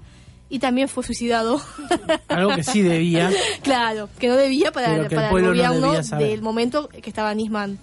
y 0.48 0.60
también 0.60 0.88
fue 0.88 1.02
suicidado. 1.04 1.60
Algo 2.28 2.54
que 2.54 2.62
sí 2.62 2.80
debía. 2.80 3.30
claro, 3.62 4.08
que 4.18 4.28
no 4.28 4.36
debía 4.36 4.70
para, 4.72 4.94
el 4.94 5.06
el, 5.06 5.10
no 5.12 5.48
gobierno 5.48 5.92
del 6.18 6.40
momento 6.40 6.88
que 6.88 7.10
estaba 7.10 7.34
Nisman. 7.34 7.78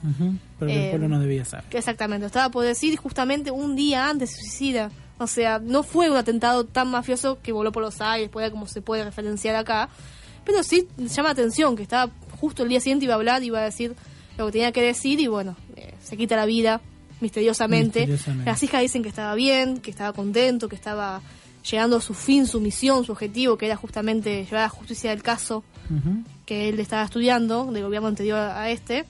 Pero 0.57 0.71
que 0.71 0.75
el 0.77 0.81
Eh, 0.85 0.89
pueblo 0.91 1.09
no 1.09 1.19
debía 1.19 1.43
saber. 1.45 1.65
Exactamente, 1.71 2.25
estaba 2.25 2.49
por 2.49 2.63
decir 2.65 2.95
justamente 2.97 3.51
un 3.51 3.75
día 3.75 4.09
antes 4.09 4.31
se 4.31 4.37
suicida. 4.37 4.89
O 5.23 5.27
sea, 5.27 5.59
no 5.59 5.83
fue 5.83 6.09
un 6.09 6.17
atentado 6.17 6.65
tan 6.65 6.89
mafioso 6.89 7.39
que 7.41 7.51
voló 7.51 7.71
por 7.71 7.83
los 7.83 8.01
aires, 8.01 8.29
puede, 8.29 8.51
como 8.51 8.67
se 8.67 8.81
puede 8.81 9.03
referenciar 9.03 9.55
acá. 9.55 9.89
Pero 10.45 10.63
sí 10.63 10.87
llama 10.97 11.29
la 11.29 11.33
atención 11.33 11.75
que 11.75 11.83
estaba 11.83 12.11
justo 12.39 12.63
el 12.63 12.69
día 12.69 12.79
siguiente 12.79 13.05
iba 13.05 13.13
a 13.13 13.17
hablar, 13.17 13.43
iba 13.43 13.59
a 13.59 13.63
decir 13.63 13.95
lo 14.37 14.47
que 14.47 14.51
tenía 14.51 14.71
que 14.71 14.81
decir 14.81 15.19
y 15.19 15.27
bueno, 15.27 15.55
eh, 15.75 15.93
se 16.03 16.17
quita 16.17 16.35
la 16.35 16.45
vida 16.45 16.81
misteriosamente. 17.21 18.01
Misteriosamente. 18.01 18.49
Las 18.49 18.61
hijas 18.63 18.81
dicen 18.81 19.03
que 19.03 19.09
estaba 19.09 19.33
bien, 19.35 19.77
que 19.77 19.91
estaba 19.91 20.11
contento, 20.13 20.67
que 20.67 20.75
estaba 20.75 21.21
llegando 21.69 21.97
a 21.97 22.01
su 22.01 22.13
fin, 22.13 22.45
su 22.45 22.59
misión, 22.59 23.05
su 23.05 23.13
objetivo, 23.13 23.57
que 23.57 23.67
era 23.67 23.77
justamente 23.77 24.43
llevar 24.43 24.59
a 24.59 24.63
la 24.63 24.69
justicia 24.69 25.11
del 25.11 25.23
caso 25.23 25.63
que 26.45 26.69
él 26.69 26.79
estaba 26.79 27.03
estudiando 27.03 27.65
del 27.71 27.83
gobierno 27.83 28.07
anterior 28.07 28.39
a 28.39 28.69
este 28.69 29.05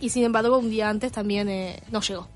y 0.00 0.10
sin 0.10 0.24
embargo 0.24 0.58
un 0.58 0.70
día 0.70 0.88
antes 0.88 1.12
también 1.12 1.48
eh, 1.48 1.82
no 1.90 2.00
llegó. 2.00 2.28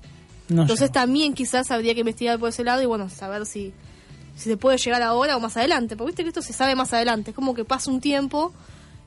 No 0.51 0.61
Entonces 0.63 0.91
también 0.91 1.33
quizás 1.33 1.71
habría 1.71 1.93
que 1.93 2.01
investigar 2.01 2.37
por 2.39 2.49
ese 2.49 2.63
lado 2.63 2.81
y 2.81 2.85
bueno, 2.85 3.09
saber 3.09 3.45
si, 3.45 3.73
si 4.35 4.49
se 4.49 4.57
puede 4.57 4.77
llegar 4.77 5.01
ahora 5.01 5.37
o 5.37 5.39
más 5.39 5.57
adelante, 5.57 5.95
porque 5.95 6.09
viste 6.11 6.23
que 6.23 6.29
esto 6.29 6.41
se 6.41 6.53
sabe 6.53 6.75
más 6.75 6.93
adelante, 6.93 7.31
es 7.31 7.35
como 7.35 7.53
que 7.53 7.63
pasa 7.65 7.89
un 7.89 8.01
tiempo 8.01 8.53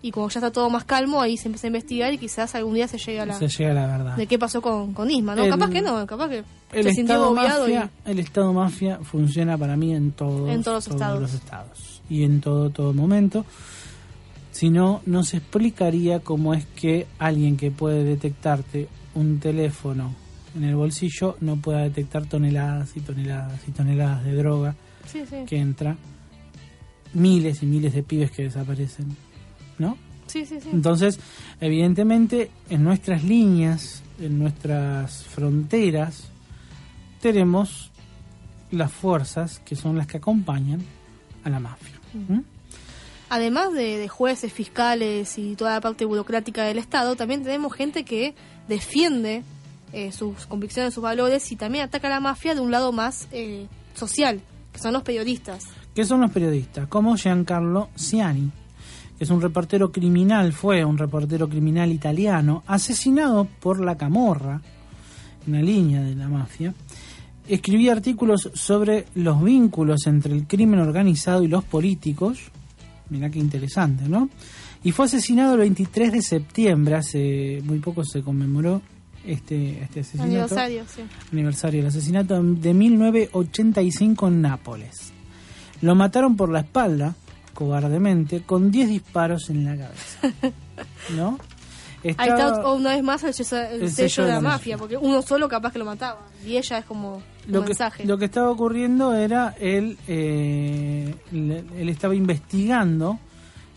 y 0.03 0.11
cuando 0.11 0.29
ya 0.31 0.41
está 0.41 0.51
todo 0.53 0.69
más 0.69 0.85
calmo 0.85 1.21
ahí 1.23 1.37
se 1.39 1.49
empieza 1.49 1.67
a 1.67 1.69
investigar 1.69 2.13
y 2.13 2.19
quizás 2.19 2.55
algún 2.55 2.75
día 2.75 2.87
se 2.89 2.99
llega 2.99 3.23
a 3.23 3.27
la... 3.27 3.39
se 3.39 3.49
llega 3.49 3.71
a 3.71 3.75
la 3.75 3.87
verdad. 3.87 4.17
de 4.17 4.27
qué 4.27 4.39
pasó 4.39 4.61
con, 4.61 4.93
con 4.93 5.11
Isma, 5.11 5.35
¿no? 5.35 5.45
El- 5.45 5.51
capaz 5.51 5.71
que 5.71 5.81
no, 5.81 6.07
capaz 6.07 6.29
que 6.29 6.45
El 6.73 6.85
se 6.85 6.93
sintió 6.93 7.29
obviado 7.31 7.69
y... 7.69 7.73
mafia, 7.75 7.91
el 8.05 8.19
Estado 8.19 8.53
mafia 8.53 8.99
funciona 9.03 9.57
para 9.57 9.77
mí 9.77 9.95
en 9.95 10.13
todos, 10.13 10.51
En 10.51 10.63
todos 10.63 10.87
los 10.87 10.95
estados. 10.95 11.21
los 11.23 11.35
estados 11.35 12.03
y 12.11 12.23
en 12.25 12.41
todo 12.43 12.69
todo 12.71 12.93
momento. 12.93 13.47
Si 14.53 14.71
no, 14.71 15.01
no 15.07 15.25
se 15.25 15.39
explicaría 15.39 16.21
cómo 16.21 16.55
es 16.55 16.65
que 16.67 17.07
alguien 17.19 17.57
que 17.57 17.71
puede 17.71 18.05
detectarte 18.05 18.89
un 19.15 19.41
teléfono 19.41 20.15
en 20.55 20.65
el 20.65 20.75
bolsillo 20.77 21.37
no 21.41 21.57
pueda 21.57 21.81
detectar 21.81 22.27
toneladas 22.27 22.97
y 22.97 23.01
toneladas 23.01 23.61
y 23.67 23.73
toneladas 23.73 24.25
de 24.25 24.35
droga 24.35 24.75
Sí, 25.07 25.25
sí. 25.29 25.45
que 25.47 25.57
entra, 25.59 25.97
miles 27.13 27.63
y 27.63 27.67
miles 27.67 27.93
de 27.95 28.03
pibes 28.03 28.31
que 28.31 28.45
desaparecen, 28.45 29.17
¿no? 29.79 29.97
Sí, 30.27 30.47
sí, 30.47 30.59
sí. 30.61 30.71
Entonces, 30.73 31.21
evidentemente, 31.61 32.51
en 32.71 32.83
nuestras 32.83 33.23
líneas, 33.25 34.03
en 34.21 34.39
nuestras 34.39 35.25
fronteras, 35.25 36.29
tenemos 37.21 37.91
las 38.71 38.91
fuerzas 38.93 39.61
que 39.65 39.77
son 39.77 39.97
las 39.97 40.07
que 40.07 40.17
acompañan 40.17 40.83
a 41.45 41.51
la 41.51 41.61
mafia. 41.61 41.95
¿Mm? 42.29 42.41
Además 43.29 43.73
de, 43.73 43.99
de 43.99 44.09
jueces, 44.09 44.53
fiscales 44.53 45.39
y 45.39 45.57
toda 45.57 45.73
la 45.75 45.81
parte 45.81 46.05
burocrática 46.05 46.65
del 46.65 46.79
Estado, 46.79 47.17
también 47.17 47.43
tenemos 47.43 47.73
gente 47.75 48.05
que 48.05 48.35
defiende 48.69 49.43
eh, 49.95 50.11
sus 50.11 50.47
convicciones, 50.47 50.93
sus 50.93 51.05
valores 51.05 51.53
y 51.53 51.57
también 51.57 51.85
ataca 51.85 52.09
a 52.09 52.11
la 52.11 52.19
mafia 52.21 52.57
de 52.57 52.61
un 52.61 52.73
lado 52.73 52.91
más 52.91 53.29
eh, 53.31 53.69
social, 53.95 54.41
que 54.73 54.81
son 54.81 54.93
los 54.93 55.05
periodistas. 55.05 55.67
¿Qué 55.95 56.05
son 56.05 56.21
los 56.21 56.33
periodistas? 56.33 56.89
Como 56.89 57.17
Giancarlo 57.17 57.91
Ciani, 57.97 58.51
que 59.17 59.23
es 59.23 59.31
un 59.31 59.41
reportero 59.41 59.93
criminal, 59.93 60.53
fue 60.53 60.85
un 60.85 60.99
reportero 60.99 61.49
criminal 61.49 61.93
italiano, 61.93 62.65
asesinado 62.67 63.47
por 63.61 63.79
la 63.79 63.97
Camorra, 63.97 64.61
una 65.47 65.63
línea 65.63 66.03
de 66.03 66.17
la 66.17 66.29
mafia. 66.29 66.75
Escribía 67.47 67.93
artículos 67.93 68.51
sobre 68.53 69.07
los 69.15 69.45
vínculos 69.45 70.09
entre 70.09 70.35
el 70.35 70.49
crimen 70.49 70.81
organizado 70.81 71.45
y 71.45 71.47
los 71.47 71.63
políticos. 71.63 72.41
Mirá 73.11 73.31
qué 73.31 73.39
interesante, 73.39 74.09
¿no? 74.09 74.29
Y 74.83 74.91
fue 74.91 75.05
asesinado 75.05 75.53
el 75.53 75.61
23 75.61 76.11
de 76.11 76.21
septiembre, 76.21 76.97
hace 76.97 77.63
muy 77.63 77.79
poco 77.79 78.05
se 78.05 78.23
conmemoró 78.23 78.83
este, 79.27 79.83
este 79.83 80.01
asesinato 80.01 80.25
Aniversario, 80.31 80.85
sí. 80.87 81.03
aniversario 81.33 81.81
del 81.81 81.89
asesinato 81.89 82.43
de 82.43 82.75
1985 82.75 84.29
en 84.29 84.43
Nápoles. 84.43 85.13
Lo 85.81 85.95
mataron 85.95 86.37
por 86.37 86.51
la 86.51 86.61
espalda, 86.61 87.15
cobardemente, 87.53 88.43
con 88.43 88.71
10 88.71 88.89
disparos 88.89 89.51
en 89.51 89.65
la 89.65 89.77
cabeza. 89.77 90.53
¿No? 91.17 91.39
Ahí 92.05 92.11
Estaba- 92.11 92.57
está 92.57 92.71
una 92.73 92.91
vez 92.95 93.03
más 93.03 93.25
el, 93.25 93.33
sello- 93.33 93.67
el 93.71 93.83
El 93.85 93.91
sello 93.91 94.25
de 94.25 94.33
la, 94.33 94.41
mafia, 94.41 94.77
porque 94.77 94.97
uno 94.99 95.23
solo 95.23 95.49
capaz 95.49 95.73
que 95.73 95.79
lo 95.79 95.87
mataba. 95.87 96.21
Y 96.47 96.57
ella 96.59 96.79
es 96.79 96.85
como 96.85 97.17
un 97.17 97.23
lo 97.49 97.63
que, 97.63 97.69
mensaje. 97.69 98.05
lo 98.05 98.19
que 98.19 98.27
estaba 98.27 98.51
ocurriendo 98.51 99.15
era 99.15 99.55
él, 99.59 99.97
eh, 100.07 101.15
le- 101.33 101.65
él 101.81 101.89
estaba 101.89 102.15
investigando, 102.15 103.19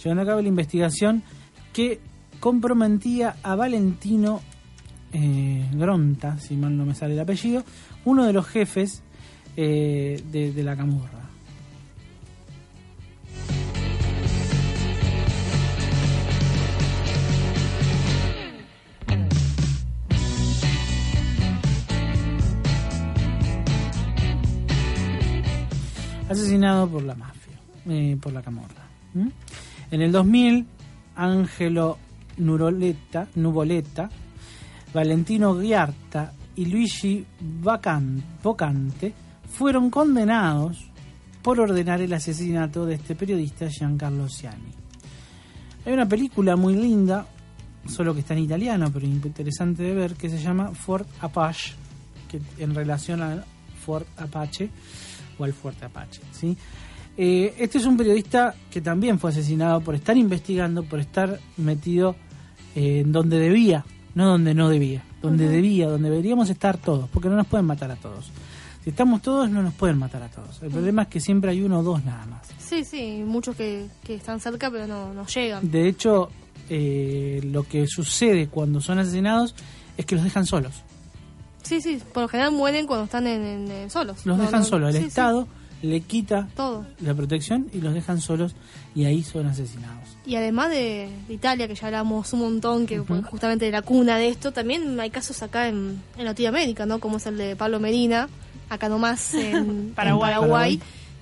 llevando 0.03 0.23
a 0.23 0.25
cabo 0.25 0.41
la 0.41 0.47
investigación 0.49 1.23
que 1.71 2.01
comprometía 2.41 3.37
a 3.43 3.55
Valentino 3.55 4.41
eh, 5.13 5.65
Gronta, 5.73 6.37
si 6.39 6.55
mal 6.55 6.75
no 6.75 6.85
me 6.85 6.95
sale 6.95 7.13
el 7.13 7.19
apellido, 7.19 7.63
uno 8.05 8.25
de 8.25 8.33
los 8.33 8.45
jefes 8.47 9.03
eh, 9.55 10.21
de, 10.31 10.63
la 10.63 10.75
camorra. 10.75 11.11
asesinado 26.29 26.89
por 26.89 27.03
la 27.03 27.15
mafia, 27.15 27.57
eh, 27.87 28.17
por 28.21 28.33
la 28.33 28.41
camorra. 28.41 28.85
En 29.89 30.01
el 30.01 30.11
2000, 30.11 30.67
Angelo 31.15 31.97
Nuroleta, 32.37 33.27
Nuvoleta, 33.35 34.09
Valentino 34.93 35.55
Ghiarta 35.55 36.33
y 36.55 36.65
Luigi 36.65 37.25
Bocante 38.41 39.13
fueron 39.49 39.89
condenados 39.89 40.89
por 41.41 41.59
ordenar 41.59 42.01
el 42.01 42.13
asesinato 42.13 42.85
de 42.85 42.95
este 42.95 43.15
periodista 43.15 43.69
Giancarlo 43.69 44.27
Ciani. 44.27 44.71
Hay 45.85 45.93
una 45.93 46.07
película 46.07 46.55
muy 46.55 46.75
linda, 46.75 47.25
solo 47.87 48.13
que 48.13 48.19
está 48.19 48.33
en 48.33 48.41
italiano, 48.41 48.91
pero 48.91 49.05
interesante 49.05 49.83
de 49.83 49.93
ver, 49.93 50.15
que 50.15 50.29
se 50.29 50.39
llama 50.39 50.73
Fort 50.73 51.07
Apache, 51.21 51.73
que 52.27 52.41
en 52.61 52.75
relación 52.75 53.21
al 53.21 53.45
Fort 53.85 54.07
Apache 54.17 54.69
o 55.39 55.45
al 55.45 55.53
Fuerte 55.53 55.85
Apache. 55.85 56.21
¿sí? 56.31 56.57
Eh, 57.15 57.55
este 57.57 57.77
es 57.77 57.85
un 57.85 57.97
periodista 57.97 58.53
que 58.69 58.81
también 58.81 59.17
fue 59.17 59.29
asesinado 59.29 59.81
por 59.81 59.95
estar 59.95 60.17
investigando, 60.17 60.83
por 60.83 60.99
estar 60.99 61.39
metido 61.57 62.15
eh, 62.75 62.99
en 63.05 63.11
donde 63.11 63.39
debía, 63.39 63.85
no 64.17 64.25
donde 64.27 64.53
no 64.53 64.67
debía, 64.69 65.03
donde 65.21 65.47
debía, 65.47 65.87
donde 65.87 66.09
deberíamos 66.09 66.49
estar 66.49 66.77
todos, 66.77 67.07
porque 67.09 67.29
no 67.29 67.35
nos 67.35 67.47
pueden 67.47 67.65
matar 67.65 67.91
a 67.91 67.95
todos. 67.95 68.31
Si 68.83 68.89
estamos 68.89 69.21
todos, 69.21 69.49
no 69.49 69.61
nos 69.61 69.73
pueden 69.73 69.97
matar 69.97 70.23
a 70.23 70.29
todos. 70.29 70.61
El 70.63 70.71
problema 70.71 71.03
es 71.03 71.07
que 71.09 71.19
siempre 71.19 71.51
hay 71.51 71.61
uno 71.61 71.79
o 71.79 71.83
dos 71.83 72.03
nada 72.03 72.25
más. 72.25 72.47
Sí, 72.57 72.83
sí, 72.83 73.23
muchos 73.25 73.55
que, 73.55 73.85
que 74.03 74.15
están 74.15 74.39
cerca 74.39 74.71
pero 74.71 74.87
no, 74.87 75.13
no 75.13 75.25
llegan. 75.27 75.69
De 75.69 75.87
hecho, 75.87 76.29
eh, 76.69 77.41
lo 77.43 77.63
que 77.63 77.85
sucede 77.87 78.47
cuando 78.47 78.81
son 78.81 78.99
asesinados 78.99 79.55
es 79.97 80.05
que 80.05 80.15
los 80.15 80.23
dejan 80.23 80.45
solos. 80.45 80.73
Sí, 81.63 81.81
sí, 81.81 82.01
por 82.13 82.23
lo 82.23 82.29
general 82.29 82.53
mueren 82.53 82.87
cuando 82.87 83.05
están 83.05 83.27
en, 83.27 83.43
en- 83.45 83.71
en 83.71 83.89
solos. 83.89 84.25
Los 84.25 84.37
No, 84.37 84.43
dejan 84.45 84.61
no- 84.61 84.65
solos. 84.65 84.89
El 84.89 84.95
sí, 84.95 85.01
sí, 85.01 85.07
Estado 85.09 85.47
le 85.81 86.01
quita 86.01 86.47
todo. 86.55 86.85
la 87.01 87.13
protección 87.13 87.67
y 87.73 87.81
los 87.81 87.93
dejan 87.93 88.19
solos 88.21 88.55
y 88.95 89.05
ahí 89.05 89.23
son 89.23 89.45
asesinados. 89.45 90.17
Y 90.25 90.35
además 90.35 90.69
de, 90.69 91.09
de 91.27 91.33
Italia, 91.33 91.67
que 91.67 91.75
ya 91.75 91.87
hablamos 91.87 92.33
un 92.33 92.39
montón, 92.39 92.85
que 92.85 93.01
fue 93.03 93.21
justamente 93.23 93.65
de 93.65 93.71
la 93.71 93.81
cuna 93.81 94.17
de 94.17 94.27
esto, 94.29 94.51
también 94.51 94.99
hay 94.99 95.09
casos 95.09 95.41
acá 95.43 95.67
en, 95.69 96.01
en 96.17 96.25
Latinoamérica, 96.25 96.85
¿no? 96.85 96.99
Como 96.99 97.17
es 97.17 97.25
el 97.27 97.37
de 97.37 97.55
Pablo 97.55 97.79
Medina, 97.79 98.27
acá 98.69 98.89
nomás 98.89 99.33
en 99.35 99.43
Paraguay. 99.43 99.87
en 99.87 99.93
Paraguay, 99.93 100.31
Paraguay. 100.33 100.81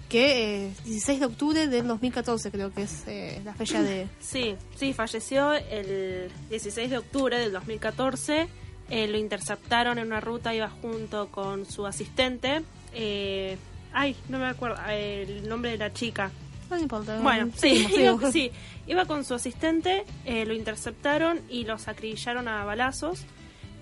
que 0.09 0.65
eh, 0.67 0.71
16 0.85 1.19
de 1.19 1.25
octubre 1.25 1.67
del 1.67 1.87
2014 1.87 2.49
creo 2.51 2.73
que 2.73 2.83
es 2.83 3.03
eh, 3.07 3.41
la 3.45 3.53
fecha 3.53 3.83
de... 3.83 4.07
Sí, 4.19 4.55
sí, 4.75 4.93
falleció 4.93 5.53
el 5.53 6.31
16 6.49 6.89
de 6.89 6.97
octubre 6.97 7.37
del 7.37 7.51
2014 7.51 8.47
eh, 8.89 9.07
lo 9.07 9.17
interceptaron 9.17 9.97
en 9.97 10.07
una 10.07 10.21
ruta, 10.21 10.53
iba 10.53 10.69
junto 10.69 11.27
con 11.31 11.65
su 11.65 11.85
asistente. 11.87 12.61
eh, 12.93 13.57
ay, 13.95 14.15
no 14.29 14.37
me 14.37 14.45
acuerdo 14.45 14.77
el 14.89 15.47
nombre 15.49 15.71
de 15.71 15.77
la 15.77 15.91
chica. 15.93 16.29
No 16.69 16.77
importa. 16.79 17.19
Bueno, 17.21 17.49
sí, 17.55 17.87
iba, 17.97 18.31
sí, 18.31 18.51
iba 18.87 19.05
con 19.05 19.23
su 19.23 19.33
asistente, 19.35 20.03
eh, 20.25 20.45
lo 20.45 20.53
interceptaron 20.53 21.39
y 21.49 21.63
los 21.63 21.87
acribillaron 21.87 22.47
a 22.47 22.63
balazos. 22.65 23.25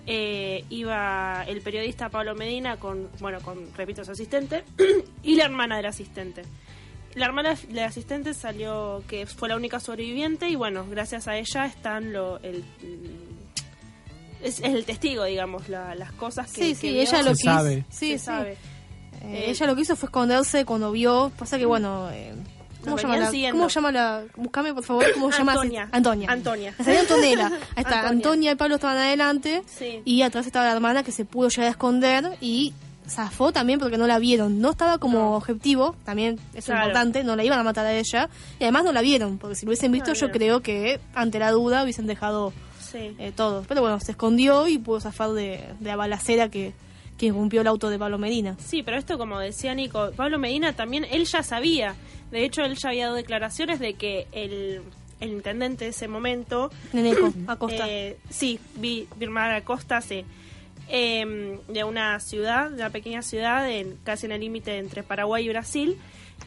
Eh, 0.05 0.65
iba 0.69 1.45
el 1.47 1.61
periodista 1.61 2.09
Pablo 2.09 2.35
Medina 2.35 2.75
con, 2.77 3.09
bueno, 3.19 3.39
con, 3.41 3.73
repito, 3.75 4.03
su 4.03 4.11
asistente 4.11 4.63
y 5.23 5.35
la 5.35 5.45
hermana 5.45 5.77
del 5.77 5.85
asistente. 5.85 6.43
La 7.15 7.25
hermana 7.27 7.55
del 7.69 7.79
asistente 7.85 8.33
salió 8.33 9.01
que 9.07 9.27
fue 9.27 9.47
la 9.47 9.55
única 9.55 9.79
sobreviviente 9.79 10.49
y 10.49 10.55
bueno, 10.55 10.85
gracias 10.89 11.27
a 11.29 11.37
ella 11.37 11.65
están 11.67 12.11
lo, 12.11 12.39
el, 12.39 12.63
es, 14.41 14.59
es 14.59 14.65
el 14.65 14.83
testigo, 14.85 15.23
digamos, 15.23 15.69
la- 15.69 15.95
las 15.95 16.11
cosas 16.11 16.51
que, 16.51 16.61
Sí, 16.61 16.69
que 16.69 16.75
sí, 16.75 16.91
vio. 16.91 17.01
ella 17.01 17.17
lo 17.21 17.29
Se 17.35 17.41
quiso. 17.41 17.43
sabe. 17.53 17.85
Sí, 17.89 18.11
Se 18.13 18.17
sí. 18.17 18.25
sabe. 18.25 18.57
Eh, 19.23 19.45
ella 19.47 19.67
lo 19.67 19.75
que 19.75 19.81
hizo 19.81 19.95
fue 19.95 20.07
esconderse 20.07 20.65
cuando 20.65 20.91
vio. 20.91 21.31
Pasa 21.37 21.57
que, 21.57 21.65
bueno. 21.65 22.09
eh, 22.11 22.33
¿Cómo 22.83 22.97
llama, 22.97 23.17
la. 23.17 23.31
¿Cómo 23.51 23.67
llama 23.69 23.91
la.? 23.91 24.23
Buscame, 24.35 24.73
por 24.73 24.83
favor, 24.83 25.05
¿cómo 25.13 25.31
llama? 25.31 25.53
Antonia. 25.53 25.87
Antonia. 25.91 26.29
Antonia. 26.29 26.75
Antonella. 26.99 27.47
Ahí 27.75 27.83
está. 27.83 27.99
Antonia. 28.01 28.09
Antonia. 28.09 28.51
y 28.51 28.55
Pablo 28.55 28.75
estaban 28.75 28.97
adelante. 28.97 29.63
Sí. 29.65 30.01
Y 30.03 30.21
atrás 30.23 30.45
estaba 30.45 30.65
la 30.65 30.73
hermana 30.73 31.03
que 31.03 31.11
se 31.13 31.23
pudo 31.23 31.47
llegar 31.47 31.67
a 31.67 31.71
esconder. 31.71 32.37
Y 32.41 32.73
zafó 33.07 33.53
también 33.53 33.79
porque 33.79 33.97
no 33.97 34.05
la 34.05 34.19
vieron. 34.19 34.59
No 34.59 34.71
estaba 34.71 34.97
como 34.97 35.37
objetivo. 35.37 35.95
También 36.03 36.37
es 36.53 36.65
Claro. 36.65 36.81
importante. 36.81 37.23
No 37.23 37.37
la 37.37 37.45
iban 37.45 37.59
a 37.59 37.63
matar 37.63 37.85
a 37.85 37.93
ella. 37.93 38.29
Y 38.59 38.63
además 38.63 38.83
no 38.83 38.91
la 38.91 39.01
vieron. 39.01 39.37
Porque 39.37 39.55
si 39.55 39.65
lo 39.65 39.69
hubiesen 39.69 39.93
visto, 39.93 40.09
No, 40.09 40.15
yo 40.15 40.31
creo 40.31 40.59
que 40.61 40.99
ante 41.15 41.39
la 41.39 41.51
duda 41.51 41.83
hubiesen 41.83 42.05
dejado 42.07 42.51
Sí. 42.81 43.15
eh, 43.17 43.31
todo. 43.33 43.63
Pero 43.67 43.79
bueno, 43.79 43.99
se 44.01 44.11
escondió 44.11 44.67
y 44.67 44.77
pudo 44.77 44.99
zafar 44.99 45.31
de, 45.31 45.63
de 45.79 45.89
la 45.89 45.95
balacera 45.95 46.49
que, 46.49 46.73
que 47.23 47.27
irrumpió 47.27 47.61
el 47.61 47.67
auto 47.67 47.89
de 47.89 47.97
Pablo 47.97 48.17
Medina. 48.17 48.57
Sí, 48.59 48.83
pero 48.83 48.97
esto, 48.97 49.17
como 49.17 49.39
decía 49.39 49.73
Nico, 49.73 50.11
Pablo 50.13 50.37
Medina 50.39 50.73
también, 50.73 51.05
él 51.09 51.23
ya 51.23 51.41
sabía. 51.41 51.95
De 52.31 52.43
hecho, 52.43 52.63
él 52.63 52.75
ya 52.75 52.89
había 52.89 53.05
dado 53.05 53.15
declaraciones 53.15 53.79
de 53.79 53.93
que 53.93 54.27
el, 54.33 54.81
el 55.21 55.29
intendente 55.31 55.85
de 55.85 55.91
ese 55.91 56.09
momento. 56.09 56.69
Neneco, 56.91 57.33
Acosta. 57.47 57.85
eh, 57.89 58.17
sí, 58.29 58.59
Vi- 58.75 59.07
Birmar 59.15 59.51
Acosta, 59.51 60.01
sí. 60.01 60.25
eh, 60.89 61.59
de 61.69 61.83
una 61.85 62.19
ciudad, 62.19 62.69
de 62.69 62.75
una 62.75 62.89
pequeña 62.89 63.21
ciudad, 63.21 63.69
en, 63.71 63.95
casi 64.03 64.25
en 64.25 64.33
el 64.33 64.41
límite 64.41 64.77
entre 64.77 65.01
Paraguay 65.03 65.45
y 65.45 65.49
Brasil. 65.49 65.97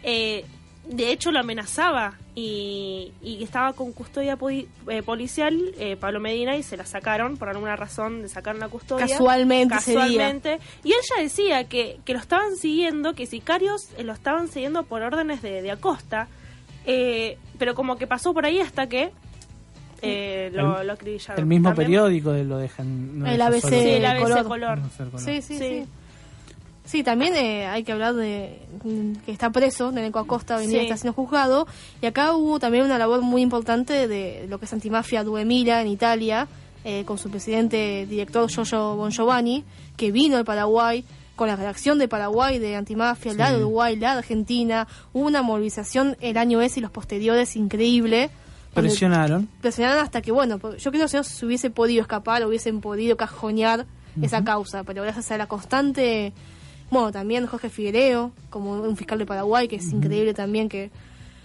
eh, 0.03 0.45
de 0.89 1.11
hecho, 1.13 1.33
lo 1.33 1.41
amenazaba 1.41 2.15
y, 2.35 3.13
y 3.23 3.43
estaba 3.43 3.73
con 3.73 3.93
custodia 3.93 4.37
poli- 4.37 4.69
eh, 4.89 5.03
policial, 5.03 5.59
eh, 5.79 5.97
Pablo 5.97 6.21
Medina, 6.21 6.57
y 6.57 6.63
se 6.63 6.77
la 6.77 6.85
sacaron 6.87 7.37
por 7.37 7.49
alguna 7.49 7.77
razón 7.77 8.23
de 8.23 8.29
sacar 8.29 8.57
la 8.57 8.69
custodia. 8.69 9.07
Casualmente. 9.07 9.75
Casualmente. 9.75 10.59
Y 10.85 10.93
él 10.93 10.99
ya 11.17 11.23
decía 11.23 11.65
que, 11.65 11.99
que 12.05 12.13
lo 12.13 12.19
estaban 12.19 12.57
siguiendo, 12.57 13.15
que 13.15 13.27
sicarios 13.27 13.89
eh, 13.99 14.05
lo 14.05 14.13
estaban 14.13 14.49
siguiendo 14.49 14.83
por 14.85 15.03
órdenes 15.03 15.43
de, 15.43 15.63
de 15.63 15.71
Acosta, 15.71 16.29
eh, 16.85 17.39
pero 17.59 17.75
como 17.75 17.97
que 17.97 18.07
pasó 18.07 18.33
por 18.33 18.47
ahí 18.47 18.61
hasta 18.61 18.87
que 18.89 19.11
eh, 20.03 20.51
lo, 20.53 20.81
El- 20.81 20.87
lo 20.89 20.93
acribillaron. 20.93 21.39
El 21.41 21.47
mismo 21.47 21.71
También- 21.71 21.87
periódico 21.89 22.33
de 22.33 22.45
lo 22.45 22.59
dejan. 22.59 23.19
no 23.21 23.27
El 23.27 23.41
ABC, 23.41 23.73
el 23.73 24.05
ABC 24.05 24.23
color. 24.23 24.45
color. 24.47 24.79
no 24.79 24.87
hacer 24.87 25.07
color. 25.09 25.21
Sí, 25.25 25.43
sí, 25.43 25.59
Sí. 25.59 25.59
sí. 25.59 25.87
Sí, 26.87 27.03
también 27.03 27.35
eh, 27.37 27.67
hay 27.67 27.83
que 27.85 27.93
hablar 27.93 28.15
de 28.15 28.59
mm, 28.85 29.17
que 29.27 29.33
está 29.33 29.51
preso, 29.51 29.93
Neneco 29.93 30.19
Acosta, 30.21 30.57
venía 30.57 30.79
Sí. 30.81 30.85
está 30.87 30.97
siendo 30.97 31.13
juzgado. 31.15 31.67
Y 32.01 32.07
acá 32.07 32.33
hubo 32.35 32.59
también 32.59 32.85
una 32.85 32.97
labor 32.97 33.21
muy 33.23 33.43
importante 33.43 34.09
de 34.09 34.47
lo 34.49 34.59
que 34.59 34.65
es 34.65 34.73
antimafia 34.73 35.25
Duemila 35.25 35.83
en 35.83 35.89
Italia, 35.89 36.47
eh, 36.85 37.05
con 37.05 37.19
su 37.19 37.29
presidente 37.29 38.07
director 38.09 38.49
Giorgio 38.49 38.95
Bon 38.97 39.11
Giovanni, 39.11 39.65
que 39.97 40.13
vino 40.13 40.37
al 40.37 40.45
Paraguay 40.45 41.05
con 41.35 41.49
la 41.49 41.57
redacción 41.57 41.99
de 41.99 42.09
Paraguay 42.09 42.59
de 42.59 42.77
antimafia, 42.77 43.35
la 43.35 43.51
de 43.53 43.59
Uruguay, 43.59 43.97
la 43.97 44.13
de 44.13 44.19
Argentina. 44.19 44.87
Hubo 45.13 45.27
una 45.27 45.43
movilización 45.43 46.17
el 46.21 46.39
año 46.39 46.63
ese 46.63 46.79
y 46.81 46.83
los 46.83 46.91
posteriores 46.93 47.57
increíble. 47.57 48.31
Presionaron. 48.73 49.49
presionaron 49.61 50.03
hasta 50.03 50.23
que, 50.23 50.33
bueno, 50.33 50.59
porque 50.59 50.79
yo 50.79 50.91
creo 50.91 51.05
que 51.05 51.09
si 51.09 51.17
no 51.17 51.25
se 51.25 51.45
hubiese 51.47 51.71
podido 51.71 52.01
escapar, 52.03 52.47
hubiesen 52.47 52.81
podido 52.81 53.17
cajonear 53.17 53.87
esa 54.23 54.45
causa, 54.45 54.83
pero 54.85 55.03
gracias 55.03 55.31
a 55.31 55.37
la 55.39 55.47
constante, 55.47 56.33
bueno, 56.91 57.11
también 57.13 57.47
Jorge 57.47 57.69
Figuereo, 57.71 58.33
como 58.51 58.73
un 58.81 58.97
fiscal 58.97 59.19
de 59.19 59.27
Paraguay, 59.27 59.69
que 59.69 59.77
es 59.77 59.93
increíble 59.93 60.35
también 60.35 60.69
que 60.69 60.91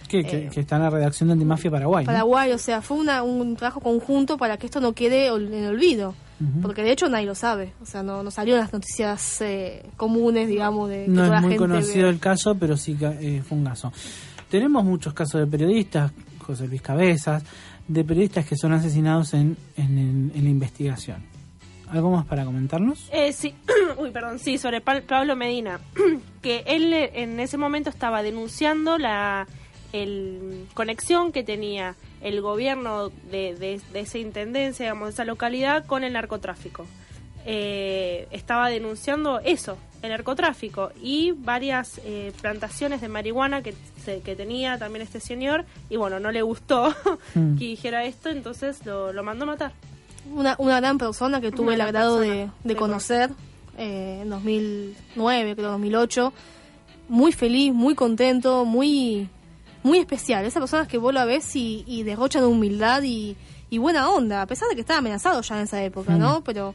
Que, 0.08 0.24
que, 0.24 0.36
Eh, 0.46 0.50
que 0.52 0.60
está 0.60 0.76
en 0.76 0.82
la 0.82 0.90
redacción 0.90 1.28
de 1.28 1.32
Antimafia 1.34 1.70
Paraguay. 1.70 2.04
¿no? 2.04 2.12
Paraguay, 2.12 2.52
o 2.52 2.58
sea, 2.58 2.82
fue 2.82 2.98
una, 2.98 3.22
un 3.22 3.56
trabajo 3.56 3.80
conjunto 3.80 4.36
para 4.36 4.56
que 4.58 4.66
esto 4.66 4.80
no 4.80 4.92
quede 4.92 5.28
en 5.28 5.66
olvido, 5.66 6.14
Ujú. 6.40 6.60
porque 6.60 6.82
de 6.82 6.92
hecho 6.92 7.08
nadie 7.08 7.24
lo 7.26 7.34
sabe, 7.34 7.72
o 7.80 7.86
sea, 7.86 8.02
no, 8.02 8.22
no 8.22 8.30
salió 8.30 8.54
en 8.54 8.60
las 8.60 8.72
noticias 8.72 9.40
eh, 9.40 9.82
comunes, 9.96 10.48
digamos, 10.48 10.90
de 10.90 11.04
que 11.06 11.10
No 11.10 11.24
toda 11.24 11.36
es 11.36 11.42
muy 11.42 11.52
gente 11.52 11.66
conocido 11.66 12.04
ve. 12.04 12.10
el 12.10 12.18
caso, 12.18 12.54
pero 12.56 12.76
sí 12.76 12.96
eh, 13.00 13.42
fue 13.46 13.56
un 13.58 13.64
caso. 13.64 13.90
Tenemos 14.50 14.84
muchos 14.84 15.14
casos 15.14 15.40
de 15.40 15.46
periodistas, 15.46 16.12
José 16.40 16.68
Luis 16.68 16.82
Cabezas, 16.82 17.42
de 17.88 18.04
periodistas 18.04 18.44
que 18.44 18.56
son 18.56 18.72
asesinados 18.74 19.32
en, 19.34 19.56
en, 19.78 19.98
en- 19.98 20.32
en 20.34 20.44
la 20.44 20.50
investigación. 20.50 21.22
¿Algo 21.92 22.10
más 22.10 22.24
para 22.26 22.44
comentarnos? 22.44 23.08
Eh, 23.12 23.32
sí, 23.32 23.54
uy, 23.98 24.10
perdón, 24.10 24.38
sí, 24.38 24.58
sobre 24.58 24.80
Pa- 24.80 25.02
Pablo 25.02 25.36
Medina, 25.36 25.78
que 26.42 26.64
él 26.66 26.92
eh, 26.92 27.10
en 27.22 27.38
ese 27.38 27.56
momento 27.58 27.90
estaba 27.90 28.22
denunciando 28.22 28.98
la 28.98 29.46
el 29.92 30.66
conexión 30.72 31.32
que 31.32 31.44
tenía 31.44 31.96
el 32.22 32.40
gobierno 32.40 33.10
de, 33.30 33.54
de, 33.54 33.78
de 33.92 34.00
esa 34.00 34.16
intendencia, 34.16 34.86
digamos, 34.86 35.08
de 35.08 35.12
esa 35.12 35.24
localidad 35.26 35.84
con 35.84 36.02
el 36.02 36.14
narcotráfico. 36.14 36.86
Eh, 37.44 38.26
estaba 38.30 38.70
denunciando 38.70 39.40
eso, 39.40 39.76
el 40.00 40.10
narcotráfico, 40.10 40.92
y 41.02 41.32
varias 41.32 42.00
eh, 42.04 42.32
plantaciones 42.40 43.00
de 43.02 43.08
marihuana 43.08 43.62
que, 43.62 43.74
se- 44.02 44.20
que 44.20 44.34
tenía 44.36 44.78
también 44.78 45.02
este 45.02 45.20
señor, 45.20 45.66
y 45.90 45.96
bueno, 45.96 46.20
no 46.20 46.30
le 46.32 46.40
gustó 46.42 46.94
Mm. 47.34 47.56
que 47.58 47.64
dijera 47.66 48.04
esto, 48.04 48.30
entonces 48.30 48.86
lo, 48.86 49.12
lo 49.12 49.22
mandó 49.22 49.44
a 49.44 49.48
matar. 49.48 49.72
Una, 50.30 50.56
una 50.58 50.80
gran 50.80 50.98
persona 50.98 51.40
que 51.40 51.50
tuve 51.50 51.68
Una 51.68 51.74
el 51.74 51.80
agrado 51.80 52.18
de, 52.18 52.50
de 52.64 52.76
conocer 52.76 53.30
eh, 53.78 54.20
en 54.22 54.30
2009, 54.30 55.56
creo 55.56 55.70
2008. 55.70 56.32
Muy 57.08 57.32
feliz, 57.32 57.72
muy 57.72 57.94
contento, 57.94 58.64
muy 58.64 59.28
muy 59.82 59.98
especial. 59.98 60.44
Esas 60.44 60.60
personas 60.60 60.88
que 60.88 60.98
vos 60.98 61.12
la 61.12 61.24
ves 61.24 61.56
y, 61.56 61.84
y 61.86 62.02
derrochan 62.04 62.44
humildad 62.44 63.02
y, 63.02 63.36
y 63.68 63.78
buena 63.78 64.08
onda, 64.10 64.42
a 64.42 64.46
pesar 64.46 64.68
de 64.68 64.74
que 64.74 64.82
estaba 64.82 64.98
amenazado 64.98 65.40
ya 65.42 65.56
en 65.56 65.64
esa 65.64 65.82
época, 65.82 66.16
¿no? 66.16 66.42
Pero 66.44 66.74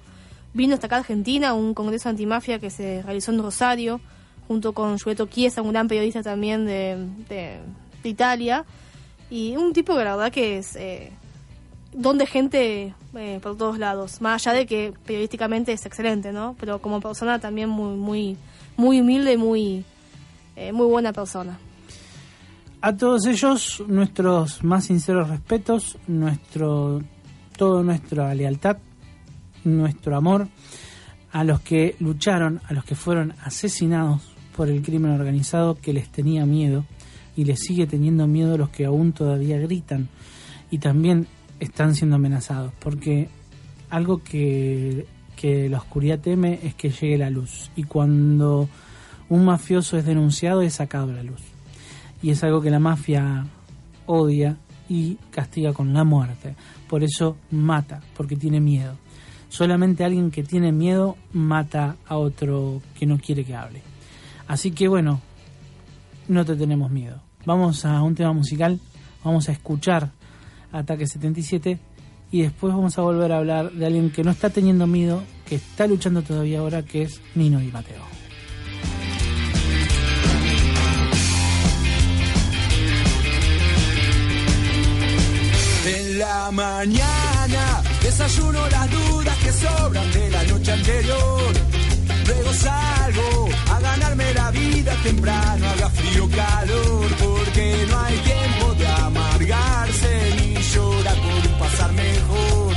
vino 0.54 0.74
hasta 0.74 0.88
acá 0.88 0.98
a 0.98 1.00
Argentina, 1.00 1.54
un 1.54 1.74
congreso 1.74 2.10
antimafia 2.10 2.60
que 2.60 2.70
se 2.70 3.02
realizó 3.04 3.32
en 3.32 3.42
Rosario, 3.42 4.02
junto 4.48 4.74
con 4.74 4.98
Julietto 5.00 5.28
Chiesa, 5.28 5.62
un 5.62 5.72
gran 5.72 5.88
periodista 5.88 6.22
también 6.22 6.66
de, 6.66 6.98
de, 7.30 7.60
de 8.04 8.10
Italia. 8.10 8.66
Y 9.30 9.56
un 9.56 9.74
tipo 9.74 9.96
que 9.96 10.04
la 10.04 10.16
verdad 10.16 10.32
que 10.32 10.58
es... 10.58 10.76
Eh, 10.76 11.12
don 11.94 12.18
de 12.18 12.26
gente 12.26 12.94
eh, 13.16 13.40
por 13.42 13.58
todos 13.58 13.80
lados, 13.80 14.22
más 14.22 14.46
allá 14.46 14.58
de 14.58 14.66
que 14.66 14.94
periodísticamente 15.06 15.74
es 15.74 15.86
excelente, 15.86 16.32
¿no? 16.32 16.56
Pero 16.60 16.80
como 16.82 17.02
persona 17.02 17.40
también 17.40 17.70
muy 17.70 17.96
muy 17.96 18.38
muy 18.76 19.02
humilde 19.02 19.38
muy 19.38 19.86
eh, 20.56 20.72
muy 20.72 20.88
buena 20.88 21.14
persona. 21.14 21.60
A 22.80 22.96
todos 22.96 23.26
ellos, 23.26 23.84
nuestros 23.88 24.64
más 24.64 24.86
sinceros 24.86 25.30
respetos, 25.30 25.98
nuestro 26.08 27.02
toda 27.58 27.82
nuestra 27.82 28.34
lealtad, 28.36 28.78
nuestro 29.64 30.16
amor 30.16 30.48
a 31.32 31.44
los 31.44 31.60
que 31.62 31.96
lucharon, 32.00 32.62
a 32.68 32.74
los 32.74 32.84
que 32.86 32.96
fueron 32.96 33.34
asesinados 33.44 34.22
por 34.56 34.70
el 34.70 34.82
crimen 34.82 35.12
organizado 35.12 35.76
que 35.76 35.94
les 35.94 36.10
tenía 36.10 36.46
miedo 36.46 36.86
y 37.36 37.46
les 37.46 37.60
sigue 37.60 37.86
teniendo 37.88 38.28
miedo 38.28 38.56
a 38.56 38.58
los 38.58 38.70
que 38.70 38.86
aún 38.86 39.12
todavía 39.14 39.58
gritan 39.58 40.10
y 40.72 40.80
también 40.80 41.28
están 41.60 41.96
siendo 41.96 42.16
amenazados, 42.16 42.74
porque 42.80 43.30
algo 43.90 44.24
que, 44.24 45.06
que 45.36 45.70
la 45.70 45.78
oscuridad 45.78 46.20
teme 46.20 46.60
es 46.64 46.76
que 46.76 46.90
llegue 46.90 47.18
la 47.18 47.30
luz 47.30 47.72
y 47.76 47.84
cuando 47.84 48.70
un 49.30 49.46
mafioso 49.46 49.98
es 49.98 50.06
denunciado 50.06 50.62
es 50.62 50.76
sacado 50.76 51.12
la 51.12 51.24
luz 51.24 51.42
y 52.22 52.32
es 52.32 52.44
algo 52.44 52.62
que 52.62 52.70
la 52.70 52.80
mafia 52.80 53.46
odia 54.06 54.58
y 54.90 55.16
castiga 55.32 55.74
con 55.74 55.94
la 55.94 56.04
muerte. 56.04 56.56
Por 56.90 57.04
eso 57.04 57.38
mata, 57.52 58.02
porque 58.16 58.36
tiene 58.36 58.60
miedo. 58.60 58.98
Solamente 59.50 60.04
alguien 60.04 60.32
que 60.32 60.44
tiene 60.44 60.72
miedo 60.72 61.18
mata 61.34 61.96
a 62.08 62.18
otro 62.18 62.82
que 62.98 63.06
no 63.06 63.18
quiere 63.18 63.44
que 63.44 63.56
hable. 63.56 63.82
Así 64.48 64.72
que 64.72 64.88
bueno, 64.88 65.22
no 66.28 66.46
te 66.46 66.56
tenemos 66.56 66.92
miedo. 66.92 67.22
Vamos 67.46 67.86
a 67.86 68.02
un 68.02 68.16
tema 68.16 68.34
musical, 68.34 68.80
vamos 69.24 69.48
a 69.50 69.52
escuchar 69.52 70.12
Ataque 70.72 71.08
77 71.08 71.80
y 72.32 72.42
después 72.42 72.74
vamos 72.74 72.98
a 72.98 73.02
volver 73.02 73.32
a 73.32 73.38
hablar 73.38 73.72
de 73.72 73.86
alguien 73.86 74.12
que 74.12 74.24
no 74.24 74.32
está 74.32 74.50
teniendo 74.50 74.86
miedo, 74.88 75.24
que 75.46 75.56
está 75.56 75.88
luchando 75.88 76.22
todavía 76.22 76.60
ahora, 76.60 76.84
que 76.84 77.04
es 77.04 77.22
Nino 77.36 77.62
y 77.62 77.72
Mateo. 77.72 78.04
En 85.86 86.20
la 86.20 86.52
mañana 86.52 87.82
desayuno 88.04 88.60
las 88.70 88.92
dudas 88.92 89.38
que 89.38 89.52
sobran 89.54 90.12
de 90.12 90.30
la 90.32 90.44
noche 90.44 90.72
anterior. 90.74 91.54
Luego 92.28 92.54
salgo 92.54 93.50
a 93.72 93.80
ganarme 93.80 94.34
la 94.34 94.52
vida 94.52 94.94
temprano, 95.02 95.66
haga 95.66 95.90
frío 95.92 96.26
o 96.26 96.30
calor, 96.30 97.08
porque 97.24 97.86
no 97.90 98.00
hay 98.02 98.18
tiempo 98.18 98.74
de 98.74 98.88
amargarse 98.88 100.47
ni 100.68 100.74
llorar 100.76 101.16
por 101.16 101.52
un 101.52 101.60
pasar 101.60 101.94
mejor. 101.94 102.76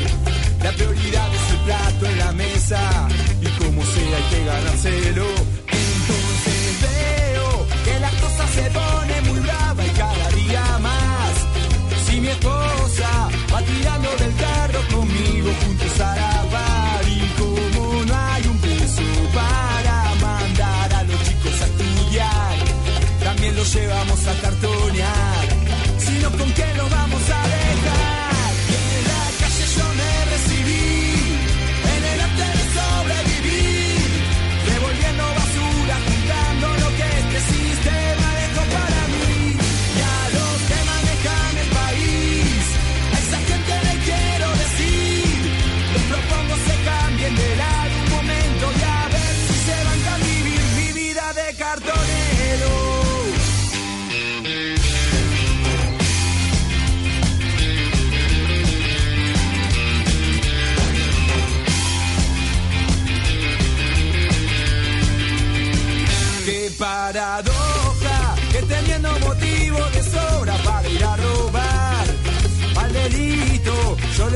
La 0.62 0.72
prioridad 0.72 1.34
es 1.34 1.50
el 1.50 1.58
plato 1.60 2.06
en 2.06 2.18
la 2.18 2.32
mesa 2.32 3.08
y 3.40 3.46
como 3.62 3.84
sea 3.84 4.16
hay 4.16 4.22
que 4.30 4.44
ganárselo. 4.44 5.26
Entonces 5.68 6.80
veo 6.82 7.66
que 7.84 8.00
la 8.00 8.10
cosa 8.10 8.48
se 8.48 8.70
pone 8.70 9.20
muy 9.22 9.40
brava 9.40 9.59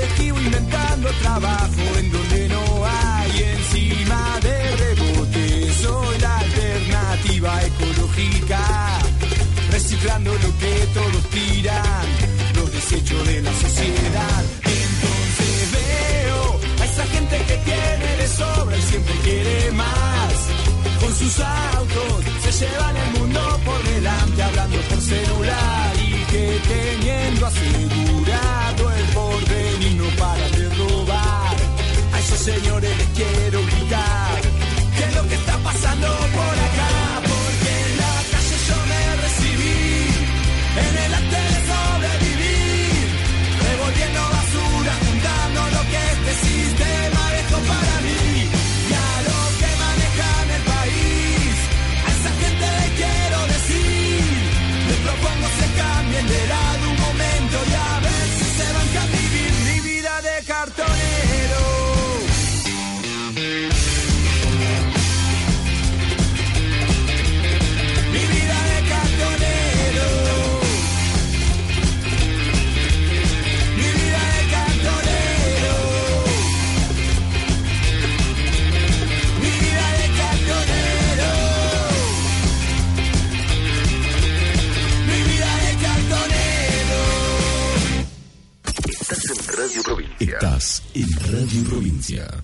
inventando 0.02 1.08
trabajo 1.22 1.82
en 1.98 2.10
donde 2.10 2.48
no 2.48 2.84
hay 2.84 3.42
encima 3.42 4.40
de 4.42 4.76
rebote. 4.76 5.72
Soy 5.72 6.18
la 6.18 6.38
alternativa 6.38 7.62
ecológica, 7.62 8.98
reciclando 9.70 10.32
lo 10.32 10.58
que 10.58 10.88
todos 10.94 11.30
tiran, 11.30 12.06
los 12.56 12.72
desechos 12.72 13.26
de 13.26 13.42
la 13.42 13.52
sociedad. 13.52 14.44
Entonces 14.64 15.72
veo 15.72 16.60
a 16.80 16.84
esa 16.84 17.06
gente 17.06 17.36
que 17.46 17.56
tiene 17.58 18.16
de 18.16 18.28
sobra 18.28 18.76
y 18.76 18.82
siempre 18.82 19.14
quiere 19.22 19.70
más 19.72 20.14
con 21.00 21.14
sus 21.14 21.40
autos 21.40 22.24
se 22.50 22.66
llevan 22.66 22.96
el 22.96 23.18
mundo 23.18 23.60
por 23.64 23.82
delante 23.82 24.42
hablando 24.42 24.76
por 24.88 25.00
celular 25.00 25.92
y 25.96 26.12
que 26.30 26.60
teniendo 26.68 27.46
asegurado 27.46 28.13
señores 32.44 33.03
Radio 91.54 91.62
Provincia. 91.62 92.43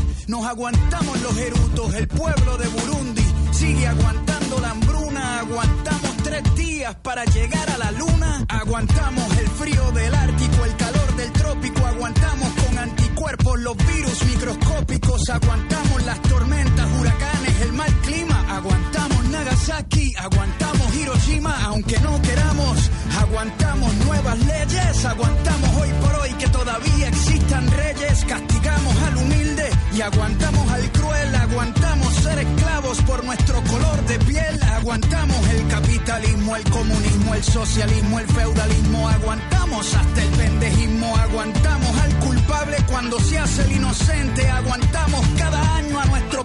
Nos 0.27 0.45
aguantamos 0.45 1.21
los 1.21 1.37
erutos, 1.37 1.93
el 1.95 2.07
pueblo 2.07 2.57
de 2.57 2.67
Burundi 2.67 3.23
sigue 3.51 3.87
aguantando 3.87 4.59
la 4.59 4.71
hambruna. 4.71 5.39
Aguantamos 5.39 6.17
tres 6.23 6.43
días 6.55 6.95
para 7.03 7.25
llegar 7.25 7.69
a 7.69 7.77
la 7.77 7.91
luna. 7.91 8.45
Aguantamos 8.47 9.37
el 9.37 9.47
frío 9.49 9.91
del 9.91 10.13
Ártico, 10.15 10.65
el 10.65 10.75
calor 10.77 11.15
del 11.15 11.31
trópico. 11.31 11.85
Aguantamos 11.85 12.49
con 12.65 12.77
anticuerpos 12.79 13.59
los 13.59 13.77
virus 13.77 14.25
microscópicos. 14.25 15.29
Aguantamos 15.29 16.05
las 16.05 16.21
tormentas, 16.23 16.87
huracanes, 16.99 17.61
el 17.61 17.73
mal 17.73 17.93
clima. 18.01 18.45
Aguantamos 18.49 19.10
Nagasaki, 19.43 20.13
aguantamos 20.19 20.95
Hiroshima, 20.95 21.65
aunque 21.65 21.99
no 22.01 22.21
queramos. 22.21 22.91
Aguantamos 23.19 23.91
nuevas 24.05 24.37
leyes, 24.45 25.05
aguantamos 25.05 25.69
hoy 25.81 25.89
por 25.99 26.15
hoy 26.21 26.33
que 26.33 26.47
todavía 26.49 27.07
existan 27.07 27.67
reyes. 27.71 28.23
Castigamos 28.25 28.95
al 29.01 29.17
humilde 29.17 29.67
y 29.95 30.01
aguantamos 30.01 30.71
al 30.71 30.91
cruel. 30.91 31.35
Aguantamos 31.35 32.13
ser 32.17 32.37
esclavos 32.37 33.01
por 33.01 33.25
nuestro 33.25 33.63
color 33.63 34.05
de 34.05 34.19
piel. 34.19 34.63
Aguantamos 34.75 35.47
el 35.49 35.67
capitalismo, 35.69 36.55
el 36.55 36.63
comunismo, 36.69 37.33
el 37.33 37.43
socialismo, 37.43 38.19
el 38.19 38.27
feudalismo. 38.27 39.09
Aguantamos 39.09 39.95
hasta 39.95 40.21
el 40.21 40.29
pendejismo. 40.29 41.17
Aguantamos 41.17 41.99
al 41.99 42.15
culpable 42.19 42.77
cuando 42.87 43.19
se 43.19 43.39
hace 43.39 43.63
el 43.63 43.71
inocente. 43.71 44.47
Aguantamos 44.51 45.25
cada 45.35 45.77
año 45.77 45.99
a 45.99 46.05
nuestro 46.05 46.43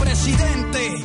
presidente 0.00 1.04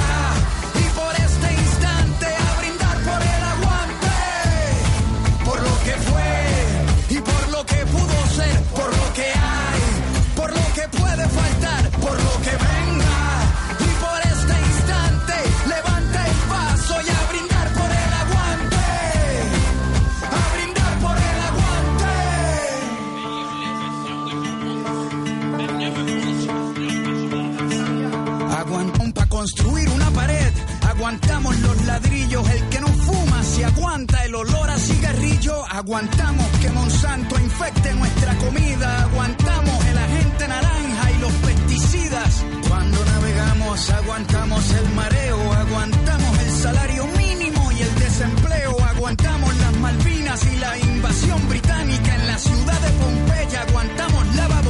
construir 29.41 29.89
una 29.89 30.11
pared. 30.11 30.53
Aguantamos 30.87 31.59
los 31.61 31.85
ladrillos, 31.85 32.47
el 32.47 32.69
que 32.69 32.79
no 32.79 32.87
fuma 32.89 33.43
si 33.43 33.63
aguanta 33.63 34.23
el 34.23 34.35
olor 34.35 34.69
a 34.69 34.77
cigarrillo. 34.77 35.65
Aguantamos 35.65 36.45
que 36.61 36.69
Monsanto 36.69 37.39
infecte 37.39 37.91
nuestra 37.95 38.35
comida. 38.35 39.01
Aguantamos 39.05 39.85
el 39.85 39.97
agente 39.97 40.47
naranja 40.47 41.11
y 41.11 41.17
los 41.21 41.33
pesticidas. 41.47 42.45
Cuando 42.69 43.03
navegamos, 43.03 43.89
aguantamos 43.89 44.73
el 44.73 44.89
mareo. 44.93 45.53
Aguantamos 45.53 46.39
el 46.45 46.51
salario 46.51 47.07
mínimo 47.17 47.71
y 47.71 47.81
el 47.81 47.95
desempleo. 47.95 48.77
Aguantamos 48.93 49.57
las 49.57 49.73
Malvinas 49.77 50.45
y 50.53 50.55
la 50.57 50.77
invasión 50.77 51.49
británica 51.49 52.13
en 52.13 52.27
la 52.27 52.37
ciudad 52.37 52.79
de 52.79 52.91
Pompeya. 52.91 53.61
Aguantamos 53.63 54.35
lava 54.35 54.61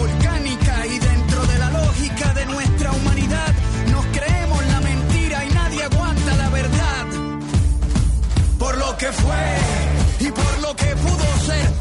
que 9.01 9.11
fue 9.13 10.27
y 10.27 10.31
por 10.31 10.59
lo 10.59 10.75
que 10.75 10.95
pudo 10.95 11.25
ser, 11.43 11.80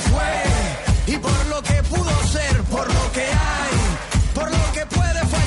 Fue 0.00 1.14
y 1.14 1.18
por 1.18 1.46
lo 1.46 1.62
que 1.62 1.82
pudo 1.84 2.10
ser, 2.26 2.62
por 2.64 2.86
lo 2.92 3.12
que 3.12 3.22
hay, 3.22 4.34
por 4.34 4.50
lo 4.50 4.72
que 4.72 4.86
puede 4.86 5.20
faltar, 5.20 5.43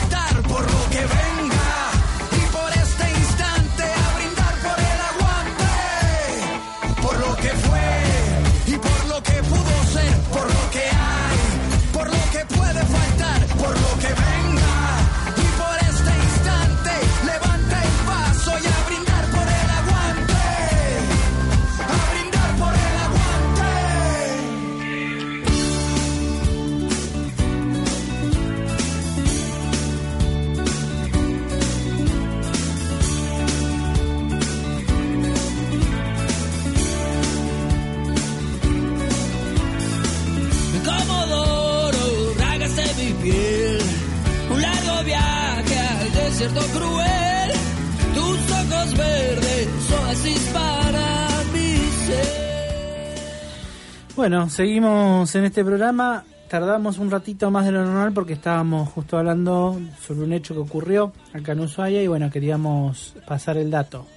Bueno, 54.17 54.49
seguimos 54.49 55.35
en 55.35 55.45
este 55.45 55.63
programa. 55.63 56.25
Tardamos 56.49 56.97
un 56.97 57.11
ratito 57.11 57.51
más 57.51 57.65
de 57.65 57.71
lo 57.71 57.85
normal 57.85 58.13
porque 58.13 58.33
estábamos 58.33 58.89
justo 58.89 59.15
hablando 59.15 59.79
sobre 60.01 60.21
un 60.21 60.33
hecho 60.33 60.55
que 60.55 60.59
ocurrió 60.61 61.13
acá 61.33 61.51
en 61.51 61.59
Ushuaia 61.59 62.01
y 62.01 62.07
bueno, 62.07 62.31
queríamos 62.31 63.13
pasar 63.27 63.57
el 63.57 63.69
dato. 63.69 64.07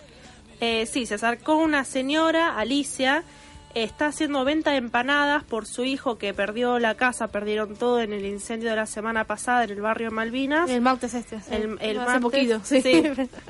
Eh, 0.58 0.86
sí, 0.86 1.04
se 1.04 1.16
acercó 1.16 1.56
una 1.56 1.84
señora, 1.84 2.56
Alicia, 2.58 3.24
está 3.74 4.06
haciendo 4.06 4.44
venta 4.44 4.72
de 4.72 4.78
empanadas 4.78 5.44
por 5.44 5.66
su 5.66 5.84
hijo 5.84 6.18
que 6.18 6.34
perdió 6.34 6.78
la 6.78 6.94
casa, 6.96 7.28
perdieron 7.28 7.76
todo 7.76 8.00
en 8.00 8.12
el 8.12 8.24
incendio 8.24 8.70
de 8.70 8.76
la 8.76 8.86
semana 8.86 9.24
pasada 9.24 9.64
en 9.64 9.70
el 9.70 9.80
barrio 9.80 10.10
Malvinas. 10.10 10.68
El 10.70 10.80
martes 10.80 11.14
este. 11.14 11.40
sí. 11.40 11.46
El, 11.54 11.78
el 11.80 11.98
Hace 11.98 12.20
martes, 12.20 12.20
poquito, 12.20 12.60
sí. 12.64 12.82
sí. 12.82 13.02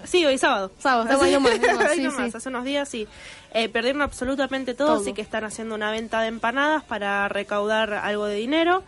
Sí, 0.05 0.27
hoy 0.27 0.37
sábado. 0.39 0.71
Sábado, 0.79 1.09
Ahí 1.23 1.31
sí, 1.95 2.03
nomás, 2.03 2.31
sí. 2.31 2.37
hace 2.37 2.49
unos 2.49 2.64
días 2.64 2.89
sí. 2.89 3.09
Eh, 3.53 3.68
perdieron 3.68 4.03
absolutamente 4.03 4.75
todo, 4.75 4.89
Todo. 4.89 5.01
así 5.01 5.12
que 5.12 5.23
están 5.23 5.45
haciendo 5.45 5.75
una 5.75 5.91
venta 5.91 6.21
de 6.21 6.29
empanadas 6.29 6.85
para 6.85 7.29
recaudar 7.29 7.95
algo 7.95 8.27
de 8.27 8.37
dinero. 8.37 8.83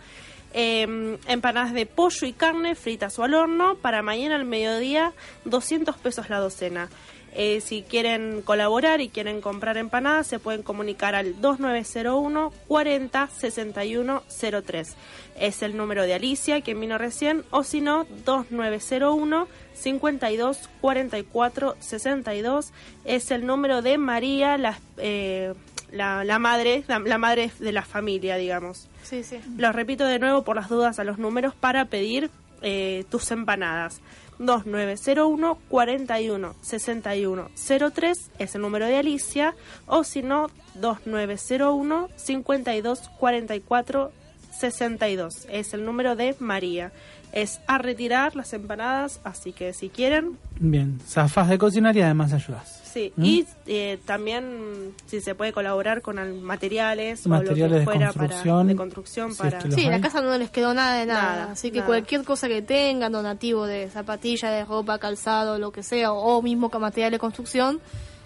Eh, 0.55 1.17
empanadas 1.29 1.73
de 1.73 1.87
pollo 1.87 2.27
y 2.27 2.35
carne 2.35 2.75
fritas 2.75 3.19
o 3.19 3.25
al 3.25 3.33
horno 3.33 3.77
para 3.77 4.03
mañana 4.03 4.35
al 4.35 4.45
mediodía 4.45 5.13
200 5.47 5.97
pesos 5.97 6.29
la 6.29 6.41
docena. 6.41 6.91
Eh, 7.35 7.63
si 7.63 7.83
quieren 7.83 8.43
colaborar 8.43 9.01
y 9.01 9.09
quieren 9.09 9.41
comprar 9.41 9.79
empanadas, 9.79 10.27
se 10.27 10.39
pueden 10.39 10.63
comunicar 10.63 11.15
al 11.15 11.41
2901 11.41 12.53
40 12.69 13.29
61 13.29 14.23
03. 14.65 14.95
Es 15.39 15.63
el 15.63 15.77
número 15.77 16.03
de 16.05 16.15
Alicia, 16.15 16.61
quien 16.61 16.81
vino 16.81 16.99
recién, 16.99 17.45
o 17.51 17.65
si 17.65 17.81
no, 17.81 18.07
2901 18.27 19.49
52 19.75 20.69
44 20.81 21.77
62. 21.81 22.73
Es 23.05 23.31
el 23.31 23.47
número 23.47 23.81
de 23.81 23.97
María, 23.97 24.59
la, 24.59 24.79
eh, 24.99 25.55
la, 25.91 26.25
la 26.25 26.39
madre, 26.39 26.85
la, 26.87 26.99
la 26.99 27.19
madre 27.19 27.51
de 27.59 27.73
la 27.73 27.83
familia, 27.83 28.37
digamos. 28.37 28.89
Sí, 29.03 29.25
sí. 29.25 29.39
Los 29.57 29.75
repito 29.75 30.05
de 30.07 30.19
nuevo 30.19 30.45
por 30.45 30.57
las 30.57 30.69
dudas 30.69 30.99
a 30.99 31.05
los 31.05 31.19
números 31.19 31.55
para 31.55 31.87
pedir 31.87 32.31
eh, 32.63 33.05
tus 33.11 33.31
empanadas. 33.31 34.01
2901 34.43 35.59
41 35.69 36.55
61 36.61 37.51
03 37.95 38.31
es 38.39 38.55
el 38.55 38.61
número 38.61 38.87
de 38.87 38.97
Alicia 38.97 39.55
o 39.87 40.05
si 40.05 40.23
no 40.23 40.51
2901 40.75 42.09
52 42.17 43.11
44 43.19 44.13
62 44.59 45.47
es 45.51 45.75
el 45.75 45.85
número 45.85 46.17
de 46.17 46.37
María. 46.39 46.93
Es 47.33 47.61
a 47.67 47.79
retirar 47.79 48.37
las 48.37 48.53
empanadas, 48.53 49.21
así 49.25 49.53
que 49.53 49.73
si 49.73 49.89
quieren, 49.89 50.39
Bien, 50.61 51.01
zafás 51.07 51.49
de 51.49 51.57
cocinar 51.57 51.97
y 51.97 52.03
además 52.03 52.33
ayudas. 52.35 52.82
Sí. 52.93 53.13
¿Mm? 53.17 53.25
Y 53.25 53.47
eh, 53.67 53.99
también 54.05 54.93
si 55.07 55.21
se 55.21 55.35
puede 55.35 55.53
colaborar 55.53 56.03
con 56.03 56.19
al- 56.19 56.35
materiales, 56.41 57.25
o 57.27 57.29
lo 57.29 57.37
Materiales 57.37 57.73
que 57.73 57.79
de 57.79 57.85
fuera 57.85 58.07
construcción, 58.13 58.57
para, 58.59 58.69
de 58.69 58.77
construcción 58.77 59.33
si 59.33 59.39
para... 59.39 59.59
es 59.59 59.63
que 59.65 59.69
los 59.71 59.75
Sí, 59.81 59.85
la 59.87 60.01
casa 60.01 60.21
no 60.21 60.37
les 60.39 60.51
quedó 60.51 60.75
nada 60.75 60.99
de 60.99 61.07
nada. 61.07 61.23
Nada, 61.37 61.53
así 61.53 61.71
que 61.71 61.79
nada. 61.79 61.87
cualquier 61.87 62.25
cosa 62.25 62.49
que 62.49 62.63
tengan, 62.63 63.13
donativo 63.13 63.67
de 63.67 63.89
zapatillas, 63.91 64.51
de 64.53 64.65
ropa, 64.65 64.99
calzado, 64.99 65.59
lo 65.59 65.73
que 65.73 65.83
sea, 65.83 66.13
o 66.13 66.43
mismo 66.43 66.71
que 66.71 66.79
material 66.79 67.13
de 67.13 67.19
construcción, 67.19 67.81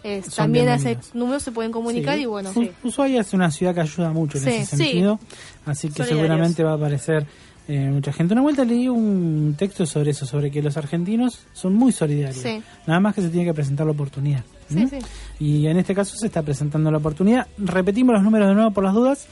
eh, 0.04 0.22
también 0.36 0.68
a 0.68 0.76
ese 0.76 0.98
número 1.14 1.40
se 1.40 1.50
pueden 1.52 1.72
comunicar 1.72 2.14
Sí. 2.16 2.22
y 2.22 2.26
bueno. 2.26 2.52
Ushuaia 2.84 3.20
es 3.22 3.32
una 3.32 3.50
ciudad 3.50 3.74
que 3.74 3.80
ayuda 3.80 4.10
mucho 4.12 4.38
en 4.38 4.44
Sí, 4.44 4.50
ese 4.50 4.76
sí. 4.76 4.76
sentido, 4.84 5.18
así 5.64 5.88
que 5.88 5.94
Solidarios. 5.94 6.20
seguramente 6.20 6.62
va 6.62 6.72
a 6.72 6.74
aparecer 6.74 7.26
eh, 7.68 7.90
mucha 7.90 8.12
gente. 8.12 8.32
Una 8.34 8.42
vuelta 8.42 8.64
leí 8.64 8.86
un 8.88 9.56
texto 9.58 9.84
sobre 9.86 10.12
eso, 10.12 10.24
sobre 10.24 10.52
que 10.52 10.62
los 10.62 10.76
argentinos 10.76 11.40
son 11.52 11.74
muy 11.74 11.90
solidarios. 11.90 12.40
Sí. 12.40 12.62
Nada 12.86 13.00
más 13.00 13.12
que 13.16 13.22
se 13.22 13.28
tiene 13.28 13.44
que 13.46 13.54
presentar 13.54 13.84
la 13.86 13.90
oportunidad. 13.92 14.44
Sí, 14.68 14.84
¿Mm? 14.84 14.88
sí. 14.88 14.98
Y 15.38 15.66
en 15.66 15.78
este 15.78 15.94
caso 15.94 16.16
se 16.16 16.26
está 16.26 16.42
presentando 16.42 16.90
la 16.90 16.98
oportunidad. 16.98 17.46
Repetimos 17.58 18.14
los 18.14 18.22
números 18.22 18.48
de 18.48 18.54
nuevo 18.54 18.70
por 18.70 18.84
las 18.84 18.94
dudas. 18.94 19.26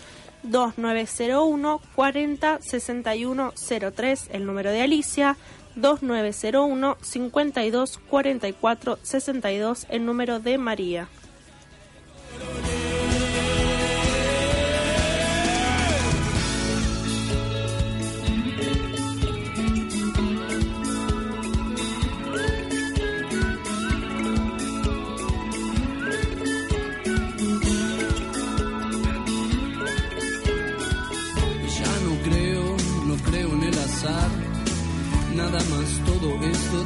2901 0.45 1.81
40 1.95 2.59
61 2.61 3.53
03, 3.95 4.29
el 4.33 4.47
número 4.47 4.71
de 4.71 4.83
Alicia. 4.83 5.37
2901 5.77 6.97
52 7.01 7.99
44 8.09 8.99
62, 9.03 9.87
el 9.89 10.07
número 10.07 10.39
de 10.39 10.59
María. 10.59 11.09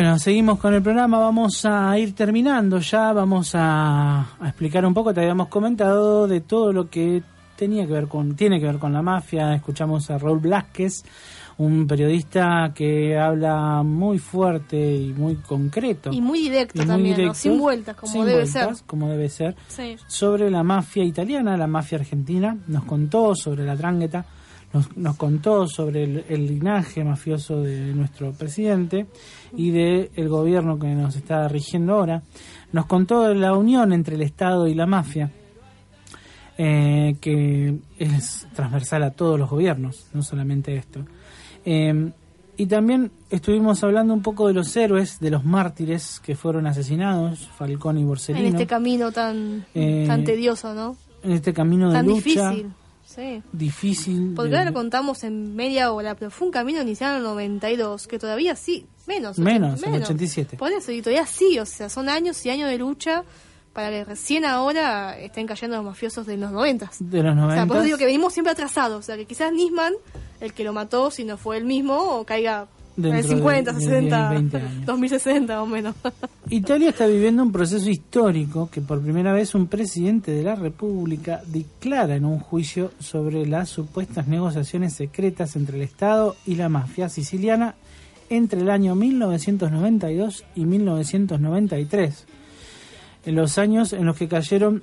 Bueno, 0.00 0.18
seguimos 0.18 0.58
con 0.58 0.72
el 0.72 0.80
programa, 0.82 1.18
vamos 1.18 1.62
a 1.66 1.98
ir 1.98 2.14
terminando 2.14 2.78
ya, 2.78 3.12
vamos 3.12 3.50
a, 3.54 4.20
a 4.40 4.48
explicar 4.48 4.86
un 4.86 4.94
poco, 4.94 5.12
te 5.12 5.20
habíamos 5.20 5.48
comentado 5.48 6.26
de 6.26 6.40
todo 6.40 6.72
lo 6.72 6.88
que 6.88 7.22
tenía 7.54 7.86
que 7.86 7.92
ver 7.92 8.08
con, 8.08 8.34
tiene 8.34 8.58
que 8.58 8.64
ver 8.64 8.78
con 8.78 8.94
la 8.94 9.02
mafia, 9.02 9.54
escuchamos 9.54 10.10
a 10.10 10.16
Raúl 10.16 10.38
Blasquez, 10.38 11.02
un 11.58 11.86
periodista 11.86 12.72
que 12.74 13.18
habla 13.18 13.82
muy 13.82 14.18
fuerte 14.18 14.78
y 14.96 15.12
muy 15.12 15.34
concreto. 15.36 16.08
Y 16.14 16.22
muy 16.22 16.38
directo 16.44 16.78
Y 16.82 16.86
muy 16.86 16.88
también, 16.88 17.34
sin 17.34 17.58
vueltas, 17.58 17.94
como 17.94 18.10
sin 18.10 18.24
debe 18.24 18.40
vueltas, 18.44 18.78
ser. 18.78 18.86
como 18.86 19.06
debe 19.10 19.28
ser, 19.28 19.54
Sí. 19.68 19.96
sobre 20.06 20.50
la 20.50 20.62
mafia 20.62 21.04
italiana, 21.04 21.58
la 21.58 21.66
mafia 21.66 21.98
argentina, 21.98 22.56
nos 22.68 22.84
contó 22.84 23.34
sobre 23.34 23.66
la 23.66 23.76
drangheta, 23.76 24.24
nos, 24.72 24.96
nos 24.96 25.16
contó 25.16 25.66
sobre 25.66 26.04
el, 26.04 26.24
el 26.28 26.46
linaje 26.46 27.02
mafioso 27.04 27.60
de 27.62 27.92
nuestro 27.94 28.32
presidente 28.32 29.06
y 29.56 29.70
de 29.70 30.10
el 30.14 30.28
gobierno 30.28 30.78
que 30.78 30.88
nos 30.88 31.16
está 31.16 31.48
rigiendo 31.48 31.94
ahora, 31.94 32.22
nos 32.72 32.86
contó 32.86 33.22
de 33.22 33.34
la 33.34 33.54
unión 33.56 33.92
entre 33.92 34.14
el 34.14 34.22
Estado 34.22 34.66
y 34.68 34.74
la 34.74 34.86
mafia, 34.86 35.30
eh, 36.58 37.16
que 37.20 37.78
es 37.98 38.46
transversal 38.54 39.02
a 39.02 39.10
todos 39.10 39.38
los 39.38 39.48
gobiernos, 39.50 40.06
no 40.12 40.22
solamente 40.22 40.76
esto. 40.76 41.04
Eh, 41.64 42.12
y 42.56 42.66
también 42.66 43.10
estuvimos 43.30 43.82
hablando 43.82 44.12
un 44.12 44.20
poco 44.20 44.46
de 44.46 44.52
los 44.52 44.76
héroes, 44.76 45.18
de 45.18 45.30
los 45.30 45.44
mártires 45.46 46.20
que 46.20 46.34
fueron 46.36 46.66
asesinados, 46.66 47.48
Falcón 47.56 47.96
y 47.96 48.04
Borsellino. 48.04 48.46
En 48.46 48.52
este 48.54 48.66
camino 48.66 49.10
tan, 49.10 49.64
Eh, 49.74 50.04
tan 50.06 50.24
tedioso, 50.24 50.74
¿no? 50.74 50.96
en 51.22 51.32
este 51.32 51.52
camino 51.54 51.88
de 51.88 51.94
Tan 51.94 52.06
lucha 52.06 52.50
difícil. 52.50 52.72
Sí. 53.14 53.42
difícil. 53.52 54.34
Porque 54.36 54.50
de- 54.50 54.58
ahora 54.58 54.70
lo 54.70 54.74
contamos 54.74 55.24
en 55.24 55.56
media 55.56 55.92
hora, 55.92 56.14
pero 56.14 56.30
fue 56.30 56.46
un 56.46 56.52
camino 56.52 56.80
iniciado 56.80 57.14
en 57.14 57.18
el 57.18 57.24
92, 57.24 58.06
que 58.06 58.18
todavía 58.18 58.54
sí, 58.54 58.86
menos. 59.06 59.38
Menos, 59.38 59.82
en 59.82 59.94
el 59.94 60.02
87. 60.02 60.56
Por 60.56 60.70
eso, 60.72 60.92
y 60.92 61.02
todavía 61.02 61.26
sí, 61.26 61.58
o 61.58 61.66
sea, 61.66 61.88
son 61.88 62.08
años 62.08 62.44
y 62.46 62.50
años 62.50 62.68
de 62.70 62.78
lucha 62.78 63.24
para 63.72 63.90
que 63.90 64.04
recién 64.04 64.44
ahora 64.44 65.18
estén 65.18 65.46
cayendo 65.46 65.76
los 65.76 65.84
mafiosos 65.84 66.26
de 66.26 66.36
los 66.36 66.50
90. 66.52 66.90
de 67.00 67.22
los 67.22 67.32
O 67.32 67.34
sea, 67.34 67.42
90. 67.46 67.66
por 67.66 67.76
eso 67.78 67.84
digo 67.84 67.98
que 67.98 68.06
venimos 68.06 68.32
siempre 68.32 68.52
atrasados, 68.52 68.98
o 68.98 69.02
sea, 69.02 69.16
que 69.16 69.26
quizás 69.26 69.52
Nisman, 69.52 69.94
el 70.40 70.52
que 70.54 70.64
lo 70.64 70.72
mató, 70.72 71.10
si 71.10 71.24
no 71.24 71.36
fue 71.36 71.56
el 71.56 71.64
mismo, 71.64 71.96
o 71.96 72.24
caiga 72.24 72.66
en 72.96 73.04
el 73.06 73.12
Dentro 73.12 73.28
de- 73.30 73.36
50, 73.36 73.72
de 73.72 73.80
60, 73.80 74.30
20 74.30 74.56
años. 74.56 74.72
2060 74.86 75.62
o 75.62 75.66
menos. 75.66 75.94
Italia 76.50 76.90
está 76.90 77.06
viviendo 77.06 77.42
un 77.42 77.52
proceso 77.52 77.88
histórico 77.88 78.68
que 78.70 78.80
por 78.80 79.00
primera 79.00 79.32
vez 79.32 79.54
un 79.54 79.66
presidente 79.68 80.32
de 80.32 80.42
la 80.42 80.54
República 80.56 81.40
declara 81.46 82.16
en 82.16 82.24
un 82.24 82.38
juicio 82.40 82.92
sobre 82.98 83.46
las 83.46 83.68
supuestas 83.68 84.26
negociaciones 84.26 84.92
secretas 84.94 85.56
entre 85.56 85.76
el 85.76 85.82
Estado 85.82 86.36
y 86.46 86.56
la 86.56 86.68
mafia 86.68 87.08
siciliana 87.08 87.74
entre 88.28 88.60
el 88.60 88.70
año 88.70 88.94
1992 88.94 90.44
y 90.54 90.64
1993, 90.64 92.26
en 93.26 93.34
los 93.34 93.58
años 93.58 93.92
en 93.92 94.04
los 94.06 94.16
que 94.16 94.28
cayeron 94.28 94.82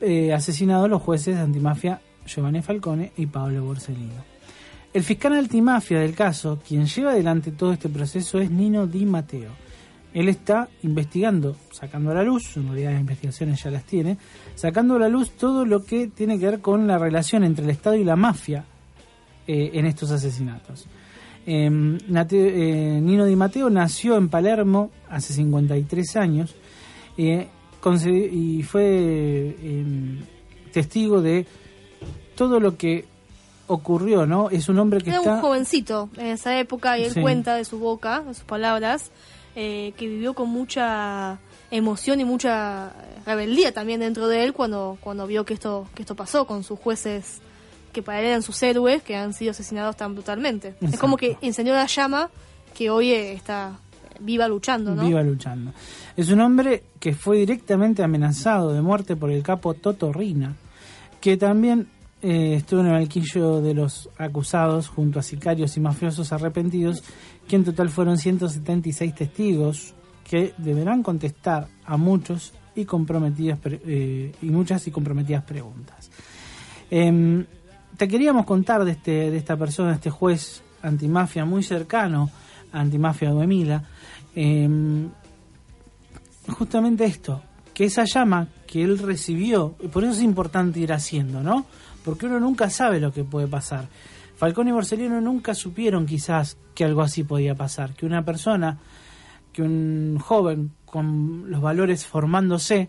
eh, 0.00 0.32
asesinados 0.32 0.88
los 0.90 1.02
jueces 1.02 1.36
antimafia 1.36 2.00
Giovanni 2.26 2.62
Falcone 2.62 3.12
y 3.16 3.26
Pablo 3.26 3.64
Borsellino. 3.64 4.29
El 4.92 5.02
fiscal 5.04 5.34
antimafia 5.34 6.00
del 6.00 6.14
caso, 6.14 6.58
quien 6.66 6.86
lleva 6.86 7.12
adelante 7.12 7.52
todo 7.52 7.72
este 7.72 7.88
proceso, 7.88 8.38
es 8.40 8.50
Nino 8.50 8.86
Di 8.86 9.06
Matteo. 9.06 9.50
Él 10.12 10.28
está 10.28 10.68
investigando, 10.82 11.56
sacando 11.70 12.10
a 12.10 12.14
la 12.14 12.24
luz, 12.24 12.56
en 12.56 12.66
realidad 12.66 12.90
las 12.92 13.00
investigaciones 13.00 13.62
ya 13.62 13.70
las 13.70 13.84
tiene, 13.84 14.18
sacando 14.56 14.96
a 14.96 14.98
la 14.98 15.08
luz 15.08 15.30
todo 15.30 15.64
lo 15.64 15.84
que 15.84 16.08
tiene 16.08 16.38
que 16.40 16.46
ver 16.46 16.60
con 16.60 16.88
la 16.88 16.98
relación 16.98 17.44
entre 17.44 17.64
el 17.64 17.70
Estado 17.70 17.94
y 17.94 18.02
la 18.02 18.16
mafia 18.16 18.64
eh, 19.46 19.70
en 19.74 19.86
estos 19.86 20.10
asesinatos. 20.10 20.86
Nate- 21.46 22.52
eh, 22.96 23.00
Nino 23.00 23.24
Di 23.24 23.34
Matteo 23.36 23.70
nació 23.70 24.16
en 24.16 24.28
Palermo 24.28 24.90
hace 25.08 25.32
53 25.32 26.16
años 26.16 26.54
eh, 27.16 27.48
y 28.30 28.62
fue 28.62 28.82
eh, 28.84 29.84
testigo 30.72 31.22
de 31.22 31.46
todo 32.34 32.60
lo 32.60 32.76
que 32.76 33.04
ocurrió, 33.70 34.26
¿no? 34.26 34.50
Es 34.50 34.68
un 34.68 34.78
hombre 34.78 35.00
que 35.00 35.10
Era 35.10 35.18
está... 35.20 35.34
un 35.36 35.40
jovencito 35.40 36.08
en 36.16 36.26
esa 36.26 36.58
época 36.58 36.98
y 36.98 37.04
él 37.04 37.12
Sí. 37.12 37.20
cuenta 37.20 37.54
de 37.54 37.64
su 37.64 37.78
boca, 37.78 38.20
de 38.20 38.34
sus 38.34 38.44
palabras, 38.44 39.10
eh, 39.54 39.92
que 39.96 40.06
vivió 40.08 40.34
con 40.34 40.48
mucha 40.48 41.38
emoción 41.70 42.20
y 42.20 42.24
mucha 42.24 42.92
rebeldía 43.24 43.72
también 43.72 44.00
dentro 44.00 44.26
de 44.26 44.42
él 44.44 44.52
cuando, 44.52 44.98
cuando 45.00 45.26
vio 45.26 45.44
que 45.44 45.54
esto, 45.54 45.86
que 45.94 46.02
esto 46.02 46.16
pasó 46.16 46.46
con 46.46 46.64
sus 46.64 46.78
jueces 46.80 47.40
que 47.92 48.02
para 48.02 48.20
él 48.20 48.26
eran 48.26 48.42
sus 48.42 48.60
héroes 48.62 49.02
que 49.02 49.16
han 49.16 49.32
sido 49.34 49.52
asesinados 49.52 49.96
tan 49.96 50.14
brutalmente. 50.14 50.74
Es 50.80 50.98
como 50.98 51.16
que 51.16 51.36
encendió 51.40 51.74
la 51.74 51.86
llama 51.86 52.30
que 52.74 52.88
hoy 52.90 53.10
eh, 53.12 53.32
está 53.32 53.78
eh, 54.10 54.16
viva 54.20 54.46
luchando, 54.48 54.94
¿no? 54.94 55.02
Viva 55.04 55.22
luchando. 55.22 55.72
Es 56.16 56.30
un 56.30 56.40
hombre 56.40 56.84
que 57.00 57.14
fue 57.14 57.36
directamente 57.38 58.02
amenazado 58.02 58.72
de 58.72 58.80
muerte 58.80 59.16
por 59.16 59.30
el 59.30 59.42
capo 59.42 59.74
Toto 59.74 60.12
Rina, 60.12 60.54
que 61.20 61.36
también 61.36 61.88
eh, 62.22 62.54
estuvo 62.54 62.80
en 62.80 62.86
el 62.86 62.92
banquillo 62.92 63.60
de 63.60 63.74
los 63.74 64.08
acusados 64.18 64.88
junto 64.88 65.18
a 65.18 65.22
sicarios 65.22 65.76
y 65.76 65.80
mafiosos 65.80 66.32
arrepentidos, 66.32 67.02
que 67.48 67.56
en 67.56 67.64
total 67.64 67.88
fueron 67.88 68.18
176 68.18 69.14
testigos 69.14 69.94
que 70.24 70.54
deberán 70.58 71.02
contestar 71.02 71.68
a 71.84 71.96
muchos 71.96 72.52
y 72.74 72.84
comprometidas 72.84 73.58
eh, 73.64 74.32
y 74.40 74.46
muchas 74.46 74.86
y 74.86 74.90
comprometidas 74.90 75.44
preguntas. 75.44 76.10
Em, 76.90 77.44
te 77.96 78.06
queríamos 78.06 78.46
contar 78.46 78.84
de 78.84 78.92
este 78.92 79.30
de 79.30 79.36
esta 79.36 79.56
persona, 79.56 79.94
este 79.94 80.10
juez 80.10 80.62
antimafia 80.82 81.44
muy 81.44 81.62
cercano 81.62 82.30
Antimafia 82.72 83.30
Duemila, 83.30 83.82
em, 84.34 85.08
justamente 86.48 87.04
esto, 87.04 87.42
que 87.74 87.84
esa 87.84 88.04
llama 88.04 88.48
que 88.66 88.82
él 88.82 88.98
recibió, 88.98 89.74
por 89.92 90.04
eso 90.04 90.12
es 90.12 90.22
importante 90.22 90.80
ir 90.80 90.92
haciendo, 90.92 91.42
¿no? 91.42 91.66
Porque 92.04 92.26
uno 92.26 92.40
nunca 92.40 92.70
sabe 92.70 93.00
lo 93.00 93.12
que 93.12 93.24
puede 93.24 93.46
pasar. 93.46 93.88
Falcón 94.36 94.68
y 94.68 94.72
Borsellino 94.72 95.20
nunca 95.20 95.54
supieron 95.54 96.06
quizás 96.06 96.56
que 96.74 96.84
algo 96.84 97.02
así 97.02 97.24
podía 97.24 97.54
pasar, 97.54 97.92
que 97.94 98.06
una 98.06 98.24
persona, 98.24 98.78
que 99.52 99.62
un 99.62 100.18
joven 100.18 100.70
con 100.86 101.50
los 101.50 101.60
valores 101.60 102.06
formándose, 102.06 102.88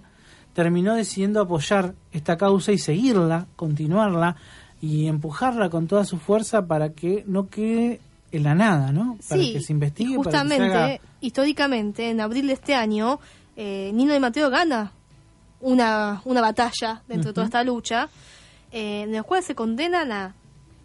terminó 0.54 0.96
decidiendo 0.96 1.42
apoyar 1.42 1.94
esta 2.12 2.38
causa 2.38 2.72
y 2.72 2.78
seguirla, 2.78 3.48
continuarla 3.56 4.36
y 4.82 5.08
empujarla 5.08 5.70
con 5.70 5.88
toda 5.88 6.06
su 6.06 6.18
fuerza 6.18 6.66
para 6.68 6.90
que 6.94 7.24
no 7.28 7.50
quede 7.50 8.00
en 8.32 8.44
la 8.44 8.56
nada, 8.56 8.92
¿no? 8.94 9.18
Para 9.28 9.42
Sí, 9.42 9.54
que 9.54 9.60
se 9.62 9.74
investigue, 9.74 10.14
y 10.14 10.18
para 10.18 10.24
que 10.32 10.32
se 10.32 10.38
justamente, 10.38 10.78
haga- 10.78 11.00
históricamente, 11.20 12.10
en 12.10 12.22
abril 12.22 12.48
de 12.48 12.54
este 12.54 12.76
año, 12.76 13.20
eh, 13.58 13.92
Nino 13.94 14.14
de 14.14 14.20
Mateo 14.22 14.50
gana 14.50 14.94
una, 15.60 16.22
una 16.26 16.42
batalla 16.42 17.02
dentro 17.08 17.30
de 17.32 17.34
toda 17.34 17.46
esta 17.46 17.64
lucha, 17.64 18.10
eh, 18.72 19.04
en 19.04 19.12
la 19.14 19.24
cual 19.24 19.44
se 19.44 19.56
condenan 19.56 20.12
a 20.12 20.36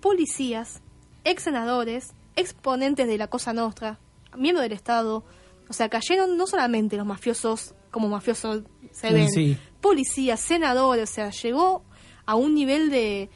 policías, 0.01 0.83
ex 1.25 1.43
senadores, 1.43 2.15
exponentes 2.37 3.07
de 3.07 3.19
la 3.19 3.29
Cosa 3.29 3.53
Nostra, 3.53 3.99
miembros 4.37 4.63
del 4.63 4.73
Estado. 4.73 5.25
O 5.69 5.73
sea, 5.73 5.89
cayeron 5.89 6.37
no 6.37 6.47
solamente 6.47 6.97
los 6.97 7.07
mafiosos 7.07 7.75
como 7.91 8.09
mafiosos 8.09 8.63
se 8.93 9.13
ven. 9.13 9.31
Sí. 9.31 9.57
Policías, 9.81 10.41
senadores, 10.41 11.11
o 11.11 11.13
sea, 11.13 11.31
llegó 11.31 11.83
a 12.25 12.35
un 12.35 12.55
nivel 12.55 12.91
de, 12.91 13.31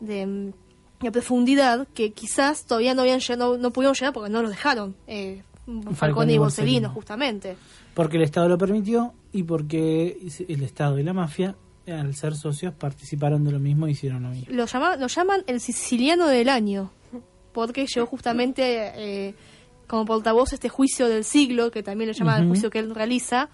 de, 0.00 0.52
de 1.00 1.12
profundidad 1.12 1.86
que 1.94 2.12
quizás 2.12 2.64
todavía 2.64 2.94
no 2.94 3.02
habían 3.02 3.20
llegado, 3.20 3.58
no, 3.58 3.70
pudieron 3.70 3.94
llegar 3.94 4.12
porque 4.12 4.30
no 4.30 4.42
los 4.42 4.50
dejaron 4.50 4.96
eh, 5.06 5.42
Falcone 5.94 6.32
y 6.32 6.38
Borsellino, 6.38 6.90
justamente. 6.90 7.56
Porque 7.94 8.16
el 8.16 8.24
Estado 8.24 8.48
lo 8.48 8.58
permitió 8.58 9.14
y 9.32 9.42
porque 9.42 10.18
el 10.48 10.62
Estado 10.62 10.98
y 10.98 11.02
la 11.02 11.12
mafia, 11.12 11.54
al 11.86 12.14
ser 12.14 12.34
socios, 12.36 12.72
participaron 12.74 13.44
de 13.44 13.52
lo 13.52 13.58
mismo 13.58 13.88
y 13.88 13.92
hicieron 13.92 14.22
lo 14.22 14.30
mismo. 14.30 14.46
Lo, 14.54 14.66
llama, 14.66 14.96
lo 14.96 15.06
llaman 15.08 15.42
el 15.46 15.60
siciliano 15.60 16.26
del 16.28 16.48
año, 16.48 16.90
porque 17.52 17.86
llegó 17.86 18.06
justamente 18.06 18.92
eh, 18.94 19.34
como 19.86 20.04
portavoz 20.04 20.52
este 20.52 20.68
juicio 20.68 21.08
del 21.08 21.24
siglo, 21.24 21.70
que 21.70 21.82
también 21.82 22.08
lo 22.08 22.14
llaman 22.14 22.42
el 22.42 22.48
juicio 22.48 22.70
que 22.70 22.78
él 22.78 22.94
realiza, 22.94 23.48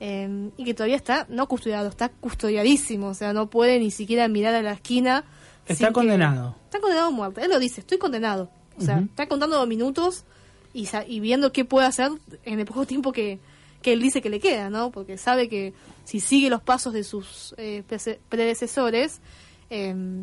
eh, 0.00 0.50
y 0.56 0.64
que 0.64 0.74
todavía 0.74 0.96
está 0.96 1.26
no 1.28 1.46
custodiado, 1.48 1.88
está 1.88 2.08
custodiadísimo, 2.08 3.08
o 3.08 3.14
sea, 3.14 3.32
no 3.32 3.48
puede 3.50 3.78
ni 3.78 3.90
siquiera 3.90 4.28
mirar 4.28 4.54
a 4.54 4.62
la 4.62 4.72
esquina. 4.72 5.24
Está 5.66 5.88
que- 5.88 5.92
condenado. 5.92 6.56
Está 6.64 6.80
condenado 6.80 7.08
a 7.08 7.10
muerte, 7.10 7.42
él 7.42 7.50
lo 7.50 7.58
dice, 7.58 7.80
estoy 7.80 7.98
condenado. 7.98 8.50
O 8.78 8.80
sea, 8.80 9.00
está 9.00 9.28
contando 9.28 9.58
los 9.58 9.68
minutos 9.68 10.24
y, 10.72 10.88
y 11.06 11.20
viendo 11.20 11.52
qué 11.52 11.64
puede 11.64 11.86
hacer 11.86 12.10
en 12.44 12.58
el 12.58 12.64
poco 12.64 12.86
tiempo 12.86 13.12
que, 13.12 13.38
que 13.82 13.92
él 13.92 14.00
dice 14.00 14.22
que 14.22 14.30
le 14.30 14.40
queda, 14.40 14.70
¿no? 14.70 14.90
Porque 14.90 15.18
sabe 15.18 15.48
que 15.48 15.74
si 16.04 16.20
sigue 16.20 16.48
los 16.50 16.62
pasos 16.62 16.92
de 16.92 17.04
sus 17.04 17.54
eh, 17.58 17.82
predecesores, 18.28 19.20
eh, 19.70 20.22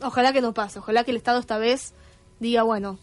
ojalá 0.00 0.32
que 0.32 0.40
no 0.40 0.52
pase, 0.54 0.78
ojalá 0.78 1.04
que 1.04 1.10
el 1.10 1.16
Estado 1.16 1.38
esta 1.38 1.58
vez 1.58 1.94
diga, 2.40 2.62
bueno, 2.62 2.98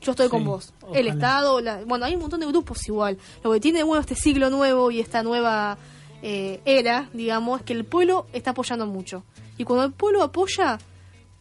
yo 0.00 0.12
estoy 0.12 0.28
con 0.28 0.44
vos. 0.44 0.72
El. 0.94 1.08
Estado, 1.08 1.60
la- 1.60 1.84
bueno, 1.84 2.04
hay 2.06 2.14
un 2.14 2.20
montón 2.22 2.40
de 2.40 2.46
grupos 2.46 2.86
igual. 2.88 3.18
Lo 3.44 3.52
que 3.52 3.60
tiene 3.60 3.82
bueno 3.82 4.00
este 4.00 4.14
siglo 4.14 4.48
nuevo 4.50 4.90
y 4.90 5.00
esta 5.00 5.22
nueva 5.22 5.76
eh, 6.22 6.60
era, 6.64 7.08
digamos, 7.12 7.60
es 7.60 7.66
que 7.66 7.72
el 7.74 7.84
pueblo 7.84 8.26
está 8.32 8.50
apoyando 8.52 8.86
mucho. 8.86 9.24
Y 9.58 9.64
cuando 9.64 9.84
el 9.84 9.92
pueblo 9.92 10.22
apoya, 10.22 10.78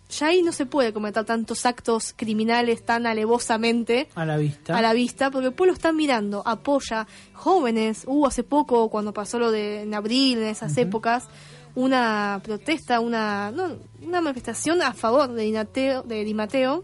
ya 0.10 0.28
ahí 0.28 0.41
no 0.41 0.51
se 0.51 0.66
puede 0.66 0.91
cometer 0.91 1.24
tantos 1.24 1.66
actos 1.66 2.14
criminales 2.16 2.84
tan 2.84 3.05
alevosamente 3.05 4.10
A 4.16 4.26
la 4.26 4.38
vista. 4.38 4.76
a 4.76 4.82
la 4.82 4.93
vista, 4.93 5.30
porque 5.30 5.47
el 5.47 5.53
pueblo 5.53 5.74
está 5.74 5.93
mirando, 5.93 6.41
apoya 6.45 7.07
jóvenes. 7.34 8.03
Hubo 8.07 8.26
hace 8.26 8.43
poco, 8.43 8.89
cuando 8.89 9.14
pasó 9.14 9.38
lo 9.38 9.51
de 9.51 9.84
en 9.84 9.93
abril, 9.93 10.39
en 10.39 10.45
esas 10.47 10.76
épocas, 10.78 11.28
una 11.76 12.41
protesta, 12.43 12.99
una 12.99 13.51
no, 13.51 13.78
una 14.01 14.22
manifestación 14.22 14.82
a 14.82 14.93
favor 14.93 15.32
de 15.32 15.43
Di 15.43 15.51
Mateo, 15.51 16.01
de 16.03 16.24
Di 16.26 16.34
Mateo. 16.34 16.84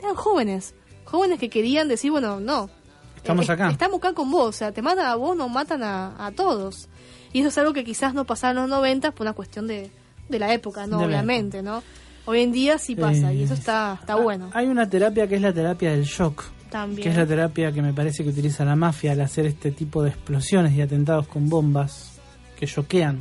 Eran 0.00 0.14
jóvenes, 0.14 0.74
jóvenes 1.04 1.38
que 1.40 1.48
querían 1.48 1.88
decir, 1.88 2.10
bueno, 2.10 2.38
no. 2.38 2.68
Estamos 3.16 3.48
eh, 3.48 3.52
acá. 3.52 3.70
Estamos 3.70 3.98
acá 3.98 4.12
con 4.12 4.30
vos, 4.30 4.48
o 4.48 4.52
sea, 4.52 4.72
te 4.72 4.82
matan 4.82 5.06
a 5.06 5.14
vos, 5.16 5.34
no 5.36 5.48
matan 5.48 5.82
a, 5.82 6.24
a 6.24 6.32
todos. 6.32 6.88
Y 7.32 7.40
eso 7.40 7.48
es 7.48 7.58
algo 7.58 7.72
que 7.72 7.84
quizás 7.84 8.12
no 8.14 8.24
pasaba 8.26 8.50
en 8.52 8.56
los 8.58 8.68
90 8.68 9.12
por 9.12 9.22
una 9.22 9.32
cuestión 9.32 9.66
de, 9.66 9.90
de 10.28 10.38
la 10.38 10.52
época, 10.52 10.86
¿no? 10.86 10.98
De 10.98 11.06
Obviamente, 11.06 11.62
¿no? 11.62 11.82
Hoy 12.30 12.40
en 12.42 12.52
día 12.52 12.76
sí 12.76 12.94
pasa 12.94 13.32
y 13.32 13.40
Eh, 13.40 13.44
eso 13.44 13.54
está, 13.54 13.96
está 13.98 14.16
bueno. 14.16 14.50
Hay 14.52 14.66
una 14.66 14.86
terapia 14.86 15.26
que 15.26 15.36
es 15.36 15.40
la 15.40 15.50
terapia 15.50 15.92
del 15.92 16.04
shock. 16.04 16.44
También. 16.68 17.02
Que 17.02 17.08
es 17.08 17.16
la 17.16 17.26
terapia 17.26 17.72
que 17.72 17.80
me 17.80 17.94
parece 17.94 18.22
que 18.22 18.28
utiliza 18.28 18.66
la 18.66 18.76
mafia 18.76 19.12
al 19.12 19.22
hacer 19.22 19.46
este 19.46 19.70
tipo 19.70 20.02
de 20.02 20.10
explosiones 20.10 20.74
y 20.74 20.82
atentados 20.82 21.26
con 21.26 21.48
bombas 21.48 22.20
que 22.58 22.66
choquean. 22.66 23.18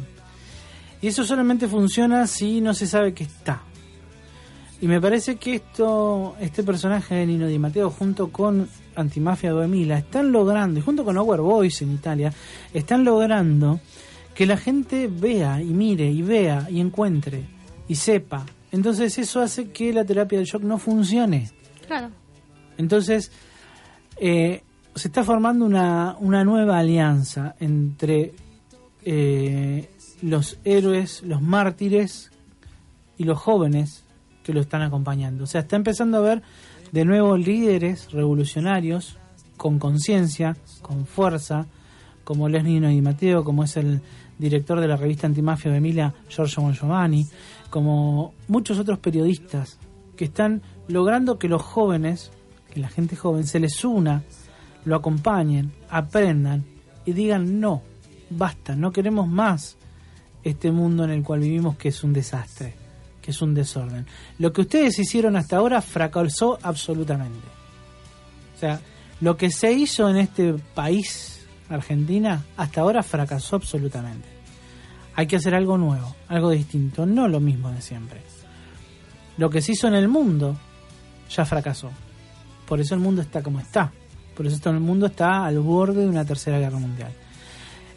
Y 1.01 1.07
eso 1.07 1.23
solamente 1.23 1.69
funciona 1.69 2.27
si 2.27 2.59
no 2.59 2.73
se 2.73 2.85
sabe 2.85 3.13
que 3.13 3.23
está. 3.23 3.61
Y 4.81 4.87
me 4.87 4.99
parece 4.99 5.37
que 5.37 5.55
esto, 5.55 6.35
este 6.41 6.63
personaje 6.63 7.15
de 7.15 7.27
Nino 7.27 7.47
Di 7.47 7.59
Matteo 7.59 7.89
junto 7.89 8.29
con 8.29 8.67
Antimafia 8.97 9.51
2000 9.51 9.89
están 9.91 10.33
logrando, 10.33 10.81
y 10.81 10.83
junto 10.83 11.05
con 11.05 11.17
Our 11.17 11.39
Boys 11.39 11.81
en 11.81 11.93
Italia, 11.93 12.33
están 12.73 13.05
logrando 13.05 13.79
que 14.35 14.45
la 14.45 14.57
gente 14.57 15.07
vea 15.07 15.61
y 15.61 15.67
mire 15.67 16.11
y 16.11 16.23
vea 16.23 16.67
y 16.69 16.81
encuentre 16.81 17.45
y 17.87 17.95
sepa. 17.95 18.45
Entonces 18.71 19.17
eso 19.17 19.41
hace 19.41 19.69
que 19.71 19.93
la 19.93 20.05
terapia 20.05 20.37
del 20.37 20.47
shock 20.47 20.63
no 20.63 20.77
funcione. 20.77 21.49
Claro. 21.85 22.09
Entonces, 22.77 23.31
eh, 24.17 24.63
se 24.95 25.07
está 25.07 25.23
formando 25.23 25.65
una, 25.65 26.17
una 26.19 26.43
nueva 26.43 26.79
alianza 26.79 27.55
entre 27.59 28.33
eh, 29.05 29.89
los 30.21 30.59
héroes, 30.63 31.23
los 31.23 31.41
mártires 31.41 32.31
y 33.17 33.23
los 33.23 33.39
jóvenes 33.39 34.03
que 34.43 34.53
lo 34.53 34.61
están 34.61 34.81
acompañando. 34.81 35.43
O 35.43 35.47
sea, 35.47 35.61
está 35.61 35.75
empezando 35.75 36.17
a 36.17 36.21
ver 36.21 36.41
de 36.91 37.05
nuevo 37.05 37.37
líderes 37.37 38.11
revolucionarios 38.11 39.17
con 39.55 39.79
conciencia, 39.79 40.55
con 40.81 41.05
fuerza, 41.05 41.67
como 42.23 42.49
Leslie 42.49 42.79
Di 42.79 43.01
Matteo, 43.01 43.43
como 43.43 43.63
es 43.63 43.77
el 43.77 44.01
director 44.37 44.79
de 44.79 44.87
la 44.87 44.97
revista 44.97 45.27
Antimafia 45.27 45.71
de 45.71 45.77
Emilia, 45.77 46.13
Giorgio 46.29 46.61
Mongiovanni, 46.63 47.25
como 47.69 48.33
muchos 48.47 48.79
otros 48.79 48.99
periodistas 48.99 49.77
que 50.15 50.25
están 50.25 50.61
logrando 50.87 51.37
que 51.37 51.49
los 51.49 51.61
jóvenes, 51.61 52.31
que 52.73 52.79
la 52.79 52.89
gente 52.89 53.15
joven 53.15 53.45
se 53.45 53.59
les 53.59 53.83
una, 53.83 54.23
lo 54.85 54.95
acompañen, 54.95 55.73
aprendan 55.89 56.65
y 57.05 57.13
digan 57.13 57.59
no, 57.59 57.81
basta, 58.29 58.75
no 58.75 58.91
queremos 58.91 59.27
más 59.27 59.77
este 60.43 60.71
mundo 60.71 61.03
en 61.03 61.11
el 61.11 61.23
cual 61.23 61.41
vivimos 61.41 61.77
que 61.77 61.89
es 61.89 62.03
un 62.03 62.13
desastre, 62.13 62.73
que 63.21 63.31
es 63.31 63.41
un 63.41 63.53
desorden. 63.53 64.05
Lo 64.39 64.53
que 64.53 64.61
ustedes 64.61 64.97
hicieron 64.99 65.35
hasta 65.35 65.57
ahora 65.57 65.81
fracasó 65.81 66.57
absolutamente. 66.61 67.47
O 68.55 68.59
sea, 68.59 68.79
lo 69.19 69.35
que 69.35 69.51
se 69.51 69.71
hizo 69.73 70.09
en 70.09 70.17
este 70.17 70.53
país, 70.53 71.45
Argentina, 71.69 72.45
hasta 72.55 72.81
ahora 72.81 73.03
fracasó 73.03 73.57
absolutamente. 73.57 74.36
Hay 75.17 75.25
que 75.25 75.37
hacer 75.37 75.55
algo 75.55 75.79
nuevo, 75.79 76.15
algo 76.27 76.51
distinto, 76.51 77.07
no 77.07 77.27
lo 77.27 77.39
mismo 77.39 77.71
de 77.71 77.81
siempre. 77.81 78.21
Lo 79.37 79.49
que 79.49 79.63
se 79.63 79.71
hizo 79.71 79.87
en 79.87 79.95
el 79.95 80.07
mundo 80.07 80.55
ya 81.27 81.43
fracasó. 81.43 81.89
Por 82.67 82.79
eso 82.79 82.93
el 82.93 82.99
mundo 82.99 83.23
está 83.23 83.41
como 83.41 83.59
está. 83.59 83.91
Por 84.35 84.45
eso 84.45 84.59
todo 84.59 84.75
el 84.75 84.79
mundo 84.79 85.07
está 85.07 85.43
al 85.47 85.59
borde 85.59 86.01
de 86.01 86.07
una 86.07 86.23
tercera 86.23 86.59
guerra 86.59 86.77
mundial. 86.77 87.11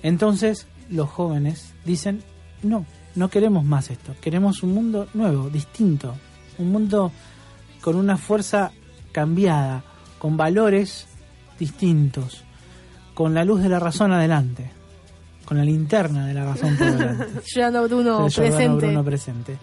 Entonces, 0.02 0.66
los 0.88 1.10
jóvenes 1.10 1.74
dicen, 1.84 2.22
no, 2.62 2.86
no 3.14 3.28
queremos 3.28 3.66
más 3.66 3.90
esto. 3.90 4.14
Queremos 4.22 4.62
un 4.62 4.72
mundo 4.72 5.06
nuevo, 5.12 5.50
distinto. 5.50 6.14
Un 6.56 6.72
mundo 6.72 7.12
con 7.82 7.96
una 7.96 8.16
fuerza 8.16 8.72
cambiada, 9.12 9.84
con 10.18 10.38
valores 10.38 11.06
distintos, 11.58 12.44
con 13.12 13.34
la 13.34 13.44
luz 13.44 13.60
de 13.60 13.68
la 13.68 13.78
razón 13.78 14.10
adelante, 14.10 14.70
con 15.50 15.58
la 15.58 15.64
linterna 15.64 16.28
de 16.28 16.34
la 16.34 16.44
razón 16.44 16.76
por 16.76 16.92
delante. 16.92 17.26
Giordano 17.44 17.82
Bruno 17.82 18.26
presente. 18.32 18.86
Bruno 18.86 19.02
presente. 19.02 19.58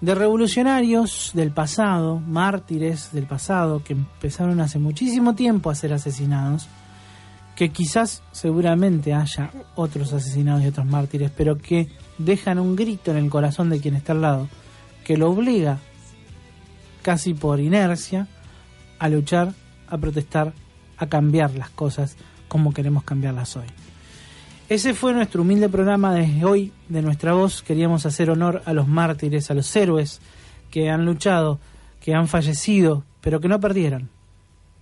De 0.00 0.14
revolucionarios 0.14 1.32
del 1.34 1.50
pasado, 1.50 2.20
mártires 2.20 3.10
del 3.10 3.26
pasado, 3.26 3.82
que 3.82 3.94
empezaron 3.94 4.60
hace 4.60 4.78
muchísimo 4.78 5.34
tiempo 5.34 5.68
a 5.68 5.74
ser 5.74 5.92
asesinados, 5.92 6.68
que 7.56 7.70
quizás 7.70 8.22
seguramente 8.30 9.12
haya 9.12 9.50
otros 9.74 10.12
asesinados 10.12 10.62
y 10.62 10.68
otros 10.68 10.86
mártires, 10.86 11.32
pero 11.36 11.58
que 11.58 11.88
dejan 12.18 12.60
un 12.60 12.76
grito 12.76 13.10
en 13.10 13.16
el 13.16 13.28
corazón 13.28 13.70
de 13.70 13.80
quien 13.80 13.96
está 13.96 14.12
al 14.12 14.20
lado, 14.20 14.48
que 15.02 15.16
lo 15.16 15.28
obliga, 15.28 15.80
casi 17.02 17.34
por 17.34 17.58
inercia, 17.58 18.28
a 19.00 19.08
luchar, 19.08 19.54
a 19.88 19.98
protestar, 19.98 20.52
a 20.98 21.08
cambiar 21.08 21.52
las 21.56 21.70
cosas 21.70 22.16
como 22.46 22.72
queremos 22.72 23.02
cambiarlas 23.02 23.56
hoy. 23.56 23.66
Ese 24.66 24.94
fue 24.94 25.12
nuestro 25.12 25.42
humilde 25.42 25.68
programa 25.68 26.14
de 26.14 26.42
hoy, 26.42 26.72
de 26.88 27.02
nuestra 27.02 27.34
voz. 27.34 27.62
Queríamos 27.62 28.06
hacer 28.06 28.30
honor 28.30 28.62
a 28.64 28.72
los 28.72 28.88
mártires, 28.88 29.50
a 29.50 29.54
los 29.54 29.76
héroes 29.76 30.22
que 30.70 30.88
han 30.88 31.04
luchado, 31.04 31.58
que 32.00 32.14
han 32.14 32.28
fallecido, 32.28 33.04
pero 33.20 33.40
que 33.40 33.48
no 33.48 33.60
perdieron, 33.60 34.08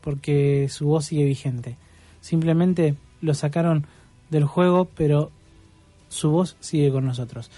porque 0.00 0.68
su 0.70 0.86
voz 0.86 1.06
sigue 1.06 1.24
vigente. 1.24 1.76
Simplemente 2.20 2.94
lo 3.20 3.34
sacaron 3.34 3.84
del 4.30 4.44
juego, 4.44 4.84
pero 4.84 5.32
su 6.08 6.30
voz 6.30 6.56
sigue 6.60 6.92
con 6.92 7.04
nosotros. 7.04 7.50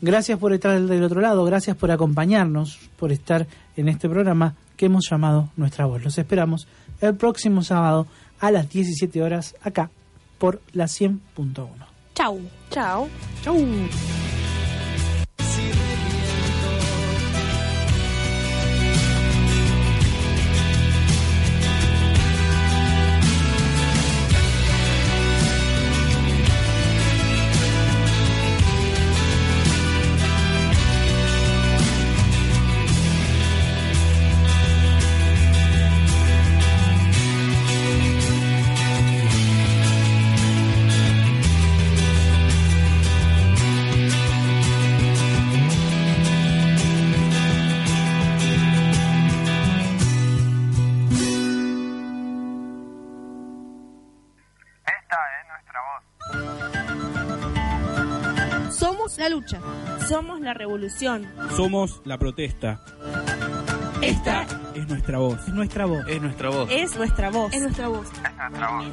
Gracias 0.00 0.38
por 0.38 0.54
estar 0.54 0.80
del 0.80 1.04
otro 1.04 1.20
lado, 1.20 1.44
gracias 1.44 1.76
por 1.76 1.90
acompañarnos, 1.90 2.78
por 2.98 3.12
estar 3.12 3.46
en 3.76 3.90
este 3.90 4.08
programa 4.08 4.54
que 4.78 4.86
hemos 4.86 5.06
llamado 5.10 5.50
Nuestra 5.54 5.84
Voz. 5.84 6.02
Los 6.02 6.16
esperamos 6.16 6.66
el 7.02 7.14
próximo 7.14 7.62
sábado 7.62 8.06
a 8.40 8.50
las 8.50 8.70
17 8.70 9.22
horas 9.22 9.54
acá 9.60 9.90
por 10.38 10.62
la 10.72 10.86
100.1. 10.86 11.68
Chau. 12.14 12.40
Chao. 12.70 13.08
Chau. 13.42 13.56
Revolución. 60.68 61.26
Somos 61.56 62.02
la 62.04 62.18
protesta. 62.18 62.84
Esta 64.02 64.46
es 64.74 64.86
nuestra 64.86 65.18
voz. 65.18 65.40
Es 65.48 65.54
nuestra 65.54 65.86
voz. 65.86 66.06
Es 66.08 66.20
nuestra 66.20 66.50
voz. 66.50 66.70
Es 66.70 66.96
nuestra 66.96 67.30
voz. 67.30 67.52
Es 67.52 67.62
nuestra 67.62 67.88
voz. 67.88 68.08
Es 68.12 68.20
nuestra 68.42 68.68
voz. 68.68 68.86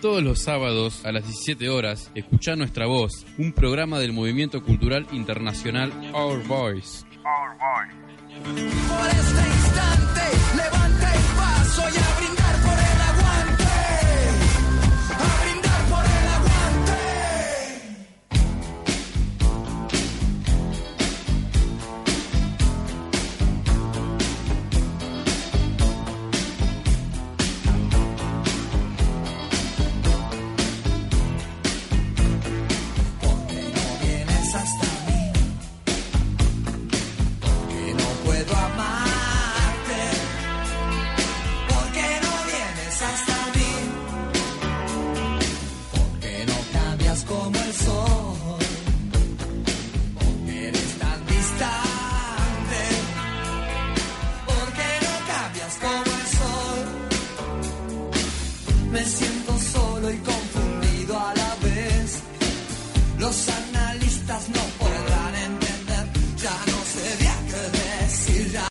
Todos 0.00 0.22
los 0.22 0.40
sábados 0.40 1.04
a 1.06 1.12
las 1.12 1.24
17 1.24 1.70
horas, 1.70 2.10
escucha 2.14 2.56
Nuestra 2.56 2.86
Voz, 2.86 3.24
un 3.38 3.52
programa 3.52 4.00
del 4.00 4.12
movimiento 4.12 4.62
cultural 4.64 5.06
internacional 5.12 5.92
Our 6.12 6.42
Voice. 6.42 7.06
Our 7.24 7.56
voice. 7.56 8.02
Por 8.42 9.08
este 9.08 9.48
instante, 9.48 10.22
levanta 10.56 11.14
el 11.14 11.22
paso 11.36 11.82
y 11.82 11.98
a 11.98 12.31